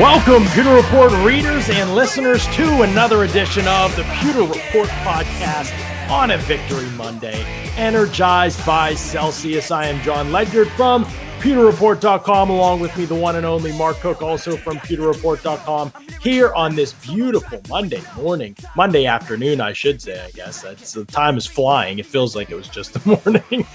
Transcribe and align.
Welcome, 0.00 0.44
Pewter 0.48 0.74
Report 0.74 1.12
readers 1.24 1.70
and 1.70 1.94
listeners, 1.94 2.44
to 2.48 2.82
another 2.82 3.22
edition 3.22 3.68
of 3.68 3.94
the 3.94 4.02
Pewter 4.16 4.42
Report 4.42 4.88
podcast 4.88 5.72
on 6.10 6.32
a 6.32 6.36
Victory 6.36 6.88
Monday, 6.96 7.44
energized 7.76 8.66
by 8.66 8.94
Celsius. 8.94 9.70
I 9.70 9.86
am 9.86 10.02
John 10.02 10.32
Ledyard 10.32 10.68
from 10.72 11.04
PewterReport.com, 11.44 12.48
along 12.48 12.80
with 12.80 12.96
me, 12.96 13.04
the 13.04 13.14
one 13.14 13.36
and 13.36 13.44
only 13.44 13.70
Mark 13.76 13.98
Cook, 13.98 14.22
also 14.22 14.56
from 14.56 14.78
PewterReport.com, 14.78 15.92
here 16.22 16.54
on 16.54 16.74
this 16.74 16.94
beautiful 16.94 17.60
Monday 17.68 18.00
morning, 18.16 18.56
Monday 18.74 19.04
afternoon, 19.04 19.60
I 19.60 19.74
should 19.74 20.00
say. 20.00 20.24
I 20.24 20.30
guess 20.30 20.62
that's 20.62 20.92
the 20.92 21.04
time 21.04 21.36
is 21.36 21.44
flying. 21.44 21.98
It 21.98 22.06
feels 22.06 22.34
like 22.34 22.50
it 22.50 22.54
was 22.54 22.66
just 22.68 22.94
the 23.04 23.20
morning, 23.22 23.66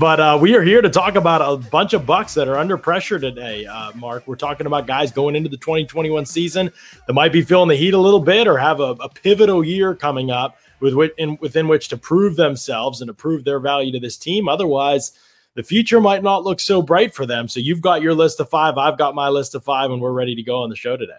but 0.00 0.20
uh, 0.20 0.38
we 0.40 0.56
are 0.56 0.62
here 0.62 0.80
to 0.80 0.88
talk 0.88 1.16
about 1.16 1.42
a 1.42 1.58
bunch 1.68 1.92
of 1.92 2.06
Bucks 2.06 2.32
that 2.32 2.48
are 2.48 2.56
under 2.56 2.78
pressure 2.78 3.18
today. 3.18 3.66
Uh, 3.66 3.92
Mark, 3.94 4.26
we're 4.26 4.34
talking 4.34 4.66
about 4.66 4.86
guys 4.86 5.12
going 5.12 5.36
into 5.36 5.50
the 5.50 5.58
2021 5.58 6.24
season 6.24 6.72
that 7.06 7.12
might 7.12 7.30
be 7.30 7.42
feeling 7.42 7.68
the 7.68 7.76
heat 7.76 7.92
a 7.92 7.98
little 7.98 8.20
bit 8.20 8.48
or 8.48 8.56
have 8.56 8.80
a, 8.80 8.96
a 9.00 9.08
pivotal 9.10 9.62
year 9.62 9.94
coming 9.94 10.30
up 10.30 10.56
with 10.80 10.94
in, 11.18 11.36
within 11.42 11.68
which 11.68 11.88
to 11.88 11.98
prove 11.98 12.36
themselves 12.36 13.02
and 13.02 13.08
to 13.08 13.12
prove 13.12 13.44
their 13.44 13.60
value 13.60 13.92
to 13.92 14.00
this 14.00 14.16
team. 14.16 14.48
Otherwise 14.48 15.12
the 15.58 15.64
future 15.64 16.00
might 16.00 16.22
not 16.22 16.44
look 16.44 16.60
so 16.60 16.80
bright 16.80 17.12
for 17.12 17.26
them. 17.26 17.48
So 17.48 17.58
you've 17.58 17.80
got 17.80 18.00
your 18.00 18.14
list 18.14 18.38
of 18.38 18.48
five, 18.48 18.78
I've 18.78 18.96
got 18.96 19.16
my 19.16 19.28
list 19.28 19.56
of 19.56 19.64
five, 19.64 19.90
and 19.90 20.00
we're 20.00 20.12
ready 20.12 20.36
to 20.36 20.42
go 20.44 20.62
on 20.62 20.70
the 20.70 20.76
show 20.76 20.96
today. 20.96 21.18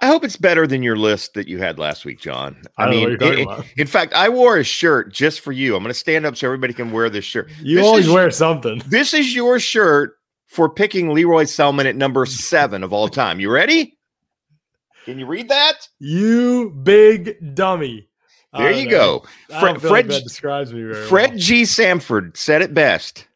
I 0.00 0.06
hope 0.06 0.22
it's 0.22 0.36
better 0.36 0.68
than 0.68 0.84
your 0.84 0.94
list 0.94 1.34
that 1.34 1.48
you 1.48 1.58
had 1.58 1.76
last 1.76 2.04
week, 2.04 2.20
John. 2.20 2.62
I, 2.78 2.84
I 2.84 2.90
mean, 2.90 3.18
it, 3.20 3.64
in 3.76 3.88
fact, 3.88 4.14
I 4.14 4.28
wore 4.28 4.58
a 4.58 4.62
shirt 4.62 5.12
just 5.12 5.40
for 5.40 5.50
you. 5.50 5.74
I'm 5.74 5.82
going 5.82 5.92
to 5.92 5.98
stand 5.98 6.26
up 6.26 6.36
so 6.36 6.46
everybody 6.46 6.72
can 6.72 6.92
wear 6.92 7.10
this 7.10 7.24
shirt. 7.24 7.50
You 7.60 7.78
this 7.78 7.84
always 7.84 8.06
is, 8.06 8.12
wear 8.12 8.30
something. 8.30 8.82
This 8.86 9.14
is 9.14 9.34
your 9.34 9.58
shirt 9.58 10.16
for 10.46 10.70
picking 10.70 11.12
Lee 11.12 11.24
Roy 11.24 11.42
Selmon 11.42 11.86
at 11.86 11.96
number 11.96 12.26
seven 12.26 12.84
of 12.84 12.92
all 12.92 13.08
time. 13.08 13.40
You 13.40 13.50
ready? 13.50 13.98
Can 15.06 15.18
you 15.18 15.26
read 15.26 15.48
that? 15.48 15.88
You 15.98 16.70
big 16.70 17.56
dummy. 17.56 18.08
There 18.56 18.70
you 18.70 18.84
know. 18.84 19.24
go. 19.48 19.58
Fred, 19.58 19.80
Fred 19.80 20.08
like 20.08 20.22
describes 20.22 20.72
me 20.72 20.82
very 20.82 21.04
Fred 21.08 21.30
well. 21.30 21.38
G. 21.40 21.64
Sanford 21.64 22.36
said 22.36 22.62
it 22.62 22.72
best 22.72 23.26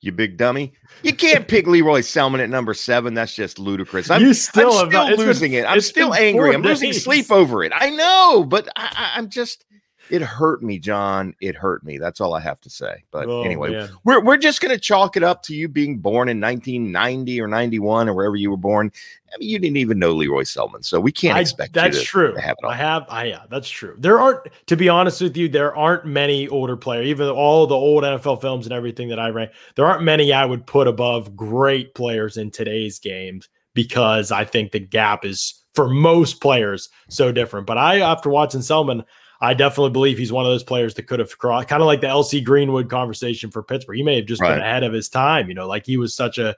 you 0.00 0.12
big 0.12 0.36
dummy. 0.36 0.72
You 1.02 1.14
can't 1.14 1.48
pick 1.48 1.66
Lee 1.66 1.82
Roy 1.82 2.00
Selmon 2.00 2.40
at 2.40 2.50
number 2.50 2.74
seven. 2.74 3.14
That's 3.14 3.34
just 3.34 3.58
ludicrous. 3.58 4.10
I'm, 4.10 4.22
you 4.22 4.34
still, 4.34 4.72
I'm 4.72 4.88
still 4.88 5.08
not, 5.08 5.18
losing 5.18 5.52
been, 5.52 5.64
it. 5.64 5.68
I'm 5.68 5.80
still 5.80 6.14
angry. 6.14 6.54
I'm 6.54 6.62
days. 6.62 6.82
losing 6.82 6.92
sleep 6.92 7.30
over 7.30 7.64
it. 7.64 7.72
I 7.74 7.90
know, 7.90 8.44
but 8.44 8.68
I, 8.76 9.12
I'm 9.16 9.28
just 9.30 9.64
it 10.10 10.22
hurt 10.22 10.62
me, 10.62 10.78
John. 10.78 11.34
It 11.40 11.56
hurt 11.56 11.84
me. 11.84 11.98
That's 11.98 12.20
all 12.20 12.34
I 12.34 12.40
have 12.40 12.60
to 12.62 12.70
say. 12.70 13.04
But 13.10 13.26
oh, 13.28 13.42
anyway, 13.42 13.72
man. 13.72 13.90
we're 14.04 14.22
we're 14.22 14.36
just 14.36 14.60
gonna 14.60 14.78
chalk 14.78 15.16
it 15.16 15.22
up 15.22 15.42
to 15.44 15.54
you 15.54 15.68
being 15.68 15.98
born 15.98 16.28
in 16.28 16.40
1990 16.40 17.40
or 17.40 17.48
91 17.48 18.08
or 18.08 18.14
wherever 18.14 18.36
you 18.36 18.50
were 18.50 18.56
born. 18.56 18.90
I 19.34 19.38
mean, 19.38 19.48
you 19.48 19.58
didn't 19.58 19.76
even 19.78 19.98
know 19.98 20.12
Lee 20.12 20.28
Roy 20.28 20.44
Selmon, 20.44 20.84
so 20.84 21.00
we 21.00 21.12
can't 21.12 21.38
expect. 21.38 21.76
I, 21.76 21.82
that's 21.82 22.00
to, 22.00 22.04
true. 22.04 22.34
To 22.34 22.40
have 22.40 22.56
I 22.64 22.74
have. 22.74 23.06
I 23.08 23.24
yeah, 23.24 23.42
that's 23.50 23.68
true. 23.68 23.96
There 23.98 24.20
aren't, 24.20 24.46
to 24.66 24.76
be 24.76 24.88
honest 24.88 25.20
with 25.20 25.36
you, 25.36 25.48
there 25.48 25.74
aren't 25.74 26.06
many 26.06 26.48
older 26.48 26.76
players. 26.76 27.06
Even 27.06 27.28
all 27.28 27.66
the 27.66 27.74
old 27.74 28.04
NFL 28.04 28.40
films 28.40 28.66
and 28.66 28.72
everything 28.72 29.08
that 29.08 29.18
I 29.18 29.28
ran, 29.28 29.50
there 29.74 29.86
aren't 29.86 30.02
many 30.02 30.32
I 30.32 30.44
would 30.44 30.66
put 30.66 30.86
above 30.86 31.36
great 31.36 31.94
players 31.94 32.36
in 32.36 32.50
today's 32.50 32.98
games 32.98 33.48
because 33.74 34.32
I 34.32 34.44
think 34.44 34.72
the 34.72 34.80
gap 34.80 35.24
is 35.24 35.62
for 35.74 35.88
most 35.88 36.40
players 36.40 36.88
so 37.08 37.30
different. 37.30 37.66
But 37.66 37.78
I, 37.78 38.00
after 38.00 38.30
watching 38.30 38.60
Selmon, 38.60 39.04
I 39.40 39.54
definitely 39.54 39.90
believe 39.90 40.18
he's 40.18 40.32
one 40.32 40.46
of 40.46 40.52
those 40.52 40.64
players 40.64 40.94
that 40.94 41.06
could 41.06 41.18
have 41.18 41.36
crossed, 41.38 41.68
kind 41.68 41.82
of 41.82 41.86
like 41.86 42.00
the 42.00 42.06
LC 42.06 42.42
Greenwood 42.44 42.88
conversation 42.88 43.50
for 43.50 43.62
Pittsburgh. 43.62 43.96
He 43.96 44.02
may 44.02 44.16
have 44.16 44.26
just 44.26 44.40
right. 44.40 44.54
been 44.54 44.60
ahead 44.60 44.82
of 44.82 44.92
his 44.92 45.08
time, 45.08 45.48
you 45.48 45.54
know, 45.54 45.66
like 45.66 45.84
he 45.86 45.96
was 45.96 46.14
such 46.14 46.38
a 46.38 46.56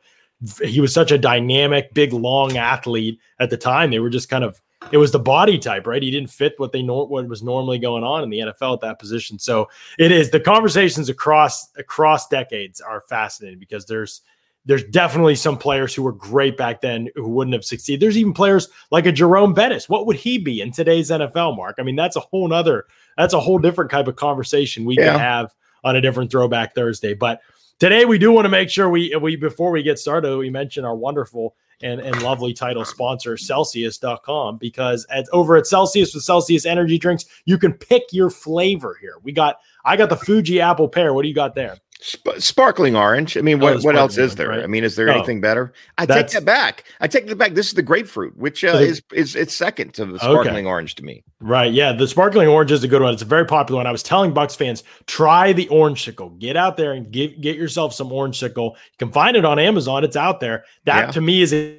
he 0.63 0.81
was 0.81 0.95
such 0.95 1.11
a 1.11 1.19
dynamic, 1.19 1.93
big, 1.95 2.13
long 2.13 2.57
athlete 2.57 3.19
at 3.41 3.51
the 3.51 3.57
time. 3.57 3.91
They 3.91 3.99
were 3.99 4.11
just 4.11 4.29
kind 4.29 4.45
of 4.45 4.61
it 4.93 4.97
was 4.97 5.11
the 5.11 5.19
body 5.19 5.59
type, 5.59 5.87
right? 5.87 6.03
He 6.03 6.11
didn't 6.11 6.31
fit 6.31 6.55
what 6.59 6.73
they 6.73 6.83
know 6.83 7.05
what 7.05 7.29
was 7.29 7.43
normally 7.43 7.79
going 7.79 8.05
on 8.05 8.23
in 8.23 8.31
the 8.31 8.39
NFL 8.39 8.75
at 8.75 8.81
that 8.83 8.99
position. 8.99 9.39
So 9.39 9.69
it 9.99 10.13
is 10.13 10.31
the 10.31 10.41
conversations 10.41 11.09
across 11.09 11.71
across 11.77 12.29
decades 12.29 12.81
are 12.81 13.01
fascinating 13.03 13.59
because 13.59 13.87
there's 13.87 14.23
there's 14.69 14.85
definitely 14.85 15.35
some 15.35 15.57
players 15.57 15.95
who 15.95 16.03
were 16.03 16.13
great 16.13 16.59
back 16.59 16.83
then 16.83 17.09
who 17.15 17.27
wouldn't 17.27 17.55
have 17.55 17.65
succeeded. 17.65 18.01
There's 18.01 18.19
even 18.19 18.35
players 18.35 18.69
like 18.91 19.07
a 19.07 19.13
Jerome 19.13 19.55
Bettis. 19.55 19.89
What 19.89 20.07
would 20.07 20.17
he 20.17 20.37
be 20.37 20.61
in 20.61 20.73
today's 20.73 21.11
NFL, 21.11 21.57
Mark? 21.57 21.77
I 21.79 21.83
mean, 21.83 21.97
that's 21.97 22.17
a 22.17 22.21
whole 22.21 22.47
nother, 22.47 22.85
that's 23.17 23.33
a 23.33 23.41
whole 23.41 23.59
different 23.59 23.91
type 23.91 24.09
of 24.09 24.17
conversation 24.17 24.85
we 24.85 24.97
yeah. 24.99 25.13
can 25.13 25.21
have 25.21 25.55
on 25.85 25.97
a 25.97 26.03
different 26.03 26.31
throwback 26.31 26.75
Thursday. 26.75 27.15
But 27.15 27.41
today 27.79 28.05
we 28.05 28.19
do 28.19 28.31
want 28.31 28.45
to 28.45 28.51
make 28.51 28.69
sure 28.69 28.91
we 28.91 29.17
we 29.17 29.37
before 29.37 29.71
we 29.71 29.83
get 29.83 29.99
started, 29.99 30.37
we 30.37 30.51
mention 30.51 30.85
our 30.85 30.95
wonderful 30.95 31.57
and, 31.81 32.01
and 32.01 32.21
lovely 32.23 32.53
title 32.53 32.85
sponsor, 32.85 33.39
Celsius.com, 33.39 34.59
because 34.59 35.07
at 35.11 35.27
over 35.33 35.57
at 35.57 35.67
Celsius 35.67 36.13
with 36.13 36.25
Celsius 36.25 36.67
energy 36.67 36.99
drinks, 36.99 37.25
you 37.47 37.57
can 37.57 37.73
pick 37.73 38.03
your 38.13 38.29
flavor 38.29 38.99
here. 39.01 39.15
We 39.23 39.33
got 39.33 39.61
I 39.87 39.97
got 39.97 40.11
the 40.11 40.17
Fuji 40.17 40.61
apple 40.61 40.89
pear. 40.89 41.15
What 41.15 41.23
do 41.23 41.29
you 41.29 41.35
got 41.35 41.55
there? 41.55 41.79
Sp- 41.99 42.39
sparkling 42.39 42.95
orange. 42.95 43.37
I 43.37 43.41
mean, 43.41 43.61
oh, 43.61 43.75
what, 43.75 43.83
what 43.83 43.97
else 43.97 44.17
is 44.19 44.37
there? 44.37 44.51
Right? 44.51 44.63
I 44.63 44.69
mean, 44.69 44.85
is 44.85 44.95
there 44.95 45.09
oh, 45.09 45.15
anything 45.15 45.41
better? 45.41 45.73
I 45.99 46.07
take 46.07 46.29
that 46.29 46.45
back. 46.45 46.85
I 47.01 47.09
take 47.09 47.27
that 47.27 47.37
back. 47.37 47.55
This 47.55 47.67
is 47.67 47.75
the 47.75 47.83
grapefruit, 47.83 48.37
which 48.37 48.63
uh, 48.63 48.69
is 48.69 49.03
is 49.13 49.35
it's 49.35 49.53
second 49.53 49.95
to 49.95 50.05
the 50.07 50.19
sparkling 50.19 50.67
okay. 50.67 50.67
orange 50.67 50.95
to 50.97 51.05
me. 51.05 51.25
Right. 51.41 51.73
Yeah, 51.73 51.93
the 51.93 52.07
sparkling 52.07 52.47
orange 52.47 52.71
is 52.71 52.85
a 52.85 52.89
good 52.89 53.03
one. 53.03 53.13
It's 53.13 53.23
a 53.23 53.27
very 53.27 53.47
popular 53.47 53.79
one. 53.79 53.89
I 53.89 53.91
was 53.91 54.05
telling 54.05 54.33
Bucks 54.33 54.55
fans, 54.55 54.85
try 55.07 55.53
the 55.53 55.69
orange 55.69 56.05
sickle. 56.05 56.31
Get 56.31 56.57
out 56.57 56.77
there 56.77 56.93
and 56.93 57.11
get 57.11 57.41
get 57.41 57.57
yourself 57.57 57.93
some 57.93 58.13
orange 58.13 58.39
sickle. 58.39 58.77
You 58.93 58.99
can 58.99 59.11
find 59.11 59.37
it 59.37 59.45
on 59.45 59.59
Amazon. 59.59 60.05
It's 60.05 60.17
out 60.17 60.39
there. 60.39 60.65
That 60.85 61.07
yeah. 61.07 61.11
to 61.11 61.21
me 61.21 61.43
is 61.43 61.53
a 61.53 61.79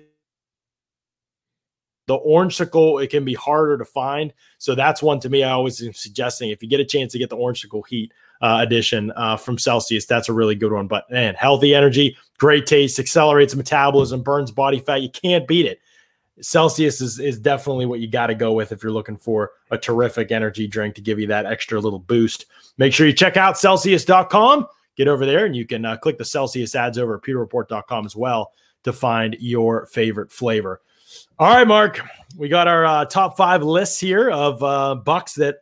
the 2.10 2.16
orange 2.16 2.56
sickle 2.58 2.98
it 2.98 3.10
can 3.10 3.24
be 3.24 3.36
harder 3.36 3.78
to 3.78 3.86
find 3.86 4.34
so 4.58 4.76
that's 4.76 5.02
one 5.02 5.20
to 5.20 5.30
me 5.30 5.44
i 5.44 5.52
always 5.52 5.82
am 5.82 5.94
suggesting 5.94 6.50
if 6.50 6.62
you 6.62 6.68
get 6.68 6.80
a 6.80 6.86
chance 6.86 7.14
to 7.14 7.20
get 7.20 7.30
the 7.30 7.38
orange 7.38 7.62
sickle 7.62 7.84
heat 7.84 8.12
uh, 8.42 8.60
edition 8.62 9.12
uh, 9.16 9.38
from 9.38 9.58
Celsius. 9.58 10.06
That's 10.06 10.30
a 10.30 10.34
really 10.34 10.56
good 10.56 10.72
one. 10.72 10.88
But 10.88 11.10
man, 11.12 11.36
healthy 11.36 11.76
energy, 11.76 12.18
great 12.38 12.66
taste, 12.66 13.00
accelerates 13.00 13.56
metabolism, 13.56 14.22
burns 14.22 14.52
body 14.52 14.80
fat. 14.80 15.02
You 15.02 15.10
can't 15.10 15.48
beat 15.48 15.66
it. 15.66 15.82
Celsius 16.42 17.02
is, 17.02 17.20
is 17.20 17.38
definitely 17.38 17.86
what 17.86 18.00
you 18.00 18.08
got 18.08 18.28
to 18.28 18.36
go 18.36 18.54
with 18.54 18.72
if 18.72 18.82
you're 18.82 18.94
looking 18.94 19.18
for 19.18 19.52
a 19.72 19.78
terrific 19.78 20.32
energy 20.32 20.68
drink 20.68 20.96
to 20.96 21.02
give 21.02 21.20
you 21.20 21.28
that 21.28 21.46
extra 21.46 21.80
little 21.80 22.00
boost. 22.00 22.46
Make 22.78 22.94
sure 22.94 23.06
you 23.06 23.14
check 23.14 23.36
out 23.36 23.58
Celsius.com. 23.58 24.66
Get 24.96 25.10
over 25.10 25.26
there 25.26 25.46
and 25.46 25.56
you 25.56 25.66
can 25.66 25.84
uh, 25.84 25.98
click 25.98 26.18
the 26.18 26.26
Celsius 26.26 26.76
ads 26.76 26.98
over 26.98 27.16
at 27.16 27.24
pewterreport.com 27.24 28.06
as 28.06 28.16
well 28.16 28.54
to 28.84 28.94
find 28.94 29.36
your 29.40 29.86
favorite 29.88 30.32
flavor. 30.32 30.82
All 31.38 31.56
right, 31.56 31.68
Mark, 31.68 32.02
we 32.38 32.50
got 32.50 32.68
our 32.68 32.86
uh, 32.86 33.06
top 33.06 33.38
five 33.38 33.64
lists 33.64 34.00
here 34.00 34.30
of 34.30 34.62
uh, 34.62 34.96
bucks 34.96 35.34
that 35.36 35.58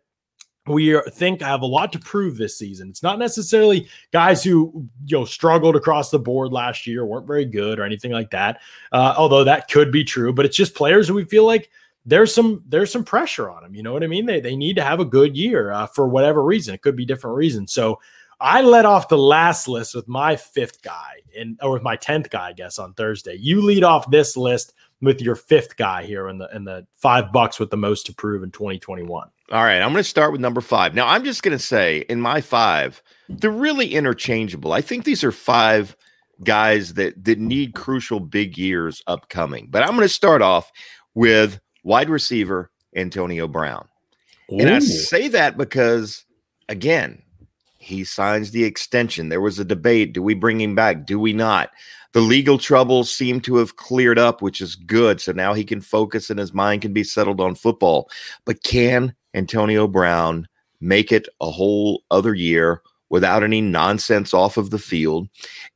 we 0.67 0.99
think 1.11 1.41
have 1.41 1.61
a 1.61 1.65
lot 1.65 1.93
to 1.93 1.99
prove 1.99 2.37
this 2.37 2.57
season. 2.57 2.89
It's 2.89 3.03
not 3.03 3.19
necessarily 3.19 3.87
guys 4.11 4.43
who 4.43 4.87
you 5.05 5.17
know 5.17 5.25
struggled 5.25 5.75
across 5.75 6.11
the 6.11 6.19
board 6.19 6.51
last 6.51 6.87
year, 6.87 7.05
weren't 7.05 7.27
very 7.27 7.45
good 7.45 7.79
or 7.79 7.83
anything 7.83 8.11
like 8.11 8.31
that. 8.31 8.59
Uh, 8.91 9.15
although 9.17 9.43
that 9.43 9.69
could 9.69 9.91
be 9.91 10.03
true, 10.03 10.33
but 10.33 10.45
it's 10.45 10.57
just 10.57 10.75
players 10.75 11.07
who 11.07 11.13
we 11.13 11.25
feel 11.25 11.45
like 11.45 11.69
there's 12.05 12.33
some 12.33 12.63
there's 12.67 12.91
some 12.91 13.03
pressure 13.03 13.49
on 13.49 13.63
them. 13.63 13.75
You 13.75 13.83
know 13.83 13.93
what 13.93 14.03
I 14.03 14.07
mean? 14.07 14.25
They 14.25 14.39
they 14.39 14.55
need 14.55 14.75
to 14.77 14.83
have 14.83 14.99
a 14.99 15.05
good 15.05 15.37
year 15.37 15.71
uh, 15.71 15.87
for 15.87 16.07
whatever 16.07 16.43
reason. 16.43 16.73
It 16.73 16.81
could 16.81 16.95
be 16.95 17.05
different 17.05 17.37
reasons. 17.37 17.73
So 17.73 17.99
I 18.39 18.61
let 18.61 18.85
off 18.85 19.07
the 19.07 19.17
last 19.17 19.67
list 19.67 19.95
with 19.95 20.07
my 20.07 20.35
fifth 20.35 20.81
guy 20.81 21.21
and 21.37 21.59
or 21.61 21.71
with 21.71 21.83
my 21.83 21.95
tenth 21.95 22.29
guy, 22.29 22.49
I 22.49 22.53
guess, 22.53 22.79
on 22.79 22.93
Thursday. 22.93 23.35
You 23.35 23.61
lead 23.61 23.83
off 23.83 24.09
this 24.09 24.35
list 24.35 24.73
with 25.01 25.21
your 25.21 25.35
fifth 25.35 25.77
guy 25.77 26.03
here 26.03 26.27
in 26.27 26.37
the 26.37 26.49
in 26.55 26.63
the 26.63 26.85
five 26.95 27.31
bucks 27.31 27.59
with 27.59 27.69
the 27.69 27.77
most 27.77 28.05
to 28.07 28.13
prove 28.13 28.43
in 28.43 28.51
2021. 28.51 29.29
All 29.49 29.63
right, 29.63 29.81
I'm 29.81 29.91
going 29.91 30.03
to 30.03 30.09
start 30.09 30.31
with 30.31 30.41
number 30.41 30.59
five. 30.59 30.93
Now, 30.93 31.07
I'm 31.07 31.23
just 31.23 31.41
going 31.41 31.57
to 31.57 31.63
say 31.63 31.99
in 32.09 32.19
my 32.19 32.41
five, 32.41 33.01
they're 33.29 33.49
really 33.49 33.93
interchangeable. 33.93 34.73
I 34.73 34.81
think 34.81 35.05
these 35.05 35.23
are 35.23 35.31
five 35.31 35.95
guys 36.43 36.95
that 36.95 37.23
that 37.23 37.39
need 37.39 37.73
crucial 37.73 38.19
big 38.19 38.57
years 38.57 39.01
upcoming. 39.07 39.67
But 39.69 39.83
I'm 39.83 39.91
going 39.91 40.01
to 40.01 40.09
start 40.09 40.41
off 40.41 40.71
with 41.13 41.59
wide 41.83 42.09
receiver 42.09 42.71
Antonio 42.95 43.47
Brown, 43.47 43.87
Ooh. 44.51 44.59
and 44.59 44.69
I 44.69 44.79
say 44.79 45.27
that 45.29 45.57
because 45.57 46.25
again, 46.67 47.21
he 47.87 48.03
signs 48.03 48.51
the 48.51 48.63
extension. 48.63 49.29
There 49.29 49.41
was 49.41 49.57
a 49.57 49.65
debate: 49.65 50.13
do 50.13 50.21
we 50.21 50.33
bring 50.33 50.59
him 50.59 50.75
back? 50.75 51.05
Do 51.05 51.19
we 51.19 51.33
not? 51.33 51.71
The 52.11 52.21
legal 52.21 52.57
troubles 52.57 53.13
seem 53.13 53.41
to 53.41 53.57
have 53.57 53.75
cleared 53.77 54.19
up, 54.19 54.41
which 54.41 54.61
is 54.61 54.75
good. 54.75 55.21
So 55.21 55.31
now 55.31 55.53
he 55.53 55.63
can 55.63 55.81
focus 55.81 56.29
and 56.29 56.39
his 56.39 56.53
mind 56.53 56.81
can 56.81 56.93
be 56.93 57.03
settled 57.03 57.41
on 57.41 57.55
football. 57.55 58.09
But 58.45 58.63
can 58.63 59.15
Antonio 59.33 59.87
Brown 59.87 60.47
make 60.81 61.11
it 61.11 61.27
a 61.41 61.49
whole 61.49 62.03
other 62.11 62.33
year 62.33 62.81
without 63.09 63.43
any 63.43 63.61
nonsense 63.61 64.33
off 64.33 64.57
of 64.57 64.69
the 64.69 64.79
field. 64.79 65.27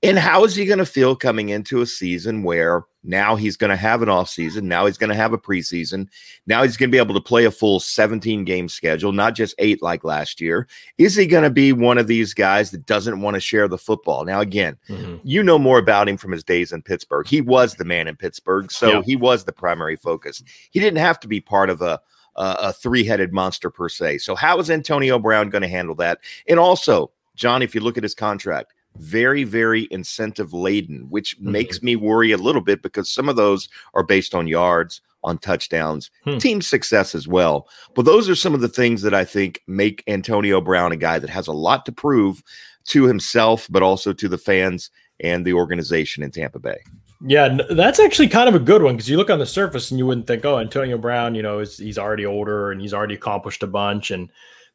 And 0.04 0.18
how 0.18 0.44
is 0.44 0.56
he 0.56 0.66
going 0.66 0.80
to 0.80 0.86
feel 0.86 1.16
coming 1.16 1.50
into 1.50 1.82
a 1.82 1.86
season 1.86 2.44
where 2.44 2.84
now 3.04 3.36
he's 3.36 3.58
going 3.58 3.70
to 3.70 3.76
have 3.76 4.02
an 4.02 4.10
off 4.10 4.30
season, 4.30 4.68
now 4.68 4.86
he's 4.86 4.98
going 4.98 5.10
to 5.10 5.16
have 5.16 5.34
a 5.34 5.38
preseason, 5.38 6.08
now 6.46 6.62
he's 6.62 6.78
going 6.78 6.90
to 6.90 6.92
be 6.92 7.00
able 7.00 7.16
to 7.16 7.22
play 7.22 7.46
a 7.46 7.52
full 7.52 7.80
17 7.80 8.44
game 8.44 8.68
schedule, 8.70 9.12
not 9.12 9.34
just 9.34 9.56
8 9.58 9.82
like 9.82 10.04
last 10.04 10.40
year. 10.40 10.68
Is 10.98 11.16
he 11.16 11.26
going 11.26 11.44
to 11.44 11.50
be 11.50 11.74
one 11.74 11.98
of 11.98 12.08
these 12.08 12.34
guys 12.34 12.72
that 12.72 12.86
doesn't 12.86 13.22
want 13.22 13.36
to 13.36 13.40
share 13.42 13.68
the 13.68 13.78
football? 13.78 14.24
Now 14.24 14.42
again, 14.42 14.78
mm-hmm. 14.88 15.16
you 15.24 15.42
know 15.42 15.58
more 15.58 15.80
about 15.80 16.10
him 16.10 16.18
from 16.18 16.32
his 16.32 16.44
days 16.44 16.72
in 16.72 16.82
Pittsburgh. 16.84 17.28
He 17.28 17.42
was 17.42 17.76
the 17.76 17.86
man 17.86 18.08
in 18.08 18.16
Pittsburgh, 18.16 18.72
so 18.72 18.90
yeah. 18.92 19.02
he 19.04 19.16
was 19.16 19.46
the 19.46 19.54
primary 19.54 19.96
focus. 19.96 20.44
He 20.70 20.80
didn't 20.80 21.00
have 21.00 21.20
to 21.22 21.28
be 21.28 21.42
part 21.42 21.70
of 21.70 21.82
a 21.82 22.00
a 22.36 22.72
three-headed 22.72 23.34
monster 23.34 23.70
per 23.70 23.90
se. 23.90 24.20
So 24.20 24.36
how 24.36 24.58
is 24.60 24.70
Antonio 24.70 25.20
Brown 25.20 25.50
going 25.50 25.64
to 25.64 25.68
handle 25.68 25.96
that? 25.96 26.20
And 26.48 26.60
also, 26.60 27.12
John, 27.36 27.62
if 27.62 27.74
you 27.74 27.82
look 27.82 27.98
at 27.98 28.04
his 28.04 28.16
contract, 28.16 28.74
very, 28.98 29.44
very 29.44 29.88
incentive 29.92 30.54
laden, 30.54 31.08
which 31.10 31.38
mm-hmm. 31.38 31.52
makes 31.52 31.82
me 31.82 31.96
worry 31.96 32.32
a 32.32 32.38
little 32.38 32.62
bit 32.62 32.82
because 32.82 33.10
some 33.10 33.30
of 33.30 33.36
those 33.36 33.70
are 33.94 34.04
based 34.04 34.36
on 34.36 34.48
yards, 34.48 35.02
on 35.24 35.38
touchdowns, 35.38 36.10
hmm. 36.24 36.38
team 36.38 36.62
success 36.62 37.14
as 37.14 37.28
well. 37.28 37.68
But 37.96 38.06
those 38.06 38.28
are 38.28 38.36
some 38.36 38.54
of 38.54 38.62
the 38.62 38.68
things 38.68 39.04
that 39.04 39.14
I 39.14 39.24
think 39.24 39.62
make 39.68 40.04
Antonio 40.08 40.62
Brown 40.62 40.92
a 40.92 40.98
guy 40.98 41.20
that 41.20 41.30
has 41.30 41.48
a 41.48 41.54
lot 41.54 41.86
to 41.86 41.92
prove 41.92 42.44
to 42.86 43.06
himself, 43.06 43.68
but 43.70 43.84
also 43.84 44.14
to 44.14 44.28
the 44.28 44.38
fans 44.38 44.90
and 45.20 45.46
the 45.46 45.54
organization 45.54 46.24
in 46.24 46.32
Tampa 46.32 46.60
Bay. 46.60 46.80
Yeah, 47.24 47.60
that's 47.70 48.00
actually 48.00 48.30
kind 48.30 48.50
of 48.50 48.56
a 48.56 48.60
good 48.60 48.82
one 48.82 48.96
because 48.96 49.08
you 49.08 49.18
look 49.18 49.30
on 49.30 49.38
the 49.38 49.46
surface 49.46 49.92
and 49.92 50.00
you 50.00 50.08
wouldn't 50.08 50.26
think, 50.26 50.44
oh, 50.44 50.58
Antonio 50.58 50.98
Brown, 50.98 51.36
you 51.36 51.44
know, 51.44 51.60
is 51.60 51.78
he's 51.78 52.00
already 52.00 52.26
older 52.26 52.72
and 52.72 52.82
he's 52.82 52.96
already 52.96 53.14
accomplished 53.14 53.62
a 53.62 53.68
bunch, 53.68 54.10
and 54.10 54.30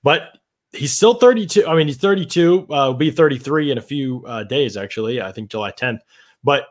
but 0.05 0.39
he's 0.77 0.93
still 0.93 1.15
32. 1.15 1.67
I 1.67 1.75
mean, 1.75 1.87
he's 1.87 1.97
32. 1.97 2.63
Uh, 2.65 2.67
will 2.67 2.95
be 2.95 3.11
33 3.11 3.73
in 3.73 3.79
a 3.79 3.83
few 3.83 4.25
uh, 4.27 4.45
days, 4.45 4.77
actually. 4.77 5.21
I 5.21 5.33
think 5.33 5.51
July 5.51 5.73
10th. 5.73 6.01
But 6.45 6.67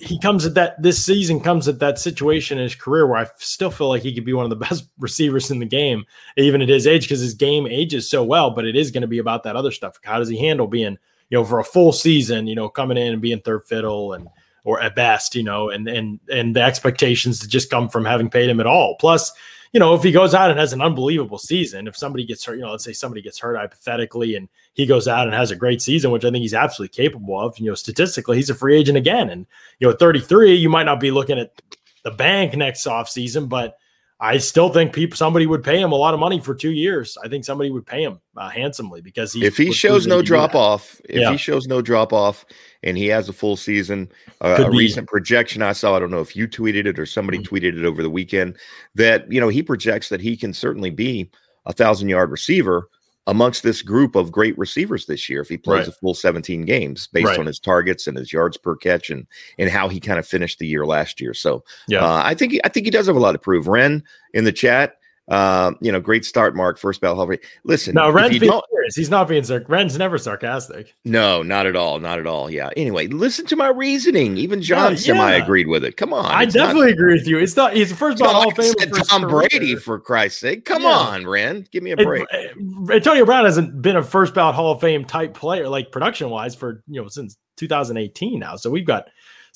he 0.00 0.18
comes 0.18 0.46
at 0.46 0.54
that. 0.54 0.80
This 0.80 1.04
season 1.04 1.40
comes 1.40 1.68
at 1.68 1.80
that 1.80 1.98
situation 1.98 2.58
in 2.58 2.64
his 2.64 2.74
career 2.74 3.06
where 3.06 3.18
I 3.18 3.26
still 3.38 3.70
feel 3.70 3.88
like 3.88 4.02
he 4.02 4.14
could 4.14 4.24
be 4.24 4.32
one 4.32 4.44
of 4.44 4.50
the 4.50 4.56
best 4.68 4.88
receivers 4.98 5.50
in 5.50 5.58
the 5.58 5.66
game, 5.66 6.04
even 6.36 6.62
at 6.62 6.68
his 6.68 6.86
age, 6.86 7.02
because 7.02 7.20
his 7.20 7.34
game 7.34 7.66
ages 7.66 8.08
so 8.08 8.22
well. 8.22 8.50
But 8.50 8.64
it 8.64 8.76
is 8.76 8.90
going 8.90 9.02
to 9.02 9.08
be 9.08 9.18
about 9.18 9.42
that 9.44 9.56
other 9.56 9.72
stuff. 9.72 9.98
How 10.02 10.18
does 10.18 10.28
he 10.28 10.38
handle 10.38 10.66
being, 10.66 10.96
you 11.30 11.38
know, 11.38 11.44
for 11.44 11.58
a 11.58 11.64
full 11.64 11.92
season, 11.92 12.46
you 12.46 12.54
know, 12.54 12.68
coming 12.68 12.96
in 12.96 13.12
and 13.12 13.22
being 13.22 13.40
third 13.40 13.64
fiddle 13.66 14.12
and 14.12 14.28
or 14.64 14.80
at 14.82 14.94
best, 14.94 15.34
you 15.34 15.42
know, 15.42 15.70
and 15.70 15.88
and 15.88 16.20
and 16.30 16.54
the 16.54 16.62
expectations 16.62 17.40
that 17.40 17.48
just 17.48 17.70
come 17.70 17.88
from 17.88 18.04
having 18.04 18.30
paid 18.30 18.50
him 18.50 18.60
at 18.60 18.66
all. 18.66 18.96
Plus, 18.96 19.32
you 19.72 19.80
know, 19.80 19.94
if 19.94 20.02
he 20.02 20.12
goes 20.12 20.34
out 20.34 20.50
and 20.50 20.58
has 20.58 20.72
an 20.72 20.80
unbelievable 20.80 21.38
season, 21.38 21.86
if 21.86 21.96
somebody 21.96 22.24
gets 22.24 22.44
hurt, 22.44 22.54
you 22.54 22.62
know, 22.62 22.70
let's 22.70 22.84
say 22.84 22.92
somebody 22.92 23.20
gets 23.20 23.38
hurt 23.38 23.56
hypothetically 23.56 24.34
and 24.36 24.48
he 24.74 24.86
goes 24.86 25.06
out 25.06 25.26
and 25.26 25.34
has 25.34 25.50
a 25.50 25.56
great 25.56 25.82
season, 25.82 26.10
which 26.10 26.24
I 26.24 26.30
think 26.30 26.42
he's 26.42 26.54
absolutely 26.54 26.94
capable 26.94 27.38
of, 27.40 27.58
you 27.58 27.66
know, 27.66 27.74
statistically, 27.74 28.36
he's 28.36 28.50
a 28.50 28.54
free 28.54 28.78
agent 28.78 28.96
again. 28.96 29.30
And, 29.30 29.46
you 29.78 29.86
know, 29.86 29.92
at 29.92 29.98
33, 29.98 30.54
you 30.54 30.68
might 30.68 30.84
not 30.84 31.00
be 31.00 31.10
looking 31.10 31.38
at 31.38 31.60
the 32.04 32.10
bank 32.10 32.56
next 32.56 32.86
off 32.86 33.08
season, 33.08 33.46
but 33.46 33.76
I 34.20 34.38
still 34.38 34.68
think 34.68 34.92
people 34.92 35.16
somebody 35.16 35.46
would 35.46 35.62
pay 35.62 35.80
him 35.80 35.92
a 35.92 35.94
lot 35.94 36.12
of 36.12 36.18
money 36.18 36.40
for 36.40 36.52
two 36.52 36.72
years. 36.72 37.16
I 37.22 37.28
think 37.28 37.44
somebody 37.44 37.70
would 37.70 37.86
pay 37.86 38.02
him 38.02 38.20
uh, 38.36 38.48
handsomely 38.48 39.00
because 39.00 39.32
he 39.32 39.44
if 39.44 39.56
he 39.56 39.72
shows 39.72 40.08
no 40.08 40.22
drop 40.22 40.56
off, 40.56 41.00
if 41.08 41.20
yeah. 41.20 41.30
he 41.30 41.36
shows 41.36 41.68
no 41.68 41.80
drop 41.80 42.12
off, 42.12 42.44
and 42.82 42.96
he 42.96 43.06
has 43.06 43.28
a 43.28 43.32
full 43.32 43.56
season, 43.56 44.10
uh, 44.40 44.64
a 44.66 44.70
recent 44.70 45.08
projection 45.08 45.62
I 45.62 45.72
saw, 45.72 45.94
I 45.94 46.00
don't 46.00 46.10
know 46.10 46.20
if 46.20 46.34
you 46.34 46.48
tweeted 46.48 46.86
it 46.86 46.98
or 46.98 47.06
somebody 47.06 47.38
mm-hmm. 47.38 47.54
tweeted 47.54 47.78
it 47.78 47.84
over 47.84 48.02
the 48.02 48.10
weekend 48.10 48.56
that 48.96 49.30
you 49.30 49.40
know 49.40 49.48
he 49.48 49.62
projects 49.62 50.08
that 50.08 50.20
he 50.20 50.36
can 50.36 50.52
certainly 50.52 50.90
be 50.90 51.30
a 51.66 51.72
thousand 51.72 52.08
yard 52.08 52.32
receiver 52.32 52.88
amongst 53.28 53.62
this 53.62 53.82
group 53.82 54.16
of 54.16 54.32
great 54.32 54.56
receivers 54.58 55.04
this 55.04 55.28
year 55.28 55.42
if 55.42 55.48
he 55.48 55.58
plays 55.58 55.80
right. 55.80 55.88
a 55.88 55.92
full 55.92 56.14
17 56.14 56.62
games 56.62 57.08
based 57.08 57.26
right. 57.26 57.38
on 57.38 57.44
his 57.46 57.60
targets 57.60 58.06
and 58.06 58.16
his 58.16 58.32
yards 58.32 58.56
per 58.56 58.74
catch 58.74 59.10
and 59.10 59.26
and 59.58 59.70
how 59.70 59.88
he 59.88 60.00
kind 60.00 60.18
of 60.18 60.26
finished 60.26 60.58
the 60.58 60.66
year 60.66 60.86
last 60.86 61.20
year. 61.20 61.34
So 61.34 61.62
yeah, 61.86 62.04
uh, 62.04 62.22
I 62.24 62.34
think 62.34 62.52
he, 62.52 62.60
I 62.64 62.68
think 62.68 62.86
he 62.86 62.90
does 62.90 63.06
have 63.06 63.16
a 63.16 63.20
lot 63.20 63.32
to 63.32 63.38
prove. 63.38 63.68
Ren 63.68 64.02
in 64.32 64.44
the 64.44 64.52
chat 64.52 64.97
um, 65.28 65.76
you 65.80 65.92
know, 65.92 66.00
great 66.00 66.24
start, 66.24 66.56
Mark. 66.56 66.78
First 66.78 67.00
bell, 67.00 67.14
Hall. 67.14 67.30
Of 67.30 67.38
listen, 67.64 67.94
no, 67.94 68.10
Ren's 68.10 68.38
being 68.38 68.50
serious. 68.50 68.96
He's 68.96 69.10
not 69.10 69.28
being 69.28 69.44
sarcastic. 69.44 69.68
Ren's 69.68 69.98
never 69.98 70.16
sarcastic. 70.16 70.94
No, 71.04 71.42
not 71.42 71.66
at 71.66 71.76
all. 71.76 72.00
Not 72.00 72.18
at 72.18 72.26
all. 72.26 72.50
Yeah. 72.50 72.70
Anyway, 72.76 73.08
listen 73.08 73.44
to 73.46 73.56
my 73.56 73.68
reasoning. 73.68 74.38
Even 74.38 74.62
John 74.62 74.92
yeah, 74.92 74.98
semi 74.98 75.32
agreed 75.32 75.66
with 75.66 75.84
it. 75.84 75.98
Come 75.98 76.14
on. 76.14 76.24
I 76.24 76.46
definitely 76.46 76.86
not, 76.86 76.94
agree 76.94 77.14
with 77.14 77.26
you. 77.26 77.38
It's 77.38 77.56
not. 77.56 77.74
He's 77.74 77.90
the 77.90 77.96
first 77.96 78.18
ball 78.18 78.32
Hall 78.32 78.48
of 78.48 78.56
Fame. 78.56 78.72
Tom 79.04 79.28
Brady, 79.28 79.76
for 79.76 80.00
Christ's 80.00 80.40
sake. 80.40 80.64
Come 80.64 80.82
yeah. 80.82 80.88
on, 80.88 81.26
Ren. 81.26 81.66
Give 81.70 81.82
me 81.82 81.90
a 81.90 81.96
break. 81.96 82.24
It, 82.30 82.56
Antonio 82.90 83.26
Brown 83.26 83.44
hasn't 83.44 83.82
been 83.82 83.96
a 83.96 84.02
first 84.02 84.32
ballot 84.32 84.54
Hall 84.54 84.72
of 84.72 84.80
Fame 84.80 85.04
type 85.04 85.34
player, 85.34 85.68
like 85.68 85.92
production 85.92 86.30
wise, 86.30 86.54
for 86.54 86.82
you 86.86 87.02
know 87.02 87.08
since 87.08 87.36
2018 87.58 88.38
now. 88.38 88.56
So 88.56 88.70
we've 88.70 88.86
got 88.86 89.08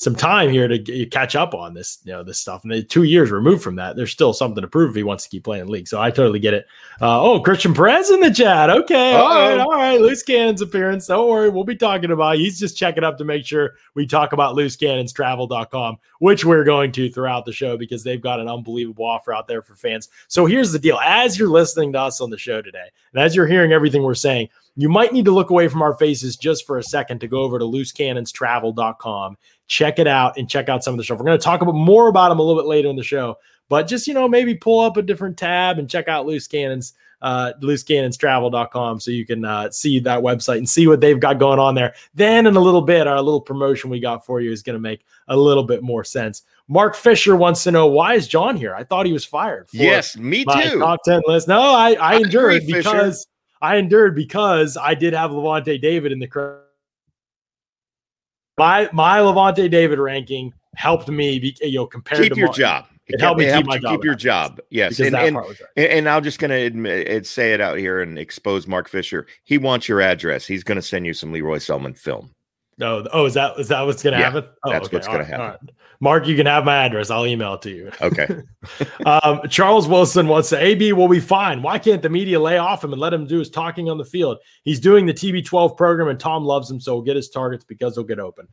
some 0.02 0.16
time 0.16 0.50
here 0.50 0.66
to 0.68 0.78
get, 0.78 1.10
catch 1.10 1.36
up 1.36 1.54
on 1.54 1.74
this, 1.74 1.98
you 2.04 2.12
know, 2.12 2.22
this 2.22 2.40
stuff. 2.40 2.64
And 2.64 2.88
two 2.88 3.04
years 3.04 3.30
removed 3.30 3.62
from 3.62 3.76
that, 3.76 3.96
there's 3.96 4.10
still 4.10 4.32
something 4.32 4.60
to 4.60 4.68
prove 4.68 4.90
if 4.90 4.96
he 4.96 5.02
wants 5.02 5.24
to 5.24 5.30
keep 5.30 5.44
playing 5.44 5.66
the 5.66 5.70
league. 5.70 5.88
So 5.88 6.00
I 6.00 6.10
totally 6.10 6.40
get 6.40 6.54
it. 6.54 6.66
Uh, 7.00 7.22
oh, 7.22 7.40
Christian 7.40 7.72
Perez 7.72 8.10
in 8.10 8.20
the 8.20 8.30
chat. 8.30 8.70
Okay, 8.70 9.14
all 9.14 9.28
right, 9.28 9.58
all 9.58 9.72
right. 9.72 10.00
Loose 10.00 10.22
cannons 10.22 10.60
appearance. 10.60 11.06
Don't 11.06 11.28
worry, 11.28 11.48
we'll 11.48 11.64
be 11.64 11.76
talking 11.76 12.10
about. 12.10 12.36
He's 12.36 12.58
just 12.58 12.76
checking 12.76 13.04
up 13.04 13.18
to 13.18 13.24
make 13.24 13.46
sure 13.46 13.74
we 13.94 14.06
talk 14.06 14.32
about 14.32 14.56
loosecannonstravel.com, 14.56 15.98
which 16.18 16.44
we're 16.44 16.64
going 16.64 16.92
to 16.92 17.10
throughout 17.10 17.44
the 17.44 17.52
show 17.52 17.76
because 17.76 18.02
they've 18.02 18.20
got 18.20 18.40
an 18.40 18.48
unbelievable 18.48 19.04
offer 19.04 19.32
out 19.32 19.46
there 19.46 19.62
for 19.62 19.74
fans. 19.74 20.08
So 20.28 20.46
here's 20.46 20.72
the 20.72 20.78
deal: 20.78 20.98
as 20.98 21.38
you're 21.38 21.48
listening 21.48 21.92
to 21.92 22.00
us 22.00 22.20
on 22.20 22.30
the 22.30 22.38
show 22.38 22.60
today, 22.60 22.88
and 23.12 23.22
as 23.22 23.36
you're 23.36 23.46
hearing 23.46 23.72
everything 23.72 24.02
we're 24.02 24.14
saying, 24.14 24.48
you 24.76 24.88
might 24.88 25.12
need 25.12 25.26
to 25.26 25.32
look 25.32 25.50
away 25.50 25.68
from 25.68 25.82
our 25.82 25.94
faces 25.94 26.36
just 26.36 26.66
for 26.66 26.78
a 26.78 26.82
second 26.82 27.20
to 27.20 27.28
go 27.28 27.42
over 27.42 27.58
to 27.58 27.64
loosecannonstravel.com 27.64 29.36
check 29.72 29.98
it 29.98 30.06
out 30.06 30.36
and 30.36 30.50
check 30.50 30.68
out 30.68 30.84
some 30.84 30.92
of 30.92 30.98
the 30.98 31.04
stuff. 31.04 31.18
We're 31.18 31.24
going 31.24 31.38
to 31.38 31.42
talk 31.42 31.62
about 31.62 31.74
more 31.74 32.08
about 32.08 32.28
them 32.28 32.38
a 32.38 32.42
little 32.42 32.60
bit 32.60 32.68
later 32.68 32.90
in 32.90 32.96
the 32.96 33.02
show, 33.02 33.38
but 33.70 33.88
just, 33.88 34.06
you 34.06 34.12
know, 34.12 34.28
maybe 34.28 34.54
pull 34.54 34.80
up 34.80 34.98
a 34.98 35.02
different 35.02 35.38
tab 35.38 35.78
and 35.78 35.88
check 35.88 36.08
out 36.08 36.26
Loose 36.26 36.46
Cannons, 36.46 36.92
uh, 37.22 37.54
loosecannonstravel.com 37.62 39.00
so 39.00 39.10
you 39.10 39.24
can 39.24 39.46
uh, 39.46 39.70
see 39.70 39.98
that 40.00 40.20
website 40.20 40.58
and 40.58 40.68
see 40.68 40.86
what 40.86 41.00
they've 41.00 41.18
got 41.18 41.38
going 41.38 41.58
on 41.58 41.74
there. 41.74 41.94
Then 42.14 42.46
in 42.46 42.54
a 42.54 42.60
little 42.60 42.82
bit, 42.82 43.06
our 43.06 43.22
little 43.22 43.40
promotion 43.40 43.88
we 43.88 43.98
got 43.98 44.26
for 44.26 44.42
you 44.42 44.52
is 44.52 44.62
going 44.62 44.74
to 44.74 44.80
make 44.80 45.06
a 45.28 45.36
little 45.36 45.64
bit 45.64 45.82
more 45.82 46.04
sense. 46.04 46.42
Mark 46.68 46.94
Fisher 46.94 47.34
wants 47.34 47.64
to 47.64 47.70
know 47.70 47.86
why 47.86 48.12
is 48.12 48.28
John 48.28 48.58
here? 48.58 48.74
I 48.74 48.84
thought 48.84 49.06
he 49.06 49.12
was 49.14 49.24
fired. 49.24 49.68
yes, 49.72 50.18
me 50.18 50.44
too. 50.44 50.80
Top 50.80 51.00
10 51.06 51.22
list. 51.26 51.48
No, 51.48 51.60
I, 51.60 51.92
I, 51.92 52.12
I 52.12 52.16
endured 52.16 52.66
because 52.66 53.26
I 53.62 53.76
endured 53.76 54.14
because 54.16 54.76
I 54.76 54.92
did 54.92 55.14
have 55.14 55.30
Lavonte 55.30 55.80
David 55.80 56.12
in 56.12 56.18
the 56.18 56.28
my 58.62 58.88
my 58.92 59.18
Lavonte 59.18 59.68
David 59.70 59.98
ranking 59.98 60.52
helped 60.76 61.08
me, 61.08 61.38
be, 61.38 61.56
you 61.60 61.78
know, 61.78 61.86
compared 61.86 62.22
keep 62.22 62.32
to 62.34 62.38
your 62.38 62.48
Mark. 62.48 62.56
job. 62.56 62.86
It, 63.08 63.14
it 63.14 63.20
helped 63.20 63.40
me 63.40 63.52
keep, 63.52 63.68
keep, 63.68 63.82
keep 63.82 64.04
your 64.04 64.14
job. 64.14 64.60
Yes, 64.70 65.00
and 65.00 65.16
and, 65.16 65.36
right. 65.36 65.56
and 65.76 66.08
I'm 66.08 66.22
just 66.22 66.38
going 66.38 66.50
to 66.50 66.56
admit, 66.56 67.26
say 67.26 67.52
it 67.52 67.60
out 67.60 67.76
here 67.76 68.00
and 68.00 68.16
expose 68.18 68.68
Mark 68.68 68.88
Fisher. 68.88 69.26
He 69.42 69.58
wants 69.58 69.88
your 69.88 70.00
address. 70.00 70.46
He's 70.46 70.62
going 70.62 70.76
to 70.76 70.82
send 70.82 71.06
you 71.06 71.12
some 71.12 71.32
Lee 71.32 71.40
Roy 71.40 71.58
Selmon 71.58 71.98
film. 71.98 72.30
No, 72.78 73.06
oh, 73.12 73.26
is 73.26 73.34
that 73.34 73.58
is 73.58 73.68
that 73.68 73.82
what's 73.82 74.02
going 74.02 74.14
to 74.14 74.18
yeah, 74.18 74.30
happen? 74.30 74.44
Oh, 74.64 74.70
that's 74.70 74.86
okay. 74.86 74.96
what's 74.96 75.06
going 75.06 75.20
to 75.20 75.24
happen. 75.24 75.70
Mark, 76.00 76.26
you 76.26 76.34
can 76.34 76.46
have 76.46 76.64
my 76.64 76.84
address. 76.84 77.10
I'll 77.10 77.26
email 77.26 77.54
it 77.54 77.62
to 77.62 77.70
you. 77.70 77.92
Okay. 78.00 78.26
um, 79.06 79.40
Charles 79.48 79.86
Wilson 79.86 80.26
wants 80.26 80.48
to 80.48 80.58
AB 80.58 80.92
will 80.94 81.06
be 81.06 81.20
fine. 81.20 81.62
Why 81.62 81.78
can't 81.78 82.02
the 82.02 82.08
media 82.08 82.40
lay 82.40 82.58
off 82.58 82.82
him 82.82 82.92
and 82.92 83.00
let 83.00 83.14
him 83.14 83.24
do 83.24 83.38
his 83.38 83.50
talking 83.50 83.88
on 83.88 83.98
the 83.98 84.04
field? 84.04 84.38
He's 84.64 84.80
doing 84.80 85.06
the 85.06 85.14
TB12 85.14 85.76
program 85.76 86.08
and 86.08 86.18
Tom 86.18 86.44
loves 86.44 86.68
him, 86.68 86.80
so 86.80 86.96
he'll 86.96 87.02
get 87.02 87.14
his 87.14 87.28
targets 87.28 87.62
because 87.62 87.94
he'll 87.94 88.04
get 88.04 88.18
open 88.18 88.48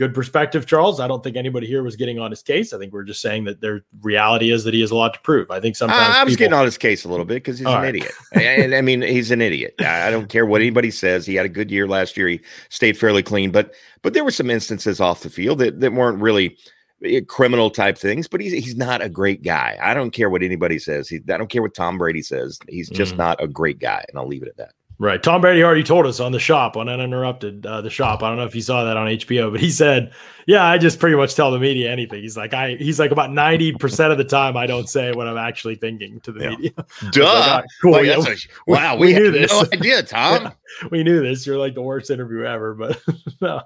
good 0.00 0.14
perspective, 0.14 0.64
Charles. 0.64 0.98
I 0.98 1.06
don't 1.06 1.22
think 1.22 1.36
anybody 1.36 1.66
here 1.66 1.82
was 1.82 1.94
getting 1.94 2.18
on 2.18 2.30
his 2.30 2.42
case. 2.42 2.72
I 2.72 2.78
think 2.78 2.90
we're 2.90 3.04
just 3.04 3.20
saying 3.20 3.44
that 3.44 3.60
their 3.60 3.84
reality 4.00 4.50
is 4.50 4.64
that 4.64 4.72
he 4.72 4.80
has 4.80 4.90
a 4.90 4.96
lot 4.96 5.12
to 5.12 5.20
prove. 5.20 5.50
I 5.50 5.60
think 5.60 5.76
sometimes 5.76 6.16
I, 6.16 6.20
I 6.20 6.24
was 6.24 6.32
people... 6.32 6.38
getting 6.38 6.54
on 6.54 6.64
his 6.64 6.78
case 6.78 7.04
a 7.04 7.08
little 7.08 7.26
bit 7.26 7.34
because 7.34 7.58
he's 7.58 7.66
All 7.66 7.76
an 7.76 7.82
right. 7.82 7.94
idiot. 7.94 8.12
and 8.32 8.74
I 8.74 8.80
mean, 8.80 9.02
he's 9.02 9.30
an 9.30 9.42
idiot. 9.42 9.74
I 9.78 10.10
don't 10.10 10.30
care 10.30 10.46
what 10.46 10.62
anybody 10.62 10.90
says. 10.90 11.26
He 11.26 11.34
had 11.34 11.44
a 11.44 11.50
good 11.50 11.70
year 11.70 11.86
last 11.86 12.16
year. 12.16 12.28
He 12.28 12.40
stayed 12.70 12.96
fairly 12.96 13.22
clean, 13.22 13.50
but 13.50 13.74
but 14.00 14.14
there 14.14 14.24
were 14.24 14.30
some 14.30 14.48
instances 14.48 15.02
off 15.02 15.20
the 15.20 15.28
field 15.28 15.58
that, 15.58 15.80
that 15.80 15.92
weren't 15.92 16.18
really 16.18 16.56
eh, 17.04 17.20
criminal 17.28 17.68
type 17.68 17.98
things. 17.98 18.26
But 18.26 18.40
he's 18.40 18.52
he's 18.52 18.76
not 18.76 19.02
a 19.02 19.08
great 19.10 19.42
guy. 19.42 19.78
I 19.82 19.92
don't 19.92 20.12
care 20.12 20.30
what 20.30 20.42
anybody 20.42 20.78
says. 20.78 21.10
He, 21.10 21.16
I 21.16 21.36
don't 21.36 21.50
care 21.50 21.60
what 21.60 21.74
Tom 21.74 21.98
Brady 21.98 22.22
says. 22.22 22.58
He's 22.70 22.88
just 22.88 23.16
mm. 23.16 23.18
not 23.18 23.42
a 23.42 23.46
great 23.46 23.80
guy, 23.80 24.02
and 24.08 24.18
I'll 24.18 24.26
leave 24.26 24.42
it 24.42 24.48
at 24.48 24.56
that. 24.56 24.72
Right. 25.00 25.22
Tom 25.22 25.40
Brady 25.40 25.64
already 25.64 25.82
told 25.82 26.04
us 26.04 26.20
on 26.20 26.30
the 26.30 26.38
shop 26.38 26.76
on 26.76 26.86
Uninterrupted, 26.86 27.64
uh, 27.64 27.80
the 27.80 27.88
shop. 27.88 28.22
I 28.22 28.28
don't 28.28 28.36
know 28.36 28.44
if 28.44 28.54
you 28.54 28.60
saw 28.60 28.84
that 28.84 28.98
on 28.98 29.06
HBO, 29.06 29.50
but 29.50 29.58
he 29.58 29.70
said, 29.70 30.12
Yeah, 30.46 30.62
I 30.62 30.76
just 30.76 30.98
pretty 30.98 31.16
much 31.16 31.34
tell 31.34 31.50
the 31.50 31.58
media 31.58 31.90
anything. 31.90 32.20
He's 32.20 32.36
like, 32.36 32.52
I 32.52 32.74
he's 32.74 32.98
like 33.00 33.10
about 33.10 33.30
90% 33.30 34.12
of 34.12 34.18
the 34.18 34.24
time 34.24 34.58
I 34.58 34.66
don't 34.66 34.90
say 34.90 35.12
what 35.12 35.26
I'm 35.26 35.38
actually 35.38 35.76
thinking 35.76 36.20
to 36.20 36.32
the 36.32 36.40
yeah. 36.42 36.50
media. 36.50 36.72
Duh. 37.12 37.24
Like, 37.24 37.34
right, 37.34 37.64
cool. 37.80 37.92
Like, 37.92 38.04
yeah, 38.04 38.18
a, 38.18 38.36
wow, 38.66 38.96
we, 38.96 39.06
we 39.06 39.20
knew 39.20 39.30
this. 39.30 39.50
No 39.50 39.64
idea, 39.72 40.02
Tom. 40.02 40.42
Yeah, 40.42 40.50
we 40.90 41.02
knew 41.02 41.22
this. 41.22 41.46
You're 41.46 41.56
like 41.56 41.74
the 41.74 41.80
worst 41.80 42.10
interview 42.10 42.44
ever. 42.44 42.74
But 42.74 43.00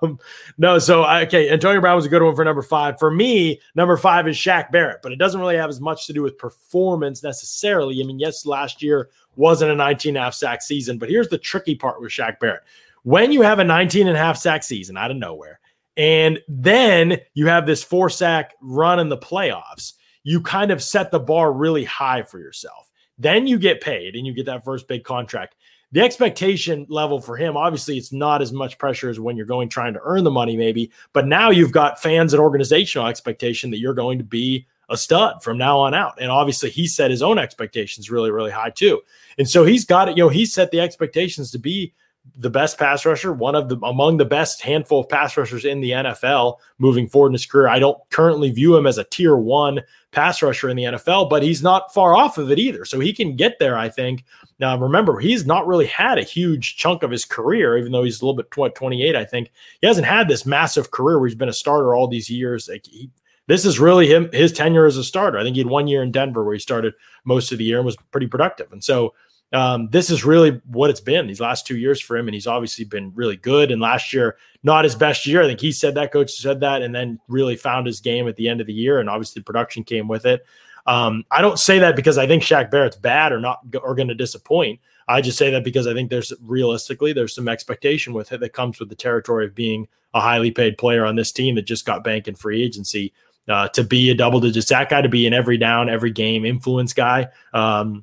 um, 0.03 0.21
no, 0.57 0.79
so 0.79 1.05
okay, 1.05 1.50
Antonio 1.50 1.81
Brown 1.81 1.97
was 1.97 2.07
a 2.07 2.11
good 2.11 2.23
one 2.23 2.37
for 2.37 2.45
number 2.45 2.62
five. 2.62 3.00
For 3.00 3.11
me, 3.11 3.61
number 3.75 3.97
five 3.97 4.29
is 4.29 4.37
Shaq 4.37 4.71
Barrett, 4.71 5.00
but 5.03 5.11
it 5.11 5.19
doesn't 5.19 5.41
really 5.41 5.57
have 5.57 5.69
as 5.69 5.81
much 5.81 6.07
to 6.07 6.12
do 6.12 6.23
with 6.23 6.38
performance 6.38 7.25
necessarily. 7.25 8.00
I 8.00 8.07
mean, 8.07 8.21
yes, 8.21 8.47
last 8.47 8.85
year 8.85 9.11
wasn't 9.37 9.71
a 9.71 9.75
19 9.75 10.11
and 10.11 10.19
a 10.19 10.21
half 10.21 10.35
sack 10.35 10.62
season. 10.62 10.99
But 10.99 11.11
here's 11.11 11.29
the 11.29 11.38
tricky 11.38 11.75
part 11.75 12.00
with 12.00 12.11
Shaq 12.11 12.38
Barrett. 12.41 12.62
when 13.03 13.33
you 13.33 13.43
have 13.43 13.59
a 13.59 13.64
19 13.64 14.09
and 14.09 14.17
a 14.17 14.21
half 14.21 14.37
sack 14.37 14.62
season 14.62 14.97
out 14.97 15.11
of 15.11 15.17
nowhere, 15.17 15.61
and 15.97 16.41
then 16.49 17.21
you 17.35 17.47
have 17.47 17.67
this 17.67 17.85
four 17.85 18.11
sack 18.11 18.55
run 18.61 18.99
in 18.99 19.09
the 19.09 19.19
playoffs, 19.19 19.95
you 20.25 20.41
kind 20.41 20.71
of 20.71 20.83
set 20.83 21.11
the 21.11 21.21
bar 21.21 21.53
really 21.53 21.85
high 21.85 22.23
for 22.23 22.38
yourself. 22.38 22.91
Then 23.19 23.47
you 23.47 23.59
get 23.59 23.81
paid 23.81 24.17
and 24.17 24.26
you 24.26 24.33
get 24.33 24.47
that 24.47 24.64
first 24.64 24.88
big 24.88 25.05
contract. 25.05 25.55
The 25.93 26.00
expectation 26.00 26.87
level 26.88 27.21
for 27.21 27.37
him, 27.37 27.57
obviously, 27.57 27.97
it's 27.97 28.12
not 28.12 28.43
as 28.43 28.53
much 28.53 28.79
pressure 28.79 29.09
as 29.09 29.21
when 29.21 29.37
you're 29.37 29.47
going 29.47 29.69
trying 29.69 29.95
to 29.95 30.00
earn 30.03 30.25
the 30.25 30.31
money, 30.31 30.57
maybe. 30.57 30.91
But 31.12 31.29
now 31.29 31.50
you've 31.50 31.71
got 31.71 32.03
fans 32.03 32.33
and 32.33 32.43
organizational 32.43 33.07
expectation 33.07 33.71
that 33.71 33.79
you're 33.79 33.95
going 33.95 34.19
to 34.19 34.25
be 34.25 34.67
a 34.88 34.97
stud 34.97 35.43
from 35.43 35.59
now 35.59 35.79
on 35.79 35.95
out. 35.95 36.21
And 36.21 36.31
obviously, 36.31 36.71
he 36.71 36.87
set 36.87 37.11
his 37.11 37.23
own 37.23 37.38
expectations 37.38 38.11
really, 38.11 38.31
really 38.31 38.50
high 38.50 38.71
too. 38.71 39.00
And 39.38 39.49
so 39.49 39.64
he's 39.64 39.85
got 39.85 40.09
it. 40.09 40.17
You 40.17 40.25
know, 40.25 40.29
he 40.29 40.47
set 40.47 40.71
the 40.71 40.81
expectations 40.81 41.50
to 41.53 41.59
be 41.59 41.93
the 42.37 42.50
best 42.50 42.79
pass 42.79 43.05
rusher, 43.05 43.33
one 43.33 43.55
of 43.55 43.69
the 43.69 43.76
among 43.85 44.17
the 44.17 44.25
best 44.25 44.62
handful 44.62 45.00
of 45.00 45.09
pass 45.09 45.37
rushers 45.37 45.64
in 45.64 45.81
the 45.81 45.91
NFL 45.91 46.57
moving 46.79 47.07
forward 47.07 47.29
in 47.29 47.35
his 47.35 47.47
career. 47.47 47.69
I 47.69 47.79
don't 47.79 47.99
currently 48.11 48.50
view 48.50 48.75
him 48.76 48.87
as 48.87 48.97
a 48.97 49.05
tier 49.05 49.37
one 49.37 49.83
pass 50.11 50.43
rusher 50.43 50.71
in 50.71 50.76
the 50.76 50.85
NFL, 50.85 51.29
but 51.29 51.43
he's 51.43 51.62
not 51.62 51.93
far 51.93 52.17
off 52.17 52.38
of 52.38 52.50
it 52.50 52.59
either. 52.59 52.85
So 52.85 52.99
he 52.99 53.12
can 53.12 53.37
get 53.37 53.59
there, 53.59 53.76
I 53.76 53.88
think. 53.88 54.25
Now, 54.59 54.79
remember, 54.79 55.19
he's 55.19 55.45
not 55.45 55.67
really 55.67 55.87
had 55.87 56.17
a 56.17 56.23
huge 56.23 56.76
chunk 56.76 57.03
of 57.03 57.11
his 57.11 57.25
career, 57.25 57.76
even 57.76 57.93
though 57.93 58.05
he's 58.05 58.23
a 58.23 58.25
little 58.25 58.37
bit 58.37 58.50
28, 58.50 59.17
I 59.17 59.25
think. 59.25 59.50
He 59.81 59.87
hasn't 59.87 60.07
had 60.07 60.29
this 60.29 60.47
massive 60.47 60.93
career 60.93 61.19
where 61.19 61.29
he's 61.29 61.37
been 61.37 61.49
a 61.49 61.53
starter 61.53 61.95
all 61.95 62.09
these 62.09 62.31
years. 62.31 62.69
Like 62.69 62.87
he, 62.87 63.11
this 63.47 63.65
is 63.65 63.79
really 63.79 64.07
him, 64.07 64.31
his 64.33 64.53
tenure 64.53 64.87
as 64.87 64.97
a 64.97 65.05
starter. 65.05 65.39
I 65.39 65.43
think 65.43 65.57
he 65.57 65.61
had 65.61 65.71
one 65.71 65.87
year 65.87 66.03
in 66.03 66.13
Denver 66.13 66.45
where 66.45 66.55
he 66.55 66.61
started 66.61 66.95
most 67.25 67.53
of 67.53 67.59
the 67.59 67.65
year 67.65 67.79
and 67.79 67.87
was 67.87 67.97
pretty 68.11 68.27
productive. 68.27 68.73
And 68.73 68.83
so 68.83 69.15
um, 69.53 69.89
this 69.91 70.11
is 70.11 70.25
really 70.25 70.61
what 70.67 70.91
it's 70.91 71.01
been 71.01 71.27
these 71.27 71.41
last 71.41 71.67
two 71.67 71.77
years 71.77 72.01
for 72.01 72.17
him. 72.17 72.27
And 72.27 72.35
he's 72.35 72.47
obviously 72.47 72.85
been 72.85 73.13
really 73.15 73.37
good. 73.37 73.71
And 73.71 73.81
last 73.81 74.13
year, 74.13 74.37
not 74.63 74.85
his 74.85 74.95
best 74.95 75.27
year. 75.27 75.43
I 75.43 75.47
think 75.47 75.61
he 75.61 75.73
said 75.73 75.95
that, 75.95 76.13
coach 76.13 76.33
said 76.33 76.61
that, 76.61 76.83
and 76.83 76.95
then 76.95 77.21
really 77.29 77.57
found 77.57 77.87
his 77.87 78.01
game 78.01 78.27
at 78.27 78.37
the 78.37 78.49
end 78.49 78.61
of 78.61 78.67
the 78.67 78.73
year. 78.73 78.99
And 78.99 79.09
obviously, 79.09 79.43
production 79.43 79.85
came 79.85 80.09
with 80.09 80.27
it. 80.27 80.45
Um, 80.87 81.25
I 81.31 81.41
don't 81.41 81.59
say 81.59 81.79
that 81.79 81.97
because 81.97 82.19
I 82.19 82.27
think 82.27 82.43
Shaq 82.43 82.71
Barrett's 82.71 82.97
bad 82.97 83.33
or 83.33 83.41
not 83.41 83.61
or 83.83 83.95
going 83.95 84.09
to 84.09 84.15
disappoint. 84.15 84.81
I 85.07 85.21
just 85.21 85.39
say 85.39 85.51
that 85.51 85.65
because 85.65 85.87
I 85.87 85.95
think 85.95 86.11
there's 86.11 86.33
realistically 86.43 87.13
there's 87.13 87.35
some 87.35 87.49
expectation 87.49 88.13
with 88.13 88.33
it 88.33 88.41
that 88.41 88.53
comes 88.55 88.81
with 88.81 88.89
the 88.89 88.95
territory 88.95 89.47
of 89.47 89.55
being 89.55 89.87
a 90.15 90.21
highly 90.21 90.51
paid 90.51 90.79
player 90.79 91.05
on 91.05 91.17
this 91.17 91.33
team 91.33 91.55
that 91.57 91.63
just 91.63 91.85
got 91.85 92.05
bank 92.05 92.29
in 92.29 92.35
free 92.35 92.63
agency. 92.63 93.13
Uh, 93.49 93.69
to 93.69 93.85
be 93.85 94.09
a 94.09 94.15
double 94.15 94.41
digit 94.41 94.65
sack 94.65 94.89
guy, 94.89 95.03
to 95.03 95.09
be 95.09 95.27
an 95.27 95.35
every 95.35 95.59
down, 95.59 95.91
every 95.91 96.11
game 96.11 96.47
influence 96.47 96.95
guy, 96.95 97.29
um, 97.53 98.03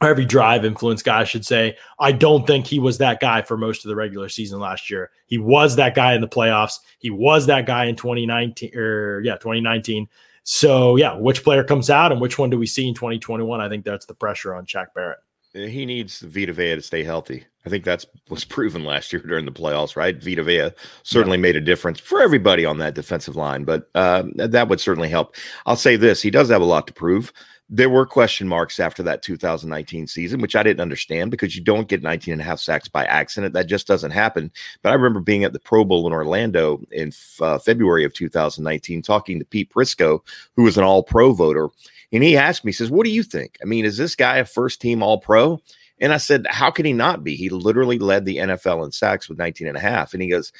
every 0.00 0.24
drive 0.24 0.64
influence 0.64 1.02
guy, 1.02 1.20
I 1.20 1.24
should 1.24 1.44
say. 1.44 1.76
I 1.98 2.12
don't 2.12 2.46
think 2.46 2.66
he 2.66 2.78
was 2.78 2.98
that 2.98 3.18
guy 3.18 3.42
for 3.42 3.56
most 3.56 3.84
of 3.84 3.88
the 3.88 3.96
regular 3.96 4.28
season 4.28 4.60
last 4.60 4.88
year. 4.88 5.10
He 5.26 5.38
was 5.38 5.74
that 5.76 5.94
guy 5.94 6.14
in 6.14 6.20
the 6.20 6.28
playoffs. 6.28 6.78
He 6.98 7.10
was 7.10 7.46
that 7.46 7.66
guy 7.66 7.86
in 7.86 7.96
2019 7.96 8.76
or 8.76 9.22
yeah, 9.24 9.34
2019. 9.34 10.08
So 10.44 10.94
yeah, 10.94 11.14
which 11.16 11.42
player 11.42 11.64
comes 11.64 11.90
out 11.90 12.12
and 12.12 12.20
which 12.20 12.38
one 12.38 12.50
do 12.50 12.58
we 12.58 12.66
see 12.66 12.86
in 12.86 12.94
2021? 12.94 13.60
I 13.60 13.68
think 13.68 13.84
that's 13.84 14.06
the 14.06 14.14
pressure 14.14 14.54
on 14.54 14.66
Shaq 14.66 14.94
Barrett. 14.94 15.18
He 15.56 15.86
needs 15.86 16.20
Vita 16.20 16.52
Vea 16.52 16.76
to 16.76 16.82
stay 16.82 17.02
healthy. 17.02 17.44
I 17.64 17.68
think 17.68 17.84
that's 17.84 18.06
was 18.28 18.44
proven 18.44 18.84
last 18.84 19.12
year 19.12 19.22
during 19.22 19.44
the 19.44 19.52
playoffs, 19.52 19.96
right? 19.96 20.22
Vita 20.22 20.44
Vea 20.44 20.70
certainly 21.02 21.38
yeah. 21.38 21.42
made 21.42 21.56
a 21.56 21.60
difference 21.60 21.98
for 21.98 22.20
everybody 22.20 22.64
on 22.64 22.78
that 22.78 22.94
defensive 22.94 23.36
line, 23.36 23.64
but 23.64 23.88
uh, 23.94 24.24
that 24.36 24.68
would 24.68 24.80
certainly 24.80 25.08
help. 25.08 25.34
I'll 25.64 25.76
say 25.76 25.96
this: 25.96 26.22
he 26.22 26.30
does 26.30 26.48
have 26.50 26.62
a 26.62 26.66
lot 26.66 26.86
to 26.86 26.92
prove 26.92 27.32
there 27.68 27.90
were 27.90 28.06
question 28.06 28.46
marks 28.46 28.78
after 28.78 29.02
that 29.02 29.22
2019 29.22 30.06
season, 30.06 30.40
which 30.40 30.54
I 30.54 30.62
didn't 30.62 30.80
understand 30.80 31.30
because 31.30 31.56
you 31.56 31.62
don't 31.62 31.88
get 31.88 32.02
19 32.02 32.32
and 32.32 32.40
a 32.40 32.44
half 32.44 32.60
sacks 32.60 32.86
by 32.86 33.04
accident. 33.06 33.54
That 33.54 33.66
just 33.66 33.88
doesn't 33.88 34.12
happen. 34.12 34.52
But 34.82 34.90
I 34.90 34.94
remember 34.94 35.20
being 35.20 35.42
at 35.42 35.52
the 35.52 35.58
Pro 35.58 35.84
Bowl 35.84 36.06
in 36.06 36.12
Orlando 36.12 36.80
in 36.92 37.12
uh, 37.40 37.58
February 37.58 38.04
of 38.04 38.14
2019, 38.14 39.02
talking 39.02 39.38
to 39.38 39.44
Pete 39.44 39.72
Prisco, 39.72 40.20
who 40.54 40.62
was 40.62 40.78
an 40.78 40.84
all 40.84 41.02
pro 41.02 41.32
voter. 41.32 41.68
And 42.12 42.22
he 42.22 42.36
asked 42.36 42.64
me, 42.64 42.70
he 42.70 42.74
says, 42.74 42.90
What 42.90 43.04
do 43.04 43.10
you 43.10 43.22
think? 43.22 43.56
I 43.62 43.64
mean, 43.64 43.84
is 43.84 43.96
this 43.96 44.14
guy 44.14 44.38
a 44.38 44.44
first 44.44 44.80
team 44.80 45.02
all 45.02 45.18
pro? 45.18 45.60
And 46.00 46.12
I 46.12 46.18
said, 46.18 46.46
How 46.48 46.70
can 46.70 46.84
he 46.84 46.92
not 46.92 47.24
be? 47.24 47.36
He 47.36 47.48
literally 47.48 47.98
led 47.98 48.24
the 48.24 48.36
NFL 48.36 48.84
in 48.84 48.92
sacks 48.92 49.28
with 49.28 49.38
19 49.38 49.66
and 49.66 49.76
a 49.76 49.80
half. 49.80 50.12
And 50.12 50.22
he 50.22 50.28
goes, 50.28 50.52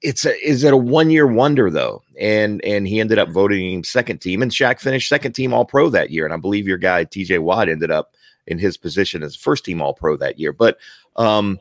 it's 0.00 0.24
a 0.24 0.34
is 0.46 0.64
it 0.64 0.72
a 0.72 0.76
one 0.76 1.10
year 1.10 1.26
wonder 1.26 1.70
though? 1.70 2.02
And 2.18 2.64
and 2.64 2.86
he 2.86 3.00
ended 3.00 3.18
up 3.18 3.30
voting 3.30 3.72
him 3.72 3.84
second 3.84 4.18
team, 4.18 4.42
and 4.42 4.50
Shaq 4.50 4.80
finished 4.80 5.08
second 5.08 5.32
team 5.32 5.52
All 5.52 5.64
Pro 5.64 5.90
that 5.90 6.10
year. 6.10 6.24
And 6.24 6.34
I 6.34 6.36
believe 6.36 6.68
your 6.68 6.78
guy 6.78 7.04
T.J. 7.04 7.38
Watt 7.38 7.68
ended 7.68 7.90
up 7.90 8.14
in 8.46 8.58
his 8.58 8.76
position 8.76 9.22
as 9.22 9.36
first 9.36 9.64
team 9.64 9.82
All 9.82 9.94
Pro 9.94 10.16
that 10.16 10.38
year. 10.38 10.52
But 10.52 10.78
um, 11.16 11.58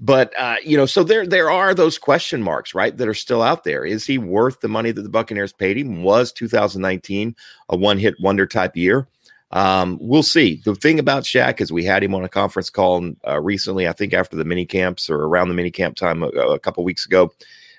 but 0.00 0.32
uh, 0.38 0.56
you 0.64 0.76
know, 0.76 0.86
so 0.86 1.04
there 1.04 1.26
there 1.26 1.50
are 1.50 1.74
those 1.74 1.98
question 1.98 2.42
marks, 2.42 2.74
right, 2.74 2.96
that 2.96 3.08
are 3.08 3.14
still 3.14 3.42
out 3.42 3.64
there. 3.64 3.84
Is 3.84 4.04
he 4.04 4.18
worth 4.18 4.60
the 4.60 4.68
money 4.68 4.90
that 4.90 5.02
the 5.02 5.08
Buccaneers 5.08 5.52
paid 5.52 5.78
him? 5.78 6.02
Was 6.02 6.32
2019 6.32 7.36
a 7.68 7.76
one 7.76 7.98
hit 7.98 8.14
wonder 8.20 8.46
type 8.46 8.76
year? 8.76 9.06
Um, 9.52 9.98
we'll 10.00 10.24
see. 10.24 10.60
The 10.64 10.74
thing 10.74 10.98
about 10.98 11.22
Shaq 11.22 11.60
is 11.60 11.72
we 11.72 11.84
had 11.84 12.02
him 12.02 12.14
on 12.14 12.24
a 12.24 12.28
conference 12.28 12.70
call 12.70 13.12
uh, 13.26 13.40
recently, 13.40 13.86
I 13.86 13.92
think 13.92 14.12
after 14.12 14.34
the 14.34 14.44
mini 14.44 14.66
camps 14.66 15.08
or 15.08 15.22
around 15.22 15.48
the 15.48 15.54
mini 15.54 15.70
camp 15.70 15.96
time 15.96 16.24
a, 16.24 16.28
a 16.28 16.58
couple 16.58 16.82
weeks 16.82 17.06
ago. 17.06 17.32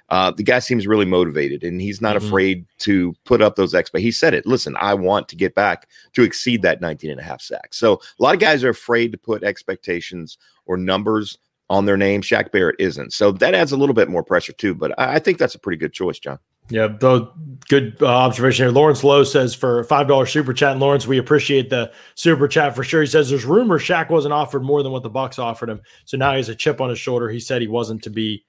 Uh, 0.10 0.29
the 0.29 0.43
guy 0.43 0.60
seems 0.60 0.86
really 0.86 1.05
motivated 1.05 1.63
and 1.63 1.81
he's 1.81 2.00
not 2.00 2.15
mm-hmm. 2.15 2.27
afraid 2.27 2.65
to 2.77 3.15
put 3.25 3.41
up 3.41 3.55
those 3.55 3.74
expectations. 3.74 4.05
He 4.05 4.19
said 4.19 4.34
it. 4.36 4.45
Listen, 4.45 4.75
I 4.79 4.93
want 4.93 5.27
to 5.29 5.36
get 5.36 5.55
back 5.55 5.89
to 6.13 6.22
exceed 6.22 6.62
that 6.62 6.79
19 6.79 7.10
and 7.10 7.19
a 7.19 7.24
half 7.24 7.41
sacks. 7.41 7.77
So 7.77 7.93
a 7.93 8.24
lot 8.24 8.36
of 8.36 8.39
guys 8.39 8.63
are 8.63 8.69
afraid 8.69 9.12
to 9.13 9.17
put 9.17 9.43
expectations 9.43 10.38
or 10.67 10.77
numbers 10.77 11.39
on 11.69 11.86
their 11.86 11.98
name. 11.98 12.22
Shaq 12.22 12.51
Barrett 12.51 12.75
isn't. 12.79 13.13
So 13.13 13.31
that 13.34 13.53
adds 13.53 13.72
a 13.72 13.77
little 13.77 13.95
bit 13.95 14.10
more 14.10 14.24
pressure 14.24 14.53
too. 14.53 14.75
But 14.75 14.98
I, 15.00 15.15
I 15.15 15.19
think 15.19 15.38
that's 15.38 15.55
a 15.55 15.60
pretty 15.60 15.77
good 15.77 15.93
choice, 15.93 16.19
John. 16.19 16.39
Yeah, 16.69 16.88
though 17.00 17.31
good 17.69 17.98
uh, 18.01 18.07
observation 18.07 18.65
here. 18.65 18.72
Lawrence 18.72 19.03
Lowe 19.03 19.24
says 19.24 19.53
for 19.53 19.84
five 19.84 20.07
dollars 20.07 20.31
super 20.31 20.53
chat. 20.53 20.72
And 20.72 20.79
Lawrence, 20.79 21.05
we 21.05 21.19
appreciate 21.19 21.69
the 21.69 21.91
super 22.15 22.48
chat 22.48 22.75
for 22.75 22.84
sure. 22.84 23.01
He 23.01 23.07
says 23.07 23.29
there's 23.29 23.45
rumors 23.45 23.84
Shaq 23.84 24.10
wasn't 24.10 24.34
offered 24.34 24.63
more 24.63 24.81
than 24.81 24.91
what 24.91 25.03
the 25.03 25.10
Bucks 25.10 25.38
offered 25.38 25.69
him, 25.69 25.81
so 26.05 26.17
now 26.17 26.31
he 26.31 26.38
has 26.38 26.50
a 26.50 26.55
chip 26.55 26.81
on 26.81 26.89
his 26.89 27.00
shoulder. 27.00 27.29
He 27.29 27.39
said 27.39 27.62
he 27.62 27.67
wasn't 27.67 28.01
to 28.03 28.10
be 28.10 28.45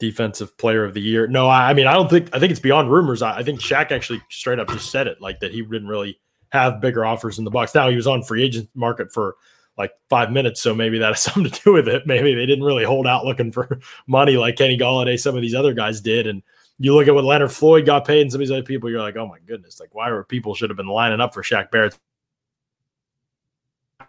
defensive 0.00 0.56
player 0.58 0.84
of 0.84 0.94
the 0.94 1.00
year. 1.00 1.28
No, 1.28 1.48
I, 1.48 1.70
I 1.70 1.74
mean 1.74 1.86
I 1.86 1.92
don't 1.92 2.10
think 2.10 2.28
I 2.34 2.40
think 2.40 2.50
it's 2.50 2.60
beyond 2.60 2.90
rumors. 2.90 3.22
I, 3.22 3.38
I, 3.38 3.42
think 3.44 3.60
Shaq 3.60 3.92
actually 3.92 4.20
straight 4.30 4.58
up 4.58 4.68
just 4.68 4.90
said 4.90 5.06
it 5.06 5.20
like 5.20 5.38
that. 5.40 5.52
He 5.52 5.62
didn't 5.62 5.88
really 5.88 6.18
have 6.50 6.80
bigger 6.80 7.04
offers 7.04 7.38
in 7.38 7.44
the 7.44 7.50
Bucks. 7.50 7.74
Now 7.74 7.88
he 7.88 7.96
was 7.96 8.06
on 8.06 8.22
free 8.22 8.42
agent 8.42 8.68
market 8.74 9.12
for 9.12 9.36
like 9.78 9.92
five 10.10 10.32
minutes, 10.32 10.60
so 10.60 10.74
maybe 10.74 10.98
that 10.98 11.08
has 11.08 11.22
something 11.22 11.50
to 11.50 11.62
do 11.62 11.72
with 11.72 11.88
it. 11.88 12.06
Maybe 12.06 12.34
they 12.34 12.46
didn't 12.46 12.64
really 12.64 12.84
hold 12.84 13.06
out 13.06 13.24
looking 13.24 13.52
for 13.52 13.80
money 14.06 14.36
like 14.36 14.56
Kenny 14.56 14.76
Golladay, 14.76 15.18
some 15.18 15.36
of 15.36 15.42
these 15.42 15.54
other 15.54 15.72
guys 15.72 16.00
did, 16.00 16.26
and 16.26 16.42
you 16.78 16.94
look 16.94 17.08
at 17.08 17.14
what 17.14 17.24
Leonard 17.24 17.52
Floyd 17.52 17.86
got 17.86 18.06
paid 18.06 18.22
and 18.22 18.30
some 18.30 18.40
of 18.40 18.46
these 18.46 18.52
other 18.52 18.62
people, 18.62 18.88
you're 18.88 19.00
like, 19.00 19.16
oh 19.16 19.26
my 19.26 19.38
goodness, 19.46 19.80
like 19.80 19.94
why 19.94 20.10
were 20.10 20.24
people 20.24 20.54
should 20.54 20.70
have 20.70 20.76
been 20.76 20.86
lining 20.86 21.20
up 21.20 21.34
for 21.34 21.42
Shaq 21.42 21.70
Barrett? 21.70 21.98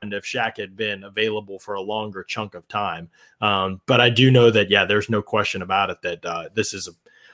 And 0.01 0.13
if 0.13 0.23
Shaq 0.23 0.57
had 0.57 0.77
been 0.77 1.03
available 1.03 1.59
for 1.59 1.73
a 1.73 1.81
longer 1.81 2.23
chunk 2.23 2.53
of 2.53 2.67
time. 2.67 3.09
Um, 3.41 3.81
but 3.85 3.99
I 3.99 4.09
do 4.09 4.31
know 4.31 4.49
that, 4.51 4.69
yeah, 4.69 4.85
there's 4.85 5.09
no 5.09 5.21
question 5.21 5.61
about 5.61 5.89
it 5.89 6.01
that 6.03 6.25
uh, 6.25 6.49
this 6.53 6.73
is 6.73 6.87
a, 6.87 6.91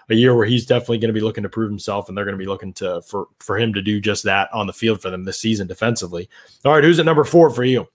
a 0.09 0.15
year 0.15 0.35
where 0.35 0.47
he's 0.47 0.65
definitely 0.65 0.99
going 0.99 1.13
to 1.13 1.19
be 1.19 1.21
looking 1.21 1.43
to 1.43 1.49
prove 1.49 1.69
himself, 1.69 2.07
and 2.07 2.17
they're 2.17 2.25
going 2.25 2.37
to 2.37 2.43
be 2.43 2.49
looking 2.49 2.73
to 2.73 3.01
for 3.01 3.27
for 3.39 3.57
him 3.57 3.73
to 3.73 3.81
do 3.81 3.99
just 3.99 4.23
that 4.23 4.53
on 4.53 4.67
the 4.67 4.73
field 4.73 5.01
for 5.01 5.09
them 5.09 5.23
this 5.23 5.39
season 5.39 5.65
defensively. 5.67 6.29
All 6.63 6.73
right, 6.73 6.83
who's 6.83 6.99
at 6.99 7.05
number 7.05 7.23
four 7.23 7.49
for 7.49 7.63
you? 7.63 7.87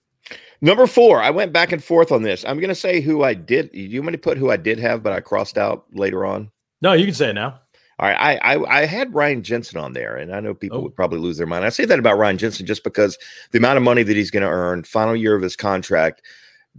Number 0.61 0.85
four, 0.85 1.21
I 1.21 1.31
went 1.31 1.53
back 1.53 1.71
and 1.71 1.83
forth 1.83 2.11
on 2.11 2.21
this. 2.21 2.45
I'm 2.45 2.59
going 2.59 2.69
to 2.69 2.75
say 2.75 3.01
who 3.01 3.23
I 3.23 3.33
did. 3.33 3.71
You 3.73 4.01
want 4.01 4.07
me 4.07 4.11
to 4.13 4.17
put 4.19 4.37
who 4.37 4.51
I 4.51 4.57
did 4.57 4.77
have, 4.79 5.01
but 5.01 5.11
I 5.11 5.19
crossed 5.19 5.57
out 5.57 5.85
later 5.91 6.23
on? 6.23 6.51
No, 6.81 6.93
you 6.93 7.05
can 7.05 7.15
say 7.15 7.29
it 7.31 7.33
now. 7.33 7.59
All 7.97 8.07
right, 8.07 8.39
I, 8.41 8.55
I, 8.55 8.81
I 8.81 8.85
had 8.85 9.13
Ryan 9.13 9.43
Jensen 9.43 9.79
on 9.79 9.93
there, 9.93 10.15
and 10.15 10.33
I 10.33 10.39
know 10.39 10.55
people 10.55 10.79
oh. 10.79 10.81
would 10.81 10.95
probably 10.95 11.19
lose 11.19 11.37
their 11.37 11.45
mind. 11.45 11.65
I 11.65 11.69
say 11.69 11.85
that 11.85 11.99
about 11.99 12.17
Ryan 12.17 12.37
Jensen 12.37 12.65
just 12.65 12.83
because 12.83 13.17
the 13.51 13.59
amount 13.59 13.77
of 13.77 13.83
money 13.83 14.01
that 14.01 14.15
he's 14.15 14.31
going 14.31 14.41
to 14.41 14.49
earn, 14.49 14.83
final 14.83 15.15
year 15.15 15.35
of 15.35 15.41
his 15.41 15.55
contract. 15.55 16.21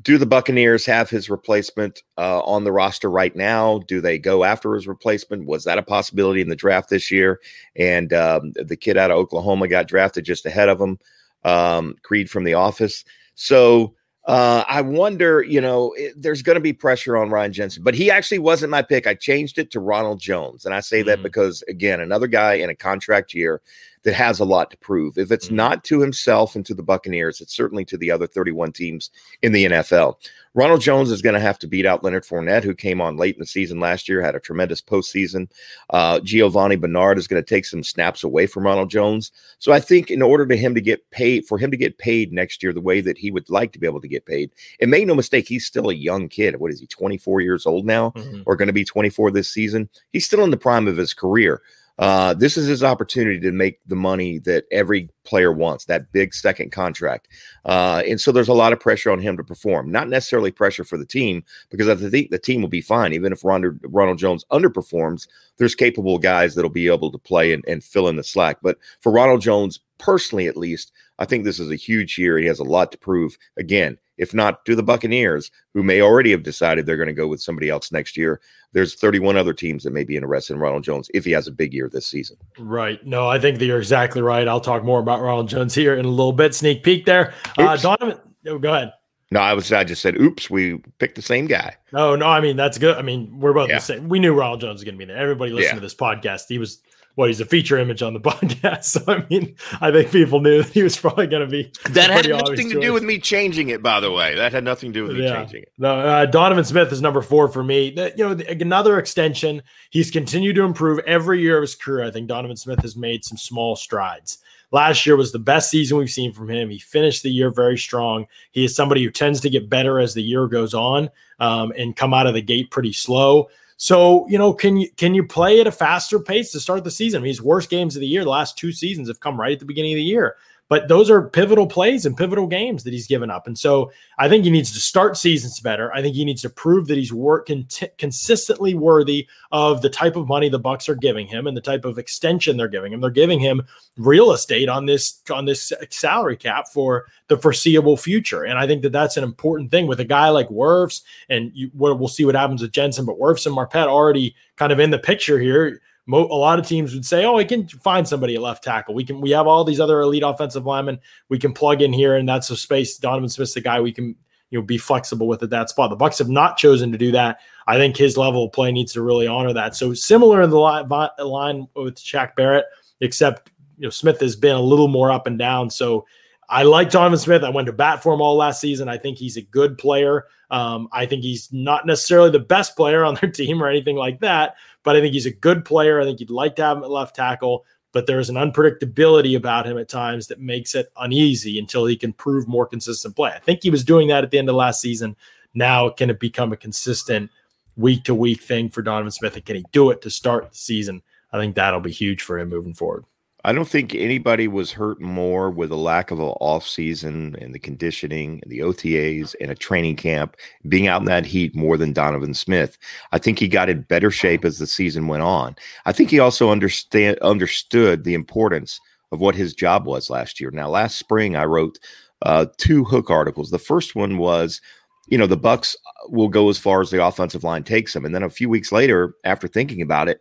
Do 0.00 0.16
the 0.16 0.26
Buccaneers 0.26 0.86
have 0.86 1.10
his 1.10 1.28
replacement 1.28 2.02
uh, 2.16 2.40
on 2.44 2.64
the 2.64 2.72
roster 2.72 3.10
right 3.10 3.36
now? 3.36 3.80
Do 3.86 4.00
they 4.00 4.18
go 4.18 4.42
after 4.42 4.74
his 4.74 4.88
replacement? 4.88 5.44
Was 5.44 5.64
that 5.64 5.76
a 5.76 5.82
possibility 5.82 6.40
in 6.40 6.48
the 6.48 6.56
draft 6.56 6.88
this 6.88 7.10
year? 7.10 7.40
And 7.76 8.10
um, 8.14 8.52
the 8.54 8.76
kid 8.76 8.96
out 8.96 9.10
of 9.10 9.18
Oklahoma 9.18 9.68
got 9.68 9.88
drafted 9.88 10.24
just 10.24 10.46
ahead 10.46 10.70
of 10.70 10.80
him, 10.80 10.98
um, 11.44 11.96
Creed 12.02 12.30
from 12.30 12.44
The 12.44 12.54
Office. 12.54 13.04
So 13.34 13.94
uh, 14.26 14.64
I 14.68 14.82
wonder, 14.82 15.42
you 15.42 15.60
know, 15.60 15.92
it, 15.96 16.14
there's 16.16 16.42
going 16.42 16.54
to 16.54 16.60
be 16.60 16.72
pressure 16.72 17.16
on 17.16 17.30
Ryan 17.30 17.52
Jensen, 17.52 17.82
but 17.82 17.94
he 17.94 18.10
actually 18.10 18.38
wasn't 18.38 18.70
my 18.70 18.82
pick. 18.82 19.06
I 19.06 19.14
changed 19.14 19.58
it 19.58 19.70
to 19.72 19.80
Ronald 19.80 20.20
Jones. 20.20 20.64
And 20.64 20.74
I 20.74 20.80
say 20.80 21.02
that 21.02 21.18
mm. 21.18 21.22
because, 21.24 21.64
again, 21.68 22.00
another 22.00 22.28
guy 22.28 22.54
in 22.54 22.70
a 22.70 22.74
contract 22.74 23.34
year 23.34 23.60
that 24.04 24.14
has 24.14 24.40
a 24.40 24.44
lot 24.44 24.70
to 24.70 24.76
prove. 24.78 25.16
If 25.16 25.30
it's 25.30 25.48
Mhm. 25.48 25.52
not 25.52 25.84
to 25.84 26.00
himself 26.00 26.56
and 26.56 26.66
to 26.66 26.74
the 26.74 26.82
Buccaneers, 26.82 27.40
it's 27.40 27.54
certainly 27.54 27.84
to 27.86 27.96
the 27.96 28.10
other 28.10 28.26
31 28.26 28.72
teams 28.72 29.10
in 29.42 29.52
the 29.52 29.64
NFL. 29.64 30.18
Ronald 30.54 30.82
Jones 30.82 31.10
is 31.10 31.22
going 31.22 31.34
to 31.34 31.40
have 31.40 31.58
to 31.60 31.66
beat 31.66 31.86
out 31.86 32.04
Leonard 32.04 32.24
Fournette, 32.24 32.62
who 32.64 32.74
came 32.74 33.00
on 33.00 33.16
late 33.16 33.36
in 33.36 33.40
the 33.40 33.46
season 33.46 33.80
last 33.80 34.06
year, 34.08 34.20
had 34.20 34.34
a 34.34 34.40
tremendous 34.40 34.82
postseason. 34.82 35.48
Uh, 35.90 36.20
Giovani 36.20 36.76
Bernard 36.76 37.16
is 37.16 37.26
going 37.26 37.42
to 37.42 37.48
take 37.48 37.64
some 37.64 37.82
snaps 37.82 38.22
away 38.22 38.46
from 38.46 38.64
Ronald 38.64 38.90
Jones. 38.90 39.32
So 39.58 39.72
I 39.72 39.80
think 39.80 40.10
in 40.10 40.20
order 40.20 40.44
to 40.46 40.56
him 40.56 40.74
to 40.74 40.80
get 40.82 41.08
paid, 41.10 41.46
for 41.46 41.56
him 41.56 41.70
to 41.70 41.76
get 41.76 41.96
paid 41.96 42.32
next 42.32 42.62
year 42.62 42.72
the 42.74 42.80
way 42.82 43.00
that 43.00 43.16
he 43.16 43.30
would 43.30 43.48
like 43.48 43.72
to 43.72 43.78
be 43.78 43.86
able 43.86 44.00
to 44.02 44.08
get 44.08 44.26
paid, 44.26 44.50
and 44.80 44.90
make 44.90 45.06
no 45.06 45.14
mistake, 45.14 45.48
he's 45.48 45.64
still 45.64 45.88
a 45.88 45.94
young 45.94 46.28
kid. 46.28 46.56
What 46.56 46.70
is 46.72 46.80
he, 46.80 46.86
24 46.86 47.40
years 47.40 47.64
old 47.64 47.86
now? 47.86 48.10
Mhm. 48.16 48.42
or 48.46 48.56
going 48.56 48.66
to 48.66 48.72
be 48.72 48.84
24 48.84 49.30
this 49.30 49.48
season. 49.48 49.88
He's 50.12 50.26
still 50.26 50.44
in 50.44 50.50
the 50.50 50.56
prime 50.56 50.86
of 50.88 50.96
his 50.96 51.14
career. 51.14 51.62
Uh, 51.98 52.34
this 52.34 52.56
is 52.56 52.66
his 52.66 52.82
opportunity 52.82 53.38
to 53.38 53.52
make 53.52 53.78
the 53.86 53.96
money 53.96 54.38
that 54.40 54.64
every 54.72 55.08
player 55.24 55.52
wants, 55.52 55.84
that 55.84 56.10
big 56.12 56.34
second 56.34 56.72
contract. 56.72 57.28
Uh, 57.64 58.02
and 58.08 58.20
so 58.20 58.32
there's 58.32 58.48
a 58.48 58.54
lot 58.54 58.72
of 58.72 58.80
pressure 58.80 59.10
on 59.10 59.20
him 59.20 59.36
to 59.36 59.44
perform, 59.44 59.90
not 59.90 60.08
necessarily 60.08 60.50
pressure 60.50 60.84
for 60.84 60.96
the 60.96 61.06
team, 61.06 61.44
because 61.70 61.88
I 61.88 61.94
think 61.94 62.30
the 62.30 62.38
team 62.38 62.60
will 62.60 62.68
be 62.68 62.80
fine. 62.80 63.12
Even 63.12 63.32
if 63.32 63.44
Ronald, 63.44 63.78
Ronald 63.82 64.18
Jones 64.18 64.44
underperforms, 64.50 65.28
there's 65.58 65.74
capable 65.74 66.18
guys 66.18 66.54
that'll 66.54 66.70
be 66.70 66.88
able 66.88 67.12
to 67.12 67.18
play 67.18 67.52
and, 67.52 67.64
and 67.68 67.84
fill 67.84 68.08
in 68.08 68.16
the 68.16 68.24
slack. 68.24 68.58
But 68.62 68.78
for 69.00 69.12
Ronald 69.12 69.42
Jones, 69.42 69.78
personally 69.98 70.46
at 70.46 70.56
least, 70.56 70.92
I 71.18 71.24
think 71.24 71.44
this 71.44 71.60
is 71.60 71.70
a 71.70 71.76
huge 71.76 72.18
year. 72.18 72.38
He 72.38 72.46
has 72.46 72.58
a 72.58 72.64
lot 72.64 72.90
to 72.92 72.98
prove. 72.98 73.38
Again, 73.56 73.98
if 74.22 74.32
not 74.32 74.64
to 74.64 74.76
the 74.76 74.82
Buccaneers, 74.82 75.50
who 75.74 75.82
may 75.82 76.00
already 76.00 76.30
have 76.30 76.42
decided 76.44 76.86
they're 76.86 76.96
going 76.96 77.08
to 77.08 77.12
go 77.12 77.26
with 77.28 77.42
somebody 77.42 77.68
else 77.68 77.90
next 77.92 78.16
year. 78.16 78.40
There's 78.72 78.94
31 78.94 79.36
other 79.36 79.52
teams 79.52 79.82
that 79.82 79.92
may 79.92 80.04
be 80.04 80.16
interested 80.16 80.54
in 80.54 80.60
Ronald 80.60 80.84
Jones 80.84 81.10
if 81.12 81.24
he 81.24 81.32
has 81.32 81.46
a 81.48 81.52
big 81.52 81.74
year 81.74 81.88
this 81.88 82.06
season. 82.06 82.36
Right. 82.58 83.04
No, 83.04 83.28
I 83.28 83.38
think 83.38 83.58
that 83.58 83.66
you're 83.66 83.78
exactly 83.78 84.22
right. 84.22 84.46
I'll 84.46 84.60
talk 84.60 84.84
more 84.84 85.00
about 85.00 85.20
Ronald 85.20 85.48
Jones 85.48 85.74
here 85.74 85.94
in 85.94 86.04
a 86.04 86.08
little 86.08 86.32
bit. 86.32 86.54
Sneak 86.54 86.82
peek 86.84 87.04
there. 87.04 87.34
Uh, 87.58 87.76
Donovan, 87.76 88.18
oh, 88.46 88.58
go 88.58 88.72
ahead. 88.72 88.92
No, 89.30 89.40
I 89.40 89.54
was 89.54 89.72
I 89.72 89.82
just 89.82 90.02
said, 90.02 90.20
oops, 90.20 90.50
we 90.50 90.76
picked 90.98 91.16
the 91.16 91.22
same 91.22 91.46
guy. 91.46 91.74
No, 91.92 92.14
no, 92.16 92.26
I 92.26 92.40
mean 92.40 92.56
that's 92.56 92.76
good. 92.78 92.96
I 92.96 93.02
mean, 93.02 93.40
we're 93.40 93.54
both 93.54 93.70
Yeah. 93.70 93.76
the 93.76 93.80
same. 93.82 94.08
We 94.10 94.18
knew 94.20 94.34
Ronald 94.34 94.60
Jones 94.60 94.74
was 94.74 94.84
going 94.84 94.94
to 94.94 94.98
be 94.98 95.06
there. 95.06 95.16
Everybody 95.16 95.52
listening 95.52 95.68
Yeah. 95.70 95.74
to 95.76 95.80
this 95.80 95.94
podcast, 95.94 96.44
he 96.48 96.58
was 96.58 96.82
what 97.14 97.28
he's 97.28 97.40
a 97.40 97.44
feature 97.44 97.76
image 97.78 98.02
on 98.02 98.14
the 98.14 98.20
podcast. 98.30 98.84
So 98.84 99.02
I 99.06 99.26
mean, 99.28 99.54
I 99.80 99.90
think 99.90 100.10
people 100.10 100.40
knew 100.40 100.62
that 100.62 100.72
he 100.72 100.82
was 100.82 100.96
probably 100.96 101.26
going 101.26 101.42
to 101.42 101.50
be 101.50 101.70
That 101.90 102.10
had 102.10 102.28
nothing 102.28 102.68
to 102.68 102.74
choice. 102.74 102.82
do 102.82 102.92
with 102.92 103.02
me 103.02 103.18
changing 103.18 103.68
it, 103.68 103.82
by 103.82 104.00
the 104.00 104.10
way. 104.10 104.34
That 104.34 104.52
had 104.52 104.64
nothing 104.64 104.92
to 104.92 105.00
do 105.00 105.04
with 105.06 105.16
me 105.16 105.24
Yeah. 105.24 105.36
changing 105.42 105.62
it. 105.62 105.72
No, 105.78 105.94
uh, 105.94 106.26
Donovan 106.26 106.64
Smith 106.64 106.90
is 106.92 107.02
number 107.02 107.20
four 107.22 107.48
for 107.48 107.62
me. 107.62 107.90
That 107.90 108.16
you 108.18 108.24
know, 108.28 108.34
the- 108.34 108.50
another 108.50 108.98
extension. 108.98 109.62
He's 109.90 110.10
continued 110.10 110.56
to 110.56 110.62
improve 110.62 111.00
every 111.00 111.40
year 111.40 111.58
of 111.58 111.62
his 111.62 111.74
career. 111.74 112.04
I 112.06 112.10
think 112.10 112.28
Donovan 112.28 112.56
Smith 112.56 112.80
has 112.80 112.96
made 112.96 113.24
some 113.24 113.36
small 113.36 113.76
strides. 113.76 114.38
Last 114.70 115.04
year 115.04 115.16
was 115.16 115.32
the 115.32 115.38
best 115.38 115.68
season 115.70 115.98
we've 115.98 116.08
seen 116.08 116.32
from 116.32 116.48
him. 116.48 116.70
He 116.70 116.78
finished 116.78 117.22
the 117.22 117.28
year 117.30 117.50
very 117.50 117.76
strong. 117.76 118.24
He 118.52 118.64
is 118.64 118.74
somebody 118.74 119.04
who 119.04 119.10
tends 119.10 119.38
to 119.42 119.50
get 119.50 119.68
better 119.68 119.98
as 120.00 120.14
the 120.14 120.22
year 120.22 120.46
goes 120.46 120.72
on 120.72 121.10
um, 121.40 121.74
and 121.76 121.94
come 121.94 122.14
out 122.14 122.26
of 122.26 122.32
the 122.32 122.40
gate 122.40 122.70
pretty 122.70 122.94
slow. 122.94 123.50
So 123.82 124.28
you 124.28 124.38
know, 124.38 124.52
can 124.52 124.76
you 124.76 124.88
can 124.96 125.12
you 125.12 125.24
play 125.24 125.60
at 125.60 125.66
a 125.66 125.72
faster 125.72 126.20
pace 126.20 126.52
to 126.52 126.60
start 126.60 126.84
the 126.84 126.90
season? 126.92 127.18
I 127.18 127.22
mean, 127.22 127.30
his 127.30 127.42
worst 127.42 127.68
games 127.68 127.96
of 127.96 128.00
the 128.00 128.06
year, 128.06 128.22
the 128.22 128.30
last 128.30 128.56
two 128.56 128.70
seasons, 128.70 129.08
have 129.08 129.18
come 129.18 129.40
right 129.40 129.54
at 129.54 129.58
the 129.58 129.64
beginning 129.64 129.94
of 129.94 129.96
the 129.96 130.04
year. 130.04 130.36
But 130.72 130.88
those 130.88 131.10
are 131.10 131.28
pivotal 131.28 131.66
plays 131.66 132.06
and 132.06 132.16
pivotal 132.16 132.46
games 132.46 132.82
that 132.84 132.94
he's 132.94 133.06
given 133.06 133.30
up. 133.30 133.46
And 133.46 133.58
so 133.58 133.92
I 134.18 134.26
think 134.26 134.44
he 134.44 134.50
needs 134.50 134.72
to 134.72 134.80
start 134.80 135.18
seasons 135.18 135.60
better. 135.60 135.92
I 135.92 136.00
think 136.00 136.16
he 136.16 136.24
needs 136.24 136.40
to 136.40 136.48
prove 136.48 136.86
that 136.86 136.96
he's 136.96 137.12
work 137.12 137.48
conti- 137.48 137.90
consistently 137.98 138.72
worthy 138.74 139.28
of 139.50 139.82
the 139.82 139.90
type 139.90 140.16
of 140.16 140.28
money 140.28 140.48
the 140.48 140.58
Bucks 140.58 140.88
are 140.88 140.94
giving 140.94 141.26
him 141.26 141.46
and 141.46 141.54
the 141.54 141.60
type 141.60 141.84
of 141.84 141.98
extension 141.98 142.56
they're 142.56 142.68
giving 142.68 142.90
him. 142.90 143.02
They're 143.02 143.10
giving 143.10 143.38
him 143.38 143.66
real 143.98 144.32
estate 144.32 144.70
on 144.70 144.86
this 144.86 145.20
on 145.30 145.44
this 145.44 145.74
salary 145.90 146.38
cap 146.38 146.68
for 146.68 147.04
the 147.28 147.36
foreseeable 147.36 147.98
future. 147.98 148.44
And 148.44 148.58
I 148.58 148.66
think 148.66 148.80
that 148.80 148.92
that's 148.92 149.18
an 149.18 149.24
important 149.24 149.70
thing 149.70 149.86
with 149.86 150.00
a 150.00 150.06
guy 150.06 150.30
like 150.30 150.48
Wirfs. 150.48 151.02
And 151.28 151.52
you, 151.52 151.70
we'll 151.74 152.08
see 152.08 152.24
what 152.24 152.34
happens 152.34 152.62
with 152.62 152.72
Jensen, 152.72 153.04
but 153.04 153.18
Wirfs 153.18 153.44
and 153.44 153.54
Marpet 153.54 153.88
already 153.88 154.34
kind 154.56 154.72
of 154.72 154.80
in 154.80 154.88
the 154.88 154.98
picture 154.98 155.38
here. 155.38 155.82
Mo- 156.06 156.26
a 156.26 156.34
lot 156.34 156.58
of 156.58 156.66
teams 156.66 156.94
would 156.94 157.04
say, 157.04 157.24
"Oh, 157.24 157.36
we 157.36 157.44
can 157.44 157.68
find 157.68 158.06
somebody 158.06 158.34
at 158.34 158.42
left 158.42 158.64
tackle. 158.64 158.94
We 158.94 159.04
can. 159.04 159.20
We 159.20 159.30
have 159.30 159.46
all 159.46 159.62
these 159.62 159.80
other 159.80 160.00
elite 160.00 160.24
offensive 160.24 160.66
linemen. 160.66 160.98
We 161.28 161.38
can 161.38 161.52
plug 161.52 161.80
in 161.80 161.92
here, 161.92 162.16
and 162.16 162.28
that's 162.28 162.50
a 162.50 162.56
space. 162.56 162.98
Donovan 162.98 163.28
Smith's 163.28 163.54
the 163.54 163.60
guy 163.60 163.80
we 163.80 163.92
can, 163.92 164.16
you 164.50 164.58
know, 164.58 164.62
be 164.62 164.78
flexible 164.78 165.28
with 165.28 165.44
at 165.44 165.50
that 165.50 165.70
spot. 165.70 165.90
The 165.90 165.96
Bucks 165.96 166.18
have 166.18 166.28
not 166.28 166.56
chosen 166.56 166.90
to 166.90 166.98
do 166.98 167.12
that. 167.12 167.38
I 167.68 167.76
think 167.76 167.96
his 167.96 168.16
level 168.16 168.46
of 168.46 168.52
play 168.52 168.72
needs 168.72 168.92
to 168.94 169.02
really 169.02 169.28
honor 169.28 169.52
that. 169.52 169.76
So 169.76 169.94
similar 169.94 170.42
in 170.42 170.50
the 170.50 170.58
line, 170.58 170.88
line 170.88 171.68
with 171.76 171.96
Shaq 171.96 172.34
Barrett, 172.34 172.64
except 173.00 173.52
you 173.78 173.84
know 173.84 173.90
Smith 173.90 174.20
has 174.20 174.34
been 174.34 174.56
a 174.56 174.60
little 174.60 174.88
more 174.88 175.12
up 175.12 175.28
and 175.28 175.38
down. 175.38 175.70
So 175.70 176.04
I 176.52 176.64
like 176.64 176.90
Donovan 176.90 177.18
Smith. 177.18 177.44
I 177.44 177.48
went 177.48 177.64
to 177.64 177.72
bat 177.72 178.02
for 178.02 178.12
him 178.12 178.20
all 178.20 178.36
last 178.36 178.60
season. 178.60 178.86
I 178.86 178.98
think 178.98 179.16
he's 179.16 179.38
a 179.38 179.42
good 179.42 179.78
player. 179.78 180.26
Um, 180.50 180.86
I 180.92 181.06
think 181.06 181.22
he's 181.22 181.50
not 181.50 181.86
necessarily 181.86 182.28
the 182.28 182.40
best 182.40 182.76
player 182.76 183.04
on 183.04 183.14
their 183.14 183.30
team 183.32 183.62
or 183.62 183.68
anything 183.68 183.96
like 183.96 184.20
that, 184.20 184.56
but 184.82 184.94
I 184.94 185.00
think 185.00 185.14
he's 185.14 185.24
a 185.24 185.32
good 185.32 185.64
player. 185.64 185.98
I 185.98 186.04
think 186.04 186.20
you'd 186.20 186.28
like 186.28 186.56
to 186.56 186.62
have 186.62 186.76
him 186.76 186.84
at 186.84 186.90
left 186.90 187.16
tackle, 187.16 187.64
but 187.92 188.06
there's 188.06 188.28
an 188.28 188.36
unpredictability 188.36 189.34
about 189.34 189.66
him 189.66 189.78
at 189.78 189.88
times 189.88 190.26
that 190.26 190.40
makes 190.40 190.74
it 190.74 190.92
uneasy 190.98 191.58
until 191.58 191.86
he 191.86 191.96
can 191.96 192.12
prove 192.12 192.46
more 192.46 192.66
consistent 192.66 193.16
play. 193.16 193.30
I 193.30 193.38
think 193.38 193.62
he 193.62 193.70
was 193.70 193.82
doing 193.82 194.08
that 194.08 194.22
at 194.22 194.30
the 194.30 194.38
end 194.38 194.50
of 194.50 194.54
last 194.54 194.82
season. 194.82 195.16
Now, 195.54 195.88
can 195.88 196.10
it 196.10 196.20
become 196.20 196.52
a 196.52 196.58
consistent 196.58 197.30
week 197.78 198.04
to 198.04 198.14
week 198.14 198.42
thing 198.42 198.68
for 198.68 198.82
Donovan 198.82 199.10
Smith? 199.10 199.36
And 199.36 199.44
can 199.46 199.56
he 199.56 199.64
do 199.72 199.88
it 199.88 200.02
to 200.02 200.10
start 200.10 200.50
the 200.50 200.56
season? 200.56 201.00
I 201.32 201.38
think 201.38 201.54
that'll 201.54 201.80
be 201.80 201.92
huge 201.92 202.20
for 202.20 202.38
him 202.38 202.50
moving 202.50 202.74
forward. 202.74 203.06
I 203.44 203.52
don't 203.52 203.68
think 203.68 203.94
anybody 203.94 204.46
was 204.46 204.70
hurt 204.70 205.00
more 205.00 205.50
with 205.50 205.70
the 205.70 205.76
lack 205.76 206.12
of 206.12 206.20
an 206.20 206.26
off 206.40 206.66
season 206.66 207.36
and 207.40 207.52
the 207.52 207.58
conditioning 207.58 208.38
and 208.42 208.52
the 208.52 208.60
OTAs 208.60 209.34
and 209.40 209.50
a 209.50 209.56
training 209.56 209.96
camp 209.96 210.36
being 210.68 210.86
out 210.86 211.02
in 211.02 211.06
that 211.06 211.26
heat 211.26 211.54
more 211.56 211.76
than 211.76 211.92
Donovan 211.92 212.34
Smith. 212.34 212.78
I 213.10 213.18
think 213.18 213.40
he 213.40 213.48
got 213.48 213.68
in 213.68 213.82
better 213.82 214.12
shape 214.12 214.44
as 214.44 214.58
the 214.58 214.66
season 214.66 215.08
went 215.08 215.24
on. 215.24 215.56
I 215.86 215.92
think 215.92 216.10
he 216.10 216.20
also 216.20 216.50
understand 216.50 217.18
understood 217.18 218.04
the 218.04 218.14
importance 218.14 218.80
of 219.10 219.20
what 219.20 219.34
his 219.34 219.54
job 219.54 219.86
was 219.86 220.08
last 220.08 220.40
year. 220.40 220.52
Now, 220.52 220.68
last 220.68 220.96
spring 220.96 221.34
I 221.34 221.44
wrote 221.44 221.80
uh, 222.22 222.46
two 222.58 222.84
hook 222.84 223.10
articles. 223.10 223.50
The 223.50 223.58
first 223.58 223.96
one 223.96 224.18
was, 224.18 224.60
you 225.08 225.18
know, 225.18 225.26
the 225.26 225.36
Bucks 225.36 225.76
will 226.08 226.28
go 226.28 226.48
as 226.48 226.58
far 226.58 226.80
as 226.80 226.90
the 226.90 227.04
offensive 227.04 227.42
line 227.42 227.64
takes 227.64 227.92
them, 227.92 228.04
and 228.04 228.14
then 228.14 228.22
a 228.22 228.30
few 228.30 228.48
weeks 228.48 228.70
later, 228.70 229.14
after 229.24 229.48
thinking 229.48 229.82
about 229.82 230.08
it. 230.08 230.20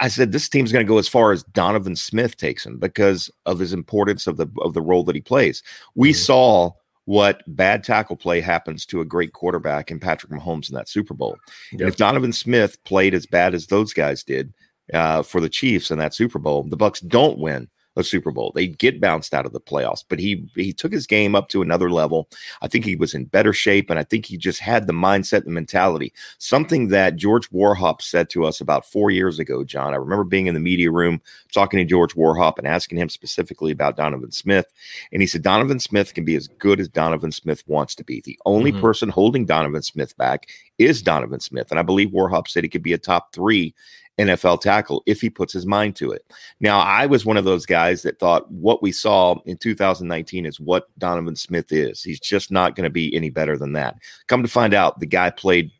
I 0.00 0.08
said 0.08 0.32
this 0.32 0.48
team's 0.48 0.72
going 0.72 0.84
to 0.84 0.88
go 0.88 0.98
as 0.98 1.08
far 1.08 1.32
as 1.32 1.42
Donovan 1.44 1.96
Smith 1.96 2.36
takes 2.36 2.64
him 2.66 2.78
because 2.78 3.30
of 3.46 3.58
his 3.58 3.72
importance 3.72 4.26
of 4.26 4.36
the 4.36 4.46
of 4.60 4.74
the 4.74 4.82
role 4.82 5.04
that 5.04 5.14
he 5.14 5.20
plays. 5.20 5.62
We 5.94 6.10
Mhm. 6.10 6.16
saw 6.16 6.70
what 7.06 7.42
bad 7.46 7.84
tackle 7.84 8.16
play 8.16 8.40
happens 8.40 8.84
to 8.86 9.00
a 9.00 9.04
great 9.04 9.32
quarterback 9.32 9.90
in 9.92 10.00
Patrick 10.00 10.32
Mahomes 10.32 10.68
in 10.68 10.74
that 10.74 10.88
Super 10.88 11.14
Bowl. 11.14 11.36
And 11.72 11.82
if 11.82 11.96
Donovan 11.96 12.32
Smith 12.32 12.82
played 12.84 13.14
as 13.14 13.26
bad 13.26 13.54
as 13.54 13.68
those 13.68 13.92
guys 13.92 14.24
did 14.24 14.52
uh, 14.92 15.22
for 15.22 15.40
the 15.40 15.48
Chiefs 15.48 15.90
in 15.90 15.98
that 15.98 16.14
Super 16.14 16.38
Bowl, 16.40 16.64
the 16.64 16.76
Bucks 16.76 17.00
don't 17.00 17.38
win 17.38 17.68
a 17.96 18.04
Super 18.04 18.30
Bowl. 18.30 18.52
They 18.54 18.66
get 18.68 19.00
bounced 19.00 19.34
out 19.34 19.46
of 19.46 19.52
the 19.52 19.60
playoffs, 19.60 20.04
but 20.08 20.18
he 20.18 20.48
he 20.54 20.72
took 20.72 20.92
his 20.92 21.06
game 21.06 21.34
up 21.34 21.48
to 21.48 21.62
another 21.62 21.90
level. 21.90 22.28
I 22.62 22.68
think 22.68 22.84
he 22.84 22.96
was 22.96 23.14
in 23.14 23.24
better 23.24 23.52
shape, 23.52 23.90
and 23.90 23.98
I 23.98 24.04
think 24.04 24.26
he 24.26 24.36
just 24.36 24.60
had 24.60 24.86
the 24.86 24.92
mindset 24.92 25.44
and 25.44 25.54
mentality. 25.54 26.12
Something 26.38 26.88
that 26.88 27.16
George 27.16 27.50
Warhop 27.50 28.02
said 28.02 28.30
to 28.30 28.44
us 28.44 28.60
about 28.60 28.86
four 28.86 29.10
years 29.10 29.38
ago, 29.38 29.64
John. 29.64 29.94
I 29.94 29.96
remember 29.96 30.24
being 30.24 30.46
in 30.46 30.54
the 30.54 30.60
media 30.60 30.90
room 30.90 31.20
talking 31.52 31.78
to 31.78 31.84
George 31.84 32.14
Warhop 32.14 32.58
and 32.58 32.66
asking 32.66 32.98
him 32.98 33.08
specifically 33.08 33.72
about 33.72 33.96
Donovan 33.96 34.32
Smith, 34.32 34.66
and 35.12 35.22
he 35.22 35.26
said 35.26 35.42
Donovan 35.42 35.80
Smith 35.80 36.14
can 36.14 36.24
be 36.24 36.36
as 36.36 36.48
good 36.48 36.80
as 36.80 36.88
Donovan 36.88 37.32
Smith 37.32 37.62
wants 37.66 37.94
to 37.96 38.04
be. 38.04 38.20
The 38.20 38.38
only 38.46 38.72
Mhm. 38.72 38.80
person 38.80 39.08
holding 39.08 39.46
Donovan 39.46 39.82
Smith 39.82 40.16
back 40.16 40.48
is 40.78 41.02
Donovan 41.02 41.40
Smith, 41.40 41.68
and 41.70 41.80
I 41.80 41.82
believe 41.82 42.10
Warhop 42.10 42.48
said 42.48 42.64
he 42.64 42.68
could 42.68 42.82
be 42.82 42.92
a 42.92 42.98
top 42.98 43.32
three 43.32 43.74
NFL 44.18 44.60
tackle 44.60 45.02
if 45.06 45.20
he 45.20 45.28
puts 45.28 45.52
his 45.52 45.66
mind 45.66 45.96
to 45.96 46.10
it. 46.10 46.24
Now, 46.60 46.80
I 46.80 47.06
was 47.06 47.26
one 47.26 47.36
of 47.36 47.44
those 47.44 47.66
guys 47.66 48.02
that 48.02 48.18
thought 48.18 48.50
what 48.50 48.82
we 48.82 48.92
saw 48.92 49.36
in 49.44 49.56
2019 49.58 50.46
is 50.46 50.58
what 50.58 50.86
Donovan 50.98 51.36
Smith 51.36 51.72
is. 51.72 52.02
He's 52.02 52.20
just 52.20 52.50
not 52.50 52.74
going 52.74 52.84
to 52.84 52.90
be 52.90 53.14
any 53.14 53.30
better 53.30 53.58
than 53.58 53.72
that. 53.74 53.96
Come 54.26 54.42
to 54.42 54.48
find 54.48 54.74
out, 54.74 55.00
the 55.00 55.06
guy 55.06 55.30
played 55.30 55.70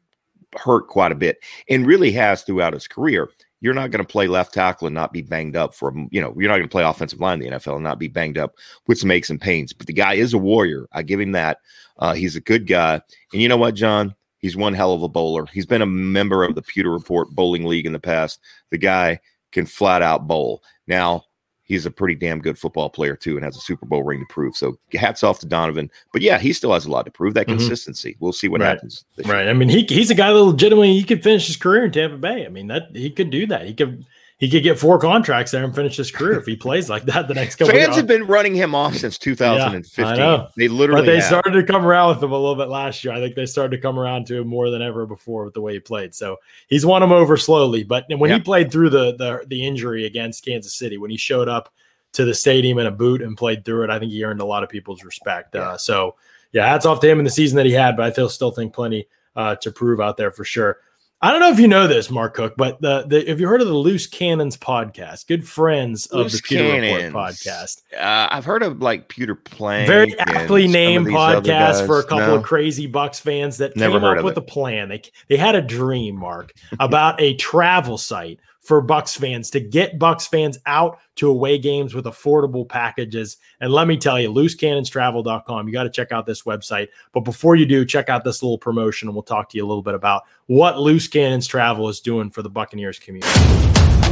hurt 0.56 0.88
quite 0.88 1.12
a 1.12 1.16
bit 1.16 1.38
and 1.68 1.86
really 1.86 2.12
has 2.12 2.42
throughout 2.42 2.72
his 2.72 2.88
career. 2.88 3.30
You're 3.60 3.74
not 3.74 3.90
going 3.90 4.04
to 4.04 4.10
play 4.10 4.28
left 4.28 4.52
tackle 4.52 4.86
and 4.86 4.94
not 4.94 5.12
be 5.12 5.22
banged 5.22 5.56
up 5.56 5.74
for, 5.74 5.92
you 6.10 6.20
know, 6.20 6.34
you're 6.38 6.48
not 6.48 6.56
going 6.56 6.68
to 6.68 6.72
play 6.72 6.84
offensive 6.84 7.20
line 7.20 7.42
in 7.42 7.50
the 7.50 7.58
NFL 7.58 7.76
and 7.76 7.84
not 7.84 7.98
be 7.98 8.08
banged 8.08 8.36
up 8.36 8.56
with 8.86 8.98
some 8.98 9.10
aches 9.10 9.30
and 9.30 9.40
pains. 9.40 9.72
But 9.72 9.86
the 9.86 9.94
guy 9.94 10.14
is 10.14 10.34
a 10.34 10.38
warrior. 10.38 10.86
I 10.92 11.02
give 11.02 11.20
him 11.20 11.32
that. 11.32 11.58
Uh, 11.98 12.12
he's 12.12 12.36
a 12.36 12.40
good 12.40 12.66
guy. 12.66 13.00
And 13.32 13.42
you 13.42 13.48
know 13.48 13.56
what, 13.56 13.74
John? 13.74 14.14
He's 14.46 14.56
one 14.56 14.74
hell 14.74 14.92
of 14.92 15.02
a 15.02 15.08
bowler. 15.08 15.46
He's 15.52 15.66
been 15.66 15.82
a 15.82 15.86
member 15.86 16.44
of 16.44 16.54
the 16.54 16.62
Pewter 16.62 16.92
Report 16.92 17.28
Bowling 17.30 17.64
League 17.64 17.84
in 17.84 17.92
the 17.92 17.98
past. 17.98 18.38
The 18.70 18.78
guy 18.78 19.18
can 19.50 19.66
flat 19.66 20.02
out 20.02 20.28
bowl. 20.28 20.62
Now, 20.86 21.24
he's 21.64 21.84
a 21.84 21.90
pretty 21.90 22.14
damn 22.14 22.38
good 22.38 22.56
football 22.56 22.88
player, 22.88 23.16
too, 23.16 23.34
and 23.34 23.44
has 23.44 23.56
a 23.56 23.60
Super 23.60 23.86
Bowl 23.86 24.04
ring 24.04 24.20
to 24.20 24.32
prove. 24.32 24.54
So 24.54 24.78
hats 24.92 25.24
off 25.24 25.40
to 25.40 25.46
Donovan. 25.46 25.90
But 26.12 26.22
yeah, 26.22 26.38
he 26.38 26.52
still 26.52 26.72
has 26.74 26.86
a 26.86 26.90
lot 26.92 27.06
to 27.06 27.10
prove. 27.10 27.34
That 27.34 27.48
Mhm. 27.48 27.58
consistency. 27.58 28.16
We'll 28.20 28.32
see 28.32 28.46
what 28.46 28.60
Right. 28.60 28.68
happens. 28.68 29.04
Right. 29.24 29.48
I 29.48 29.52
mean, 29.52 29.68
he 29.68 29.82
he's 29.88 30.12
a 30.12 30.14
guy 30.14 30.32
that 30.32 30.38
legitimately 30.38 30.92
he 30.92 31.02
could 31.02 31.24
finish 31.24 31.48
his 31.48 31.56
career 31.56 31.86
in 31.86 31.90
Tampa 31.90 32.16
Bay. 32.16 32.46
I 32.46 32.48
mean, 32.48 32.68
that 32.68 32.90
he 32.94 33.10
could 33.10 33.30
do 33.30 33.48
that. 33.48 33.66
He 33.66 33.74
could 33.74 34.06
he 34.38 34.50
could 34.50 34.62
get 34.62 34.78
four 34.78 34.98
contracts 34.98 35.52
there 35.52 35.64
and 35.64 35.74
finish 35.74 35.96
his 35.96 36.10
career 36.10 36.38
if 36.38 36.44
he 36.44 36.56
plays 36.56 36.90
like 36.90 37.04
that 37.04 37.26
the 37.26 37.32
next 37.32 37.56
couple. 37.56 37.70
Of 37.70 37.74
years. 37.74 37.86
The 37.86 37.92
fans 37.92 37.96
have 37.96 38.06
been 38.06 38.26
running 38.26 38.54
him 38.54 38.74
off 38.74 38.94
since 38.94 39.16
2015. 39.16 40.04
Yeah, 40.04 40.48
they 40.56 40.68
literally, 40.68 41.02
but 41.02 41.06
they 41.06 41.16
have. 41.16 41.24
started 41.24 41.52
to 41.52 41.62
come 41.62 41.86
around 41.86 42.10
with 42.10 42.22
him 42.22 42.32
a 42.32 42.36
little 42.36 42.54
bit 42.54 42.68
last 42.68 43.02
year. 43.02 43.14
I 43.14 43.20
think 43.20 43.34
they 43.34 43.46
started 43.46 43.74
to 43.76 43.80
come 43.80 43.98
around 43.98 44.26
to 44.26 44.36
him 44.36 44.46
more 44.46 44.68
than 44.68 44.82
ever 44.82 45.06
before 45.06 45.46
with 45.46 45.54
the 45.54 45.62
way 45.62 45.72
he 45.72 45.80
played. 45.80 46.14
So 46.14 46.36
he's 46.68 46.84
won 46.84 47.02
him 47.02 47.12
over 47.12 47.38
slowly. 47.38 47.82
But 47.82 48.04
when 48.10 48.30
he 48.30 48.38
played 48.38 48.70
through 48.70 48.90
the, 48.90 49.16
the 49.16 49.44
the 49.46 49.66
injury 49.66 50.04
against 50.04 50.44
Kansas 50.44 50.74
City, 50.74 50.98
when 50.98 51.10
he 51.10 51.16
showed 51.16 51.48
up 51.48 51.72
to 52.12 52.26
the 52.26 52.34
stadium 52.34 52.78
in 52.78 52.86
a 52.86 52.90
boot 52.90 53.22
and 53.22 53.38
played 53.38 53.64
through 53.64 53.84
it, 53.84 53.90
I 53.90 53.98
think 53.98 54.12
he 54.12 54.22
earned 54.22 54.42
a 54.42 54.46
lot 54.46 54.62
of 54.62 54.68
people's 54.68 55.02
respect. 55.02 55.54
Yeah. 55.54 55.62
Uh, 55.62 55.78
so 55.78 56.16
yeah, 56.52 56.68
hats 56.68 56.84
off 56.84 57.00
to 57.00 57.08
him 57.08 57.18
in 57.18 57.24
the 57.24 57.30
season 57.30 57.56
that 57.56 57.66
he 57.66 57.72
had. 57.72 57.96
But 57.96 58.18
I 58.18 58.26
still 58.26 58.50
think 58.50 58.74
plenty 58.74 59.08
uh, 59.34 59.56
to 59.56 59.70
prove 59.70 59.98
out 59.98 60.18
there 60.18 60.30
for 60.30 60.44
sure. 60.44 60.78
I 61.26 61.32
don't 61.32 61.40
know 61.40 61.50
if 61.50 61.58
you 61.58 61.66
know 61.66 61.88
this, 61.88 62.08
Mark 62.08 62.34
Cook, 62.34 62.54
but 62.56 62.80
the, 62.80 63.02
the 63.02 63.24
have 63.26 63.40
you 63.40 63.48
heard 63.48 63.60
of 63.60 63.66
the 63.66 63.74
Loose 63.74 64.06
Cannons 64.06 64.56
podcast? 64.56 65.26
Good 65.26 65.44
friends 65.44 66.06
of 66.06 66.20
Loose 66.20 66.36
the 66.36 66.42
Pewter 66.42 66.70
Cannons. 66.70 67.04
Report 67.06 67.32
podcast. 67.32 67.82
Uh, 67.92 68.28
I've 68.30 68.44
heard 68.44 68.62
of 68.62 68.80
like 68.80 69.08
Pewter 69.08 69.34
Plank. 69.34 69.88
Very 69.88 70.16
aptly 70.20 70.68
named 70.68 71.08
podcast 71.08 71.84
for 71.84 71.98
a 71.98 72.04
couple 72.04 72.18
no. 72.18 72.36
of 72.36 72.44
crazy 72.44 72.86
Bucks 72.86 73.18
fans 73.18 73.56
that 73.56 73.76
Never 73.76 73.98
came 73.98 74.04
up 74.04 74.22
with 74.22 74.36
it. 74.36 74.38
a 74.38 74.42
plan. 74.42 74.88
They 74.88 75.02
they 75.26 75.36
had 75.36 75.56
a 75.56 75.62
dream, 75.62 76.14
Mark, 76.14 76.52
about 76.78 77.20
a 77.20 77.34
travel 77.34 77.98
site 77.98 78.38
for 78.66 78.80
Bucks 78.80 79.14
fans 79.14 79.48
to 79.50 79.60
get 79.60 79.98
Bucks 79.98 80.26
fans 80.26 80.58
out 80.66 80.98
to 81.14 81.28
away 81.28 81.56
games 81.56 81.94
with 81.94 82.04
affordable 82.04 82.68
packages. 82.68 83.36
And 83.60 83.72
let 83.72 83.86
me 83.86 83.96
tell 83.96 84.20
you, 84.20 84.28
loosecannonstravel.com. 84.32 85.68
You 85.68 85.72
got 85.72 85.84
to 85.84 85.90
check 85.90 86.10
out 86.10 86.26
this 86.26 86.42
website. 86.42 86.88
But 87.12 87.20
before 87.20 87.54
you 87.54 87.64
do, 87.64 87.84
check 87.84 88.08
out 88.08 88.24
this 88.24 88.42
little 88.42 88.58
promotion 88.58 89.08
and 89.08 89.14
we'll 89.14 89.22
talk 89.22 89.48
to 89.50 89.56
you 89.56 89.64
a 89.64 89.68
little 89.68 89.82
bit 89.82 89.94
about 89.94 90.24
what 90.46 90.80
Loose 90.80 91.06
Cannons 91.06 91.46
Travel 91.46 91.88
is 91.88 92.00
doing 92.00 92.28
for 92.28 92.42
the 92.42 92.50
Buccaneers 92.50 92.98
community. 92.98 94.05